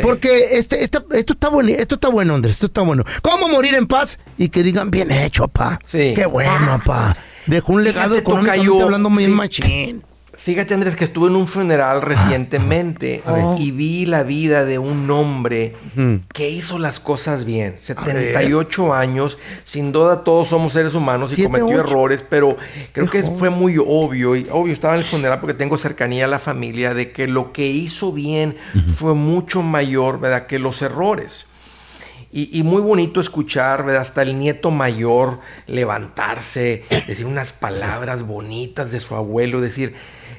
Porque 0.02 0.58
este, 0.58 0.84
esta- 0.84 1.04
esto 1.12 1.32
está 1.32 1.48
bueno, 1.48 1.70
esto 1.70 1.94
está 1.94 2.08
bueno, 2.08 2.34
Andrés, 2.34 2.56
esto 2.56 2.66
está 2.66 2.82
bueno. 2.82 3.04
¿Cómo 3.22 3.48
morir 3.48 3.74
en 3.74 3.86
paz? 3.86 4.18
Y 4.36 4.48
que 4.50 4.62
digan, 4.62 4.90
bien 4.90 5.10
hecho, 5.10 5.48
pa. 5.48 5.78
Qué 5.90 6.26
bueno, 6.26 6.82
pa. 6.84 7.16
Dejó 7.46 7.72
un 7.74 7.84
legado 7.84 8.10
Fíjate, 8.16 8.20
económicamente 8.30 8.82
hablando 8.82 9.08
muy 9.10 9.24
sí. 9.24 9.30
machín. 9.30 10.04
Fíjate, 10.44 10.74
Andrés, 10.74 10.94
que 10.94 11.04
estuve 11.04 11.28
en 11.28 11.36
un 11.36 11.46
funeral 11.46 12.02
recientemente 12.02 13.22
y 13.56 13.70
vi 13.70 14.04
la 14.04 14.24
vida 14.24 14.66
de 14.66 14.78
un 14.78 15.10
hombre 15.10 15.74
que 16.34 16.50
hizo 16.50 16.78
las 16.78 17.00
cosas 17.00 17.46
bien. 17.46 17.76
78 17.78 18.92
años, 18.92 19.38
sin 19.64 19.90
duda 19.90 20.22
todos 20.22 20.48
somos 20.48 20.74
seres 20.74 20.92
humanos 20.92 21.32
y 21.32 21.36
Siete, 21.36 21.50
cometió 21.50 21.80
ocho. 21.80 21.88
errores, 21.88 22.24
pero 22.28 22.58
creo 22.92 23.08
que 23.08 23.22
fue 23.22 23.48
muy 23.48 23.78
obvio, 23.78 24.36
y 24.36 24.46
obvio, 24.50 24.74
estaba 24.74 24.92
en 24.92 25.00
el 25.00 25.06
funeral 25.06 25.40
porque 25.40 25.54
tengo 25.54 25.78
cercanía 25.78 26.26
a 26.26 26.28
la 26.28 26.38
familia, 26.38 26.92
de 26.92 27.10
que 27.10 27.26
lo 27.26 27.52
que 27.54 27.66
hizo 27.66 28.12
bien 28.12 28.58
fue 28.94 29.14
mucho 29.14 29.62
mayor, 29.62 30.20
¿verdad?, 30.20 30.46
que 30.46 30.58
los 30.58 30.82
errores. 30.82 31.46
Y, 32.30 32.58
y 32.58 32.64
muy 32.64 32.82
bonito 32.82 33.20
escuchar, 33.20 33.84
¿verdad? 33.84 34.02
Hasta 34.02 34.22
el 34.22 34.36
nieto 34.38 34.72
mayor 34.72 35.38
levantarse, 35.68 36.84
decir 37.06 37.26
unas 37.26 37.52
palabras 37.52 38.24
bonitas 38.24 38.90
de 38.90 38.98
su 38.98 39.14
abuelo, 39.14 39.60
decir, 39.60 39.94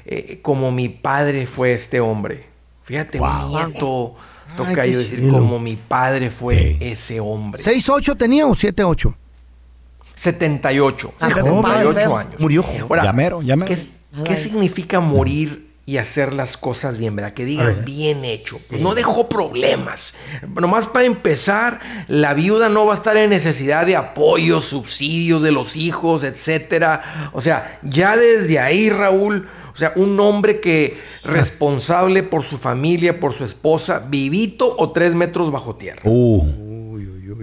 eh, 0.06 0.38
como 0.42 0.70
mi 0.70 0.88
padre 0.88 1.46
fue 1.46 1.72
este 1.74 2.00
hombre. 2.00 2.46
Fíjate, 2.84 3.20
un 3.20 3.48
nieto 3.48 4.14
toca 4.56 4.86
yo 4.86 4.98
decir, 5.00 5.28
como 5.30 5.58
mi 5.58 5.74
padre 5.76 6.30
fue 6.30 6.76
ese 6.80 7.18
hombre. 7.20 7.62
¿6-8 7.62 8.16
tenía 8.16 8.46
o 8.46 8.54
7-8? 8.54 9.14
78, 10.14 11.14
Ah, 11.20 11.28
78 11.28 12.00
feo. 12.00 12.16
años. 12.16 12.40
Murió. 12.40 12.64
Ahora, 12.88 13.04
Llamero, 13.04 13.42
llamero. 13.42 13.74
¿qué, 13.74 13.86
qué 14.24 14.36
significa 14.36 15.00
morir 15.00 15.66
y 15.84 15.98
hacer 15.98 16.32
las 16.32 16.56
cosas 16.56 16.96
bien, 16.98 17.14
verdad? 17.14 17.32
Que 17.34 17.44
digan 17.44 17.84
bien 17.84 18.24
hecho. 18.24 18.58
Pues 18.68 18.80
no 18.80 18.94
dejó 18.94 19.28
problemas. 19.28 20.14
Nomás 20.48 20.86
para 20.86 21.04
empezar, 21.06 21.78
la 22.08 22.34
viuda 22.34 22.68
no 22.68 22.86
va 22.86 22.94
a 22.94 22.96
estar 22.96 23.16
en 23.16 23.30
necesidad 23.30 23.84
de 23.86 23.94
apoyo, 23.94 24.60
subsidios 24.60 25.42
de 25.42 25.52
los 25.52 25.76
hijos, 25.76 26.24
etcétera. 26.24 27.30
O 27.32 27.40
sea, 27.40 27.78
ya 27.82 28.16
desde 28.16 28.58
ahí, 28.58 28.88
Raúl, 28.90 29.48
o 29.76 29.78
sea, 29.78 29.92
un 29.96 30.18
hombre 30.20 30.58
que 30.58 30.96
responsable 31.22 32.22
por 32.22 32.44
su 32.44 32.56
familia, 32.56 33.20
por 33.20 33.34
su 33.34 33.44
esposa, 33.44 34.06
vivito 34.08 34.74
o 34.78 34.90
tres 34.92 35.14
metros 35.14 35.52
bajo 35.52 35.76
tierra. 35.76 36.00
Uh. 36.02 36.64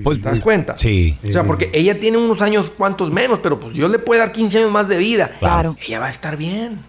Pues, 0.03 0.19
¿Te 0.19 0.29
das 0.29 0.39
cuenta? 0.39 0.75
Sí. 0.79 1.15
O 1.23 1.31
sea, 1.31 1.43
porque 1.43 1.69
ella 1.75 1.99
tiene 1.99 2.17
unos 2.17 2.41
años 2.41 2.71
cuantos 2.71 3.11
menos, 3.11 3.37
pero 3.37 3.59
pues 3.59 3.75
Dios 3.75 3.91
le 3.91 3.99
puede 3.99 4.21
dar 4.21 4.31
15 4.31 4.57
años 4.57 4.71
más 4.71 4.87
de 4.87 4.97
vida. 4.97 5.29
Claro. 5.37 5.77
Ella 5.87 5.99
va 5.99 6.07
a 6.07 6.09
estar 6.09 6.37
bien. 6.37 6.79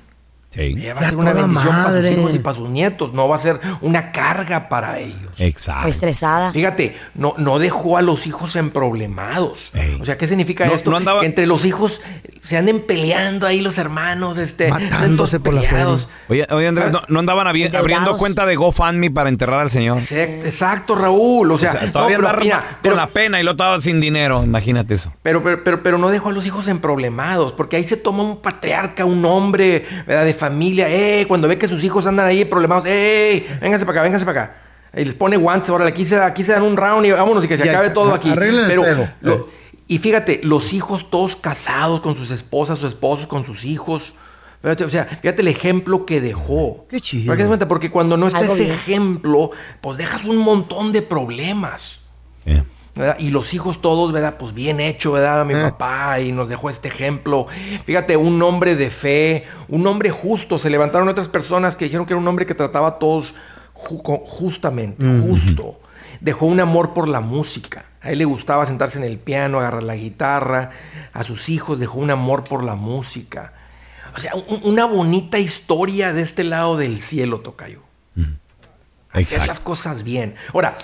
Ella 0.57 0.95
va 0.95 1.01
a 1.01 1.05
ser 1.11 1.17
una 1.17 1.33
bendición 1.33 1.75
para 1.75 2.01
sus 2.01 2.11
hijos 2.11 2.35
y 2.35 2.39
para 2.39 2.57
sus 2.57 2.69
nietos, 2.69 3.13
no 3.13 3.29
va 3.29 3.37
a 3.37 3.39
ser 3.41 3.61
una 3.81 4.13
carga 4.13 4.69
para 4.69 4.99
ellos. 4.99 5.33
Exacto. 5.39 5.89
Estresada. 5.89 6.53
Fíjate, 6.53 6.97
no, 7.15 7.35
no 7.39 7.59
dejó 7.59 7.97
a 7.99 8.03
los 8.03 8.27
hijos 8.27 8.57
en 8.57 8.71
problemados. 8.71 9.73
O 10.01 10.05
sea, 10.05 10.17
¿qué 10.19 10.27
significa 10.27 10.67
No- 10.67 10.75
esto? 10.75 10.91
no 10.91 10.97
andaba- 10.97 11.21
Que 11.21 11.27
entre 11.27 11.47
los 11.47 11.65
hijos 11.65 12.01
se 12.41 12.57
anden 12.57 12.83
peleando 12.87 13.47
ahí 13.47 13.61
los 13.61 13.79
hermanos, 13.79 14.39
este, 14.39 14.69
matándose 14.69 15.41
por 15.41 15.55
peleados. 15.55 16.09
Oye, 16.29 16.47
oye 16.51 16.69
Andrés, 16.69 16.91
¿no, 16.93 17.03
no 17.09 17.21
andaban 17.21 17.47
Endeudados. 17.49 17.79
abriendo 17.81 18.17
cuenta 18.17 18.47
de 18.47 18.57
GoFundMe 18.57 19.11
para 19.11 19.29
enterrar 19.29 19.61
al 19.61 19.71
señor? 19.71 19.99
Exacto, 20.11 20.95
Raúl. 20.95 21.51
O 21.51 21.59
sea, 21.59 21.73
todavía 21.93 22.17
pero 22.17 22.29
andar 22.29 22.43
mira, 22.45 22.79
con 22.83 22.97
la 22.97 23.09
pena 23.09 23.41
y 23.41 23.45
lo 23.45 23.53
estaba 23.53 23.81
sin 23.81 24.01
dinero, 24.01 24.43
imagínate 24.43 24.95
eso. 24.95 25.13
Pero, 25.23 25.43
pero, 25.43 25.63
pero, 25.65 25.83
pero 25.83 25.99
no 25.99 26.09
dejó 26.09 26.29
a 26.31 26.33
los 26.33 26.47
hijos 26.47 26.69
en 26.69 26.79
problemados, 26.81 27.53
porque 27.53 27.77
ahí 27.77 27.85
se 27.85 27.97
toma 27.97 28.23
un 28.23 28.37
patriarca, 28.41 29.05
un 29.05 29.25
hombre 29.25 29.87
¿verdad? 30.07 30.25
de 30.25 30.35
familia, 30.49 30.89
eh, 30.91 31.25
cuando 31.27 31.49
ve 31.49 31.57
que 31.59 31.69
sus 31.69 31.83
hijos 31.85 32.07
andan 32.07 32.27
ahí 32.27 32.45
problemados, 32.45 32.85
eh, 32.87 33.47
vénganse 33.61 33.85
para 33.87 33.97
acá, 33.99 34.03
vénganse 34.03 34.27
para 34.27 34.43
acá. 34.45 34.55
Y 34.97 35.05
les 35.05 35.15
pone 35.15 35.37
guantes, 35.37 35.71
ahora 35.71 35.87
aquí 35.87 36.05
se, 36.07 36.17
aquí 36.21 36.45
se 36.45 36.53
dan 36.53 36.63
un 36.63 36.77
round 36.77 37.05
y 37.07 37.11
vámonos 37.11 37.45
y 37.45 37.49
que 37.49 37.57
se 37.57 37.69
acabe 37.69 37.91
todo 37.91 38.15
aquí. 38.15 38.31
el 38.31 38.39
Pero 38.69 38.85
lo- 39.21 39.49
y 39.87 39.99
fíjate, 39.99 40.41
los 40.45 40.73
hijos 40.73 41.11
todos 41.11 41.37
casados 41.37 42.01
con 42.01 42.15
sus 42.15 42.31
esposas, 42.31 42.79
sus 42.79 42.89
esposos, 42.91 43.27
con 43.27 43.45
sus 43.45 43.65
hijos. 43.65 44.15
Fíjate, 44.63 44.85
O 44.85 44.91
sea, 44.91 45.05
fíjate 45.05 45.43
el 45.43 45.49
ejemplo 45.49 46.07
que 46.07 46.21
dejó. 46.23 46.87
Qué 46.89 47.01
chido. 47.01 47.35
Porque, 47.69 47.91
cuando 47.91 48.17
no 48.17 48.27
está 48.29 48.39
Algo 48.39 48.55
ese 48.55 48.65
bien. 48.65 48.75
ejemplo, 48.77 49.51
pues 49.83 49.99
dejas 49.99 50.25
un 50.25 50.39
montón 50.39 50.93
de 50.93 51.03
problemas. 51.03 51.99
¿Verdad? 52.95 53.17
Y 53.19 53.31
los 53.31 53.53
hijos 53.55 53.81
todos, 53.81 54.13
¿verdad? 54.13 54.37
Pues 54.39 54.55
bien 54.55 54.81
hecho, 54.81 55.13
¿verdad? 55.13 55.45
Mi 55.45 55.55
papá 55.55 56.21
y 56.21 56.33
nos 56.33 56.49
dejó 56.49 56.71
este 56.71 56.89
ejemplo. 56.89 57.47
Fíjate, 57.87 58.17
un 58.17 58.41
hombre 58.43 58.77
de 58.77 58.91
fe, 58.91 59.45
un 59.69 59.87
hombre 59.87 60.11
justo. 60.11 60.59
Se 60.59 60.71
levantaron 60.71 61.09
otras 61.09 61.29
personas 61.29 61.77
que 61.77 61.85
dijeron 61.87 62.07
que 62.07 62.13
era 62.13 62.21
un 62.21 62.29
hombre 62.29 62.47
que 62.47 62.55
trataba 62.55 62.89
a 62.89 62.99
todos 62.99 63.35
ju- 63.75 64.23
justamente, 64.27 65.05
justo. 65.29 65.81
Dejó 66.21 66.47
un 66.47 66.61
amor 66.61 66.95
por 66.95 67.09
la 67.09 67.21
música. 67.21 67.85
A 68.01 68.11
él 68.13 68.19
le 68.19 68.25
gustaba 68.25 68.67
sentarse 68.67 68.99
en 68.99 69.05
el 69.05 69.19
piano, 69.19 69.59
agarrar 69.59 69.83
la 69.83 69.97
guitarra. 69.97 70.71
A 71.13 71.25
sus 71.25 71.49
hijos 71.49 71.79
dejó 71.81 71.99
un 71.99 72.11
amor 72.11 72.45
por 72.45 72.63
la 72.65 72.75
música. 72.77 73.53
O 74.17 74.21
sea, 74.21 74.33
un- 74.37 74.61
una 74.63 74.85
bonita 74.87 75.39
historia 75.39 76.13
de 76.13 76.23
este 76.23 76.45
lado 76.45 76.77
del 76.77 77.01
cielo, 77.03 77.41
Tocayo. 77.41 77.81
Hacer 79.13 79.39
las 79.47 79.61
cosas 79.61 80.03
bien. 80.05 80.35
Ahora, 80.53 80.77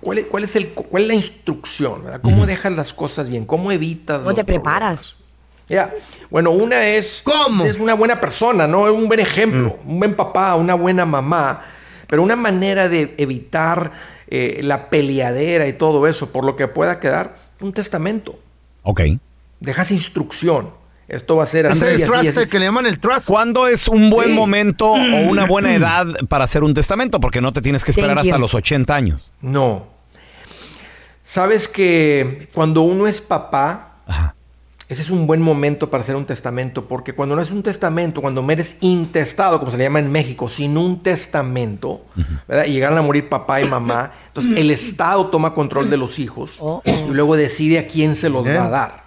¿cuál 0.00 0.18
es, 0.18 0.26
cuál 0.26 0.44
es, 0.44 0.56
el, 0.56 0.68
cuál 0.68 1.02
es 1.02 1.08
la 1.08 1.14
instrucción? 1.14 2.04
¿verdad? 2.04 2.20
¿Cómo 2.22 2.46
dejas 2.46 2.72
las 2.72 2.92
cosas 2.92 3.28
bien? 3.28 3.44
¿Cómo 3.44 3.72
evitas 3.72 4.18
¿Cómo 4.18 4.30
los 4.30 4.36
te 4.36 4.44
preparas? 4.44 5.16
ya, 5.68 5.92
bueno, 6.30 6.50
una 6.52 6.86
es, 6.86 7.24
es 7.64 7.80
una 7.80 7.94
buena 7.94 8.20
persona, 8.20 8.68
¿no? 8.68 8.82
Un 8.92 9.08
buen 9.08 9.20
ejemplo, 9.20 9.78
un 9.84 9.98
buen 9.98 10.14
papá, 10.14 10.54
una 10.54 10.74
buena 10.74 11.04
mamá, 11.04 11.64
pero 12.06 12.22
una 12.22 12.36
manera 12.36 12.88
de 12.88 13.14
evitar 13.18 13.90
eh, 14.28 14.60
la 14.62 14.90
peleadera 14.90 15.66
y 15.66 15.72
todo 15.72 16.06
eso, 16.06 16.30
por 16.30 16.44
lo 16.44 16.54
que 16.54 16.68
pueda 16.68 17.00
quedar, 17.00 17.36
un 17.60 17.72
testamento. 17.72 18.38
Ok. 18.82 19.00
Dejas 19.58 19.90
instrucción. 19.90 20.70
Esto 21.08 21.36
va 21.36 21.44
a 21.44 21.46
ser 21.46 21.66
así, 21.66 21.84
Ese 21.84 21.94
así, 22.04 22.10
traste 22.10 22.40
así. 22.40 22.48
que 22.48 22.58
le 22.58 22.64
llaman 22.66 22.86
el 22.86 22.98
trust. 22.98 23.26
¿Cuándo 23.26 23.68
es 23.68 23.86
un 23.86 24.10
buen 24.10 24.30
Sí. 24.30 24.34
momento 24.34 24.90
o 24.90 24.96
una 25.28 25.46
buena 25.46 25.74
edad 25.74 26.06
para 26.28 26.44
hacer 26.44 26.64
un 26.64 26.74
testamento? 26.74 27.20
Porque 27.20 27.40
no 27.40 27.52
te 27.52 27.60
tienes 27.60 27.84
que 27.84 27.92
esperar 27.92 28.18
hasta 28.18 28.38
los 28.38 28.54
80 28.54 28.94
años. 28.94 29.32
No. 29.40 29.86
Sabes 31.24 31.68
que 31.68 32.48
cuando 32.54 32.82
uno 32.82 33.06
es 33.06 33.20
papá, 33.20 33.98
ese 34.88 35.02
es 35.02 35.10
un 35.10 35.26
buen 35.26 35.42
momento 35.42 35.90
para 35.90 36.04
hacer 36.04 36.14
un 36.14 36.24
testamento, 36.24 36.84
porque 36.86 37.14
cuando 37.14 37.34
no 37.34 37.42
es 37.42 37.50
un 37.50 37.64
testamento, 37.64 38.20
cuando 38.22 38.48
eres 38.50 38.76
intestado, 38.80 39.58
como 39.58 39.72
se 39.72 39.78
le 39.78 39.84
llama 39.84 39.98
en 39.98 40.12
México, 40.12 40.48
sin 40.48 40.76
un 40.78 41.02
testamento, 41.02 42.02
¿verdad? 42.46 42.66
y 42.66 42.72
llegaron 42.72 42.96
a 42.98 43.02
morir 43.02 43.28
papá 43.28 43.60
y 43.60 43.64
mamá, 43.64 44.12
entonces 44.28 44.56
el 44.56 44.70
Estado 44.70 45.26
toma 45.26 45.52
control 45.54 45.90
de 45.90 45.96
los 45.96 46.20
hijos 46.20 46.60
y 46.84 47.10
luego 47.12 47.36
decide 47.36 47.80
a 47.80 47.88
quién 47.88 48.14
se 48.14 48.30
los 48.30 48.46
va 48.46 48.66
a 48.66 48.68
dar. 48.70 49.02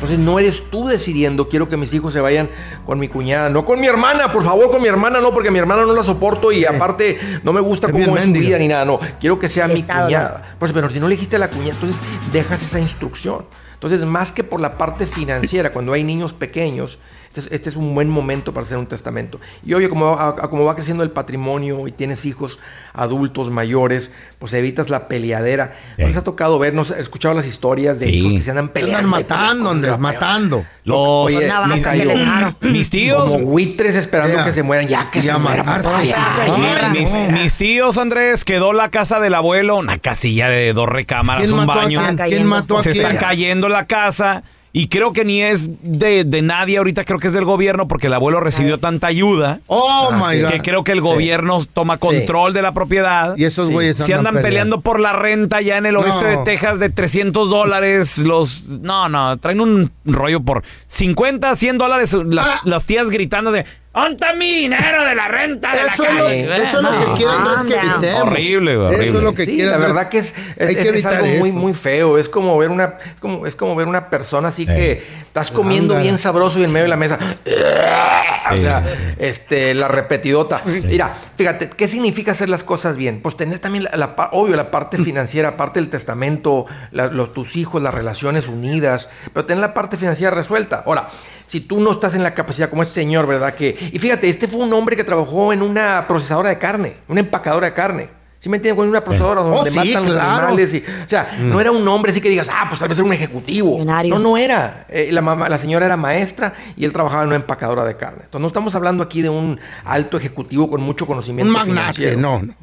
Entonces 0.00 0.18
no 0.18 0.38
eres 0.38 0.62
tú 0.70 0.88
decidiendo, 0.88 1.50
quiero 1.50 1.68
que 1.68 1.76
mis 1.76 1.92
hijos 1.92 2.14
se 2.14 2.22
vayan 2.22 2.48
con 2.86 2.98
mi 2.98 3.08
cuñada, 3.08 3.50
no 3.50 3.66
con 3.66 3.78
mi 3.78 3.86
hermana, 3.86 4.32
por 4.32 4.42
favor, 4.42 4.70
con 4.70 4.80
mi 4.80 4.88
hermana 4.88 5.20
no, 5.20 5.30
porque 5.30 5.50
mi 5.50 5.58
hermana 5.58 5.84
no 5.84 5.92
la 5.92 6.02
soporto 6.02 6.52
y 6.52 6.64
aparte 6.64 7.18
no 7.42 7.52
me 7.52 7.60
gusta 7.60 7.88
Es 7.88 7.92
cómo 7.92 8.16
es 8.16 8.24
su 8.24 8.32
vida 8.32 8.58
ni 8.58 8.66
nada, 8.66 8.86
no, 8.86 8.98
quiero 9.20 9.38
que 9.38 9.50
sea 9.50 9.68
mi 9.68 9.82
cuñada. 9.82 10.56
Pues, 10.58 10.72
pero 10.72 10.88
si 10.88 11.00
no 11.00 11.06
le 11.06 11.16
dijiste 11.16 11.36
a 11.36 11.38
la 11.38 11.50
cuñada, 11.50 11.74
entonces 11.74 12.00
dejas 12.32 12.62
esa 12.62 12.80
instrucción. 12.80 13.44
Entonces, 13.74 14.00
más 14.06 14.32
que 14.32 14.42
por 14.42 14.60
la 14.60 14.78
parte 14.78 15.06
financiera, 15.06 15.70
cuando 15.70 15.92
hay 15.92 16.02
niños 16.02 16.32
pequeños, 16.32 16.98
este 17.30 17.40
es, 17.40 17.48
este 17.52 17.68
es 17.70 17.76
un 17.76 17.94
buen 17.94 18.08
momento 18.08 18.52
para 18.52 18.66
hacer 18.66 18.76
un 18.76 18.86
testamento. 18.86 19.38
Y 19.64 19.74
oye, 19.74 19.88
como, 19.88 20.18
a- 20.18 20.30
a- 20.30 20.50
como 20.50 20.64
va 20.64 20.74
creciendo 20.74 21.04
el 21.04 21.10
patrimonio 21.12 21.86
y 21.86 21.92
tienes 21.92 22.24
hijos 22.24 22.58
adultos 22.92 23.50
mayores, 23.50 24.10
pues 24.40 24.52
evitas 24.52 24.90
la 24.90 25.06
peleadera. 25.06 25.74
¿No 25.96 26.08
les 26.08 26.16
ha 26.16 26.24
tocado 26.24 26.58
ver, 26.58 26.74
no 26.74 26.84
sé, 26.84 26.94
he 26.98 27.00
escuchado 27.00 27.34
las 27.34 27.46
historias 27.46 28.00
de 28.00 28.06
Sí. 28.06 28.12
hijos 28.16 28.32
que 28.32 28.42
se 28.42 28.50
andan 28.50 28.64
Andan 28.64 28.72
peleando? 28.74 29.08
matando, 29.08 29.70
Andrés, 29.70 29.98
matando. 29.98 30.66
Los, 30.82 30.96
Oye, 30.98 31.48
cayó. 31.82 32.04
le 32.04 32.16
dejaron. 32.16 32.56
mis 32.62 32.90
tíos, 32.90 33.30
Como 33.30 33.44
buitres 33.44 33.94
esperando 33.94 34.44
que 34.44 34.52
se 34.52 34.64
mueran, 34.64 34.88
ya 34.88 35.08
que 35.10 35.22
se 35.22 35.30
a 35.30 35.38
mueran. 35.38 35.66
matarse. 35.66 36.12
por 36.12 36.46
favor. 36.46 36.66
Ay, 36.82 36.98
mis, 36.98 37.14
no. 37.14 37.28
mis 37.30 37.56
tíos, 37.56 37.96
Andrés, 37.96 38.44
quedó 38.44 38.72
la 38.72 38.88
casa 38.90 39.20
del 39.20 39.34
abuelo, 39.34 39.76
una 39.76 39.98
casilla 39.98 40.48
de 40.48 40.72
dos 40.72 40.88
recámaras, 40.88 41.42
¿Quién 41.44 41.52
un 41.56 41.64
mató 41.66 41.78
baño. 41.78 42.00
quién? 42.02 42.16
cayendo. 42.16 42.36
¿Quién 42.38 42.48
mató 42.48 42.78
a 42.78 42.82
Se 42.82 42.90
está 42.90 43.16
cayendo 43.18 43.68
la 43.68 43.86
casa 43.86 44.42
y 44.72 44.86
creo 44.88 45.12
que 45.12 45.24
ni 45.24 45.42
es 45.42 45.68
de, 45.82 46.22
de 46.24 46.42
nadie 46.42 46.78
ahorita, 46.78 47.04
creo 47.04 47.18
que 47.18 47.26
es 47.26 47.32
del 47.32 47.44
gobierno 47.44 47.88
porque 47.88 48.06
el 48.06 48.12
abuelo 48.14 48.38
recibió 48.40 48.78
tanta 48.78 49.08
ayuda 49.08 49.58
Oh, 49.66 50.10
my 50.12 50.40
God. 50.40 50.50
que 50.50 50.60
creo 50.60 50.84
que 50.84 50.92
el 50.92 51.00
gobierno 51.00 51.64
toma 51.74 51.98
control 51.98 52.52
de 52.52 52.62
la 52.62 52.72
propiedad. 52.72 53.36
Y 53.36 53.44
esos 53.44 53.68
güeyes 53.70 53.96
Se 53.96 54.14
andan 54.14 54.40
peleando 54.42 54.80
por 54.80 55.00
la 55.00 55.12
renta 55.12 55.60
ya 55.60 55.76
en 55.78 55.86
el 55.86 55.96
oeste 55.96 56.22
No. 56.22 56.28
de 56.30 56.44
Texas 56.44 56.78
de 56.78 56.88
300 56.90 57.50
dólares. 57.50 58.18
Los. 58.18 58.64
No, 58.68 59.08
no, 59.08 59.36
traen 59.38 59.60
un 59.60 59.90
rollo 60.04 60.40
por 60.40 60.62
50, 60.86 61.54
100 61.56 61.78
dólares. 61.78 62.12
Las, 62.26 62.46
Ah. 62.48 62.60
las 62.64 62.86
tías 62.86 63.08
gritando 63.10 63.50
de. 63.52 63.64
¿Dónde 63.92 64.12
está 64.12 64.34
mi 64.34 64.48
dinero 64.48 65.04
de 65.04 65.14
la 65.16 65.26
renta 65.26 65.72
de 65.74 65.82
la 65.82 65.92
Eso 65.94 66.04
es 66.04 66.14
lo, 66.14 66.24
calle? 66.26 66.44
eso 66.62 66.76
es 66.76 66.82
lo 66.82 66.90
que 66.90 67.12
quiere 67.16 67.32
Andrés 67.32 67.56
que 67.66 67.74
Calm 67.74 67.88
down. 67.88 68.04
evitemos. 68.04 68.22
Horrible, 68.22 68.76
güey, 68.76 68.86
Eso 68.88 68.94
horrible. 69.00 69.18
es 69.18 69.24
lo 69.24 69.34
que 69.34 69.44
Sí, 69.46 69.54
quiere 69.56 69.70
la 69.70 69.78
verdad 69.78 70.08
que 70.08 70.18
es, 70.18 70.34
es- 70.56 70.68
Hay 70.68 70.76
que 70.76 70.88
es 70.98 71.04
algo 71.06 71.26
muy, 71.26 71.48
eso. 71.48 71.58
muy 71.58 71.74
feo. 71.74 72.16
Es 72.18 72.28
como 72.28 72.56
ver 72.56 72.70
una, 72.70 72.94
es 73.14 73.20
como, 73.20 73.46
es 73.48 73.56
como 73.56 73.74
ver 73.74 73.88
una 73.88 74.08
persona 74.08 74.48
así 74.48 74.64
que 74.64 75.04
estás 75.22 75.50
comiendo 75.50 75.94
Ándale. 75.94 76.04
bien 76.04 76.18
sabroso 76.18 76.60
y 76.60 76.64
en 76.64 76.70
medio 76.72 76.84
de 76.84 76.88
la 76.88 76.96
mesa. 76.96 77.18
o 77.20 78.54
Sí, 78.54 78.60
sea, 78.62 78.84
sí. 78.86 79.02
este, 79.18 79.74
la 79.74 79.88
repetidota. 79.88 80.62
Mira, 80.64 81.16
fíjate, 81.36 81.70
¿qué 81.70 81.88
significa 81.88 82.30
hacer 82.32 82.48
las 82.48 82.62
cosas 82.64 82.96
bien? 82.96 83.20
Pues 83.20 83.36
tener 83.36 83.58
también 83.58 83.84
la, 83.84 83.96
la 83.96 84.28
obvio, 84.32 84.54
la 84.56 84.70
parte 84.70 84.98
financiera, 85.04 85.56
parte 85.56 85.80
del 85.80 85.88
testamento, 85.90 86.66
la- 86.92 87.08
los, 87.08 87.32
tus 87.34 87.56
hijos, 87.56 87.82
las 87.82 87.92
relaciones 87.92 88.46
unidas, 88.46 89.08
pero 89.32 89.46
tener 89.46 89.60
la 89.60 89.74
parte 89.74 89.96
financiera 89.96 90.30
resuelta. 90.34 90.84
Ahora, 90.86 91.10
si 91.46 91.60
tú 91.60 91.80
no 91.80 91.90
estás 91.90 92.14
en 92.14 92.22
la 92.22 92.32
capacidad 92.34 92.70
como 92.70 92.82
este 92.84 92.94
señor, 93.00 93.26
¿verdad? 93.26 93.54
Que, 93.54 93.76
y 93.92 93.98
fíjate, 93.98 94.28
este 94.28 94.46
fue 94.48 94.60
un 94.60 94.72
hombre 94.72 94.96
que 94.96 95.04
trabajó 95.04 95.52
en 95.52 95.62
una 95.62 96.06
procesadora 96.06 96.50
de 96.50 96.58
carne, 96.58 96.94
una 97.08 97.20
empacadora 97.20 97.66
de 97.66 97.74
carne. 97.74 98.20
¿Sí 98.38 98.48
me 98.48 98.56
entiendes? 98.56 98.78
Con 98.80 98.88
una 98.88 99.04
procesadora 99.04 99.42
Oh, 99.42 99.50
donde 99.56 99.70
sí, 99.70 99.76
matan 99.76 100.06
los 100.06 100.16
animales. 100.16 100.72
Y, 100.72 100.78
o 100.78 101.08
sea, 101.08 101.36
no 101.40 101.60
era 101.60 101.70
un 101.72 101.86
hombre 101.86 102.10
así 102.10 102.22
que 102.22 102.30
digas, 102.30 102.48
ah, 102.50 102.64
pues 102.70 102.78
tal 102.80 102.88
vez 102.88 102.96
era 102.96 103.06
un 103.06 103.12
ejecutivo. 103.12 103.72
Millonario. 103.72 104.14
No, 104.14 104.18
no 104.18 104.38
era. 104.38 104.86
Eh, 104.88 105.10
la, 105.12 105.20
mamá, 105.20 105.50
la 105.50 105.58
señora 105.58 105.84
era 105.84 105.98
maestra 105.98 106.54
y 106.74 106.86
él 106.86 106.92
trabajaba 106.94 107.22
en 107.24 107.28
una 107.28 107.36
empacadora 107.36 107.84
de 107.84 107.98
carne. 107.98 108.20
Entonces 108.24 108.40
no 108.40 108.46
estamos 108.46 108.74
hablando 108.74 109.02
aquí 109.04 109.20
de 109.20 109.28
un 109.28 109.60
alto 109.84 110.16
ejecutivo 110.16 110.70
con 110.70 110.80
mucho 110.80 111.06
conocimiento 111.06 111.48
Un 111.48 111.52
magnate, 111.52 111.92
financiero. 111.92 112.18
no. 112.18 112.40
no. 112.42 112.54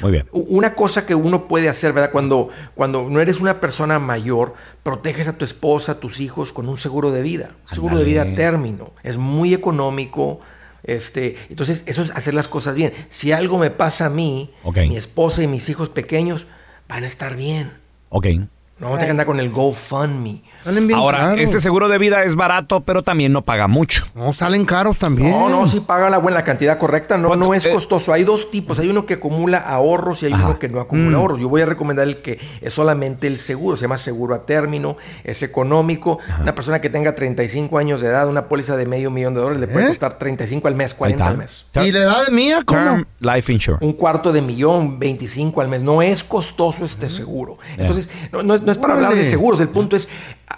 Muy 0.00 0.12
bien. 0.12 0.28
Una 0.32 0.74
cosa 0.74 1.06
que 1.06 1.14
uno 1.14 1.48
puede 1.48 1.68
hacer, 1.68 1.92
¿verdad? 1.92 2.10
Cuando, 2.10 2.48
cuando 2.74 3.08
no 3.08 3.20
eres 3.20 3.40
una 3.40 3.60
persona 3.60 3.98
mayor, 3.98 4.54
proteges 4.82 5.28
a 5.28 5.38
tu 5.38 5.44
esposa, 5.44 5.92
a 5.92 6.00
tus 6.00 6.20
hijos 6.20 6.52
con 6.52 6.68
un 6.68 6.78
seguro 6.78 7.10
de 7.10 7.22
vida. 7.22 7.54
Un 7.70 7.74
seguro 7.74 7.98
de 7.98 8.04
vida 8.04 8.22
a 8.22 8.34
término. 8.34 8.92
Es 9.02 9.16
muy 9.16 9.54
económico. 9.54 10.40
Este, 10.82 11.36
entonces, 11.48 11.82
eso 11.86 12.02
es 12.02 12.10
hacer 12.10 12.34
las 12.34 12.48
cosas 12.48 12.74
bien. 12.74 12.92
Si 13.08 13.32
algo 13.32 13.58
me 13.58 13.70
pasa 13.70 14.06
a 14.06 14.10
mí, 14.10 14.50
mi 14.74 14.96
esposa 14.96 15.42
y 15.42 15.46
mis 15.46 15.68
hijos 15.68 15.88
pequeños 15.88 16.46
van 16.88 17.04
a 17.04 17.06
estar 17.06 17.36
bien. 17.36 17.72
Ok. 18.10 18.26
No 18.78 18.86
vamos 18.86 18.96
a 18.96 19.00
tener 19.00 19.06
que 19.06 19.10
andar 19.12 19.26
con 19.26 19.38
el 19.38 19.50
GoFundMe. 19.50 20.42
Salen 20.64 20.86
bien 20.88 20.98
Ahora, 20.98 21.18
caros. 21.18 21.40
este 21.40 21.60
seguro 21.60 21.88
de 21.88 21.98
vida 21.98 22.24
es 22.24 22.34
barato, 22.34 22.80
pero 22.80 23.02
también 23.02 23.32
no 23.32 23.42
paga 23.42 23.68
mucho. 23.68 24.04
No, 24.14 24.32
salen 24.32 24.64
caros 24.64 24.98
también. 24.98 25.30
No, 25.30 25.48
no, 25.48 25.66
si 25.68 25.78
paga 25.80 26.10
la 26.10 26.18
buena 26.18 26.42
cantidad 26.42 26.76
correcta, 26.78 27.16
no, 27.16 27.36
no 27.36 27.54
es 27.54 27.66
Eh, 27.66 27.72
costoso. 27.72 28.12
Hay 28.12 28.24
dos 28.24 28.50
tipos, 28.50 28.78
hay 28.80 28.88
uno 28.88 29.06
que 29.06 29.14
acumula 29.14 29.58
ahorros 29.58 30.22
y 30.22 30.26
hay 30.26 30.32
Ajá. 30.32 30.46
uno 30.46 30.58
que 30.58 30.68
no 30.68 30.80
acumula 30.80 31.18
Mm. 31.18 31.20
ahorros. 31.20 31.40
Yo 31.40 31.48
voy 31.48 31.62
a 31.62 31.66
recomendar 31.66 32.08
el 32.08 32.18
que 32.22 32.40
es 32.60 32.72
solamente 32.72 33.26
el 33.28 33.38
seguro, 33.38 33.76
se 33.76 33.82
llama 33.82 33.96
seguro 33.96 34.34
a 34.34 34.44
término, 34.46 34.96
es 35.22 35.42
económico. 35.42 36.18
Una 36.40 36.54
persona 36.54 36.80
que 36.80 36.90
tenga 36.90 37.14
35 37.14 37.78
años 37.78 38.00
de 38.00 38.08
edad, 38.08 38.26
una 38.28 38.48
póliza 38.48 38.76
de 38.76 38.86
medio 38.86 39.10
millón 39.10 39.34
de 39.34 39.40
dólares 39.40 39.60
le 39.60 39.68
puede 39.68 39.84
¿Eh? 39.86 39.88
costar 39.90 40.14
35 40.18 40.66
al 40.66 40.74
mes, 40.74 40.92
Ahí 40.92 40.98
40 40.98 41.22
está. 41.24 41.30
al 41.30 41.38
mes. 41.38 41.66
¿Y 41.88 41.92
la 41.92 41.98
edad 42.00 42.28
mía 42.32 42.62
cómo? 42.64 42.80
Term 42.80 43.06
Life 43.20 43.52
Insurance. 43.52 43.84
Un 43.86 43.92
cuarto 43.92 44.32
de 44.32 44.42
millón, 44.42 44.98
25 44.98 45.60
al 45.60 45.68
mes. 45.68 45.80
No 45.82 46.02
es 46.02 46.24
costoso 46.24 46.84
este 46.84 47.08
seguro. 47.08 47.58
Entonces, 47.76 48.10
no, 48.32 48.42
no 48.42 48.54
es, 48.54 48.63
no 48.64 48.72
es 48.72 48.78
para 48.78 48.94
hablar 48.94 49.14
de 49.14 49.28
seguros. 49.28 49.60
El 49.60 49.68
punto 49.68 49.96
es, 49.96 50.08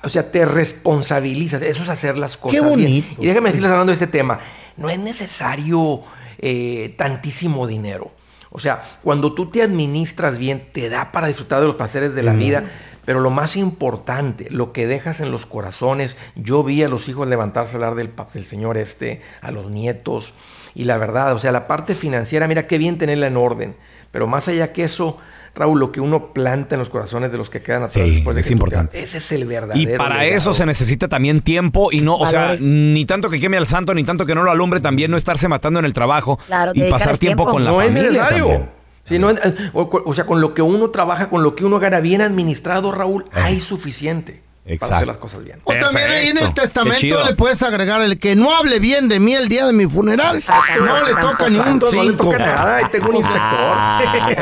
o 0.02 0.08
sea, 0.08 0.30
te 0.30 0.44
responsabilizas. 0.44 1.62
Eso 1.62 1.82
es 1.82 1.88
hacer 1.88 2.16
las 2.16 2.36
cosas 2.36 2.60
Qué 2.60 2.66
bien. 2.66 2.70
bonito. 2.70 3.22
Y 3.22 3.26
déjame 3.26 3.50
decirles 3.50 3.70
hablando 3.70 3.90
de 3.90 3.94
este 3.94 4.06
tema. 4.06 4.40
no 4.76 4.88
es 4.88 4.98
necesario 4.98 6.02
eh, 6.38 6.94
tantísimo 6.98 7.66
dinero. 7.66 8.12
O 8.50 8.58
sea, 8.58 8.82
cuando 9.02 9.34
tú 9.34 9.50
te 9.50 9.62
administras 9.62 10.38
bien, 10.38 10.62
te 10.72 10.88
da 10.88 11.12
para 11.12 11.26
disfrutar 11.26 11.60
de 11.60 11.66
los 11.66 11.76
placeres 11.76 12.14
de 12.14 12.22
la 12.22 12.32
vida. 12.32 12.64
Pero 13.04 13.20
lo 13.20 13.30
más 13.30 13.56
importante, 13.56 14.48
lo 14.50 14.72
que 14.72 14.88
dejas 14.88 15.20
en 15.20 15.30
los 15.30 15.46
corazones, 15.46 16.16
yo 16.34 16.64
vi 16.64 16.82
a 16.82 16.88
los 16.88 17.08
hijos 17.08 17.28
levantarse 17.28 17.70
a 17.70 17.74
hablar 17.74 17.94
del, 17.94 18.10
del 18.34 18.44
Señor 18.44 18.76
este, 18.76 19.22
a 19.40 19.52
los 19.52 19.70
nietos, 19.70 20.34
y 20.74 20.84
la 20.84 20.98
verdad, 20.98 21.32
o 21.32 21.38
sea, 21.38 21.52
la 21.52 21.68
parte 21.68 21.94
financiera, 21.94 22.48
mira 22.48 22.66
qué 22.66 22.78
bien 22.78 22.98
tenerla 22.98 23.28
en 23.28 23.36
orden, 23.36 23.76
pero 24.10 24.26
más 24.26 24.48
allá 24.48 24.72
que 24.72 24.82
eso, 24.82 25.18
Raúl, 25.56 25.80
lo 25.80 25.90
que 25.90 26.00
uno 26.00 26.32
planta 26.34 26.74
en 26.74 26.78
los 26.80 26.88
corazones 26.90 27.32
de 27.32 27.38
los 27.38 27.48
que 27.50 27.62
quedan 27.62 27.84
atrás 27.84 27.92
Sí, 28.06 28.14
después 28.16 28.34
de 28.36 28.42
es 28.42 28.46
que 28.46 28.52
importante. 28.52 29.02
ese 29.02 29.18
es 29.18 29.32
el 29.32 29.46
verdadero. 29.46 29.94
Y 29.94 29.96
para 29.96 30.18
legado. 30.18 30.36
eso 30.36 30.52
se 30.52 30.66
necesita 30.66 31.08
también 31.08 31.40
tiempo 31.40 31.88
y 31.90 32.02
no, 32.02 32.16
o 32.16 32.26
sea, 32.26 32.56
ni 32.60 33.04
tanto 33.06 33.30
que 33.30 33.40
queme 33.40 33.56
al 33.56 33.66
santo, 33.66 33.94
ni 33.94 34.04
tanto 34.04 34.26
que 34.26 34.34
no 34.34 34.42
lo 34.42 34.50
alumbre, 34.50 34.80
también 34.80 35.10
no 35.10 35.16
estarse 35.16 35.48
matando 35.48 35.78
en 35.78 35.86
el 35.86 35.94
trabajo 35.94 36.38
Claro, 36.46 36.72
y 36.74 36.82
pasar 36.90 37.16
tiempo, 37.18 37.44
tiempo. 37.44 37.50
con 37.50 37.64
la 37.64 37.70
No 37.70 37.80
es 37.80 37.88
familia. 37.88 38.10
necesario. 38.10 38.44
también. 38.46 38.70
Sí, 39.04 39.18
no, 39.18 39.30
eh, 39.30 39.36
o, 39.72 40.02
o 40.04 40.12
sea, 40.14 40.26
con 40.26 40.40
lo 40.40 40.52
que 40.52 40.62
uno 40.62 40.90
trabaja, 40.90 41.28
con 41.30 41.42
lo 41.42 41.54
que 41.54 41.64
uno 41.64 41.78
gana 41.78 42.00
bien 42.00 42.20
administrado, 42.22 42.90
Raúl, 42.92 43.24
hay 43.32 43.60
suficiente 43.60 44.42
para 44.66 44.74
Exacto. 44.74 44.94
hacer 44.96 45.06
las 45.06 45.16
cosas 45.18 45.44
bien. 45.44 45.60
O 45.62 45.72
también 45.74 46.10
ahí 46.10 46.26
en 46.28 46.38
el 46.38 46.52
testamento 46.52 47.24
le 47.24 47.34
puedes 47.36 47.62
agregar 47.62 48.02
el 48.02 48.18
que 48.18 48.34
no 48.34 48.54
hable 48.56 48.80
bien 48.80 49.08
de 49.08 49.20
mí 49.20 49.32
el 49.34 49.48
día 49.48 49.64
de 49.66 49.72
mi 49.72 49.86
funeral. 49.86 50.42
No 50.80 51.04
le 51.06 51.14
toca 51.14 51.48
ni 51.48 51.56
un 51.58 51.64
Santos, 51.64 51.94
no 51.94 52.02
le 52.02 52.08
cinco. 52.10 52.24
toca 52.24 52.38
nada, 52.38 52.76
ahí 52.78 52.84
tengo 52.90 53.10
un 53.10 53.16
inspector. 53.16 53.76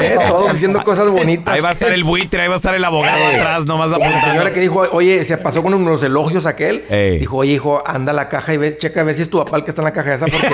Eh, 0.03 0.17
todos 0.27 0.53
diciendo 0.55 0.83
cosas 0.83 1.09
bonitas. 1.09 1.55
Ahí 1.55 1.61
va 1.61 1.69
a 1.69 1.73
estar 1.73 1.93
el 1.93 2.05
buitre, 2.05 2.41
ahí 2.41 2.49
va 2.49 2.55
a 2.55 2.57
estar 2.57 2.75
el 2.75 2.85
abogado 2.85 3.19
Eh, 3.19 3.37
atrás, 3.37 3.67
nomás 3.67 3.91
La 3.91 3.97
apuntando. 3.97 4.27
señora 4.31 4.53
que 4.53 4.61
dijo, 4.61 4.81
oye, 4.93 5.25
se 5.25 5.37
pasó 5.37 5.63
con 5.63 5.75
unos 5.75 6.03
elogios 6.03 6.47
aquel. 6.47 6.85
Ey. 6.89 7.19
Dijo, 7.19 7.37
oye, 7.37 7.53
hijo, 7.53 7.83
anda 7.87 8.13
a 8.13 8.15
la 8.15 8.29
caja 8.31 8.55
y 8.55 8.57
ve, 8.57 8.79
checa 8.79 9.03
a 9.03 9.05
ver 9.05 9.17
si 9.17 9.23
es 9.23 9.31
tu 9.31 9.39
papá 9.45 9.59
el 9.59 9.65
que 9.65 9.71
está 9.73 9.83
en 9.83 9.87
la 9.87 9.93
caja 9.93 10.15
esa, 10.15 10.27
porque 10.27 10.49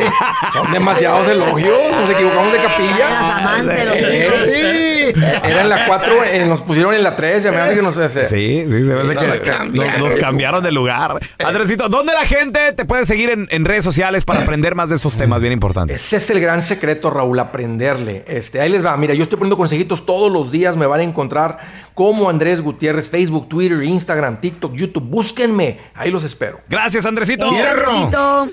son 0.53 0.73
demasiados 0.73 1.29
elogios. 1.29 1.79
Nos 1.93 2.11
equivocamos 2.11 2.53
de 2.53 2.59
capilla. 2.59 3.71
Eh, 3.73 5.13
sí. 5.15 5.21
Era 5.45 5.63
en 5.63 5.69
la 5.69 5.87
4, 5.87 6.15
nos 6.47 6.63
pusieron 6.63 6.95
en 6.95 7.03
la 7.03 7.15
3, 7.17 7.43
ya 7.45 7.53
me 7.53 7.59
hace 7.59 7.75
que 7.77 7.83
no 7.83 7.93
sé. 7.93 8.09
Sí, 8.11 8.27
sí, 8.29 8.65
se 8.69 8.77
me 8.77 9.01
hace 9.01 9.15
Nos 9.15 9.39
que 9.39 9.51
cambiaron. 9.65 10.01
nos, 10.01 10.13
nos 10.13 10.21
cambiaron 10.21 10.63
de 10.65 10.73
lugar. 10.73 11.21
Andresito, 11.45 11.89
¿dónde 11.89 12.13
la 12.13 12.27
gente 12.27 12.73
te 12.73 12.85
puede 12.85 13.07
seguir 13.07 13.31
en, 13.31 13.49
en 13.51 13.65
redes 13.65 13.85
sociales 13.85 14.25
para 14.25 14.43
aprender 14.43 14.75
más 14.75 14.89
de 14.91 14.97
esos 14.97 15.17
temas 15.17 15.41
bien 15.41 15.53
importantes? 15.53 16.05
Ese 16.05 16.17
es 16.17 16.31
el 16.31 16.41
gran 16.41 16.63
secreto, 16.63 17.11
Raúl, 17.11 17.39
aprenderle. 17.39 18.25
Este, 18.27 18.61
ahí 18.61 18.71
les 18.71 18.85
va. 18.85 18.97
Mira, 18.97 19.15
yo 19.15 19.23
estoy 19.23 19.39
poniendo 19.39 19.57
consejitos 19.57 20.07
todos 20.07 20.31
los 20.31 20.51
días. 20.51 20.77
Me 20.77 20.87
van 20.87 21.01
a 21.01 21.05
encontrar 21.05 21.59
como 21.95 22.31
Andrés 22.31 22.61
Gutiérrez, 22.61 23.11
Facebook, 23.11 23.49
Twitter, 23.49 23.83
Instagram, 23.83 24.41
TikTok, 24.41 24.75
YouTube. 24.75 25.05
Búsquenme. 25.05 25.79
Ahí 25.95 26.11
los 26.11 26.25
espero. 26.25 26.61
Gracias, 26.69 27.07
Andresito. 27.07 27.47
Andresito. 27.47 28.49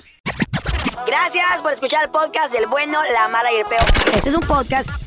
Gracias 1.05 1.61
por 1.61 1.71
escuchar 1.71 2.03
el 2.03 2.11
podcast 2.11 2.51
del 2.51 2.67
bueno, 2.67 2.99
la 3.13 3.29
mala 3.29 3.51
y 3.53 3.57
el 3.57 3.65
peor. 3.65 3.85
Este 4.13 4.29
es 4.29 4.35
un 4.35 4.41
podcast 4.41 5.06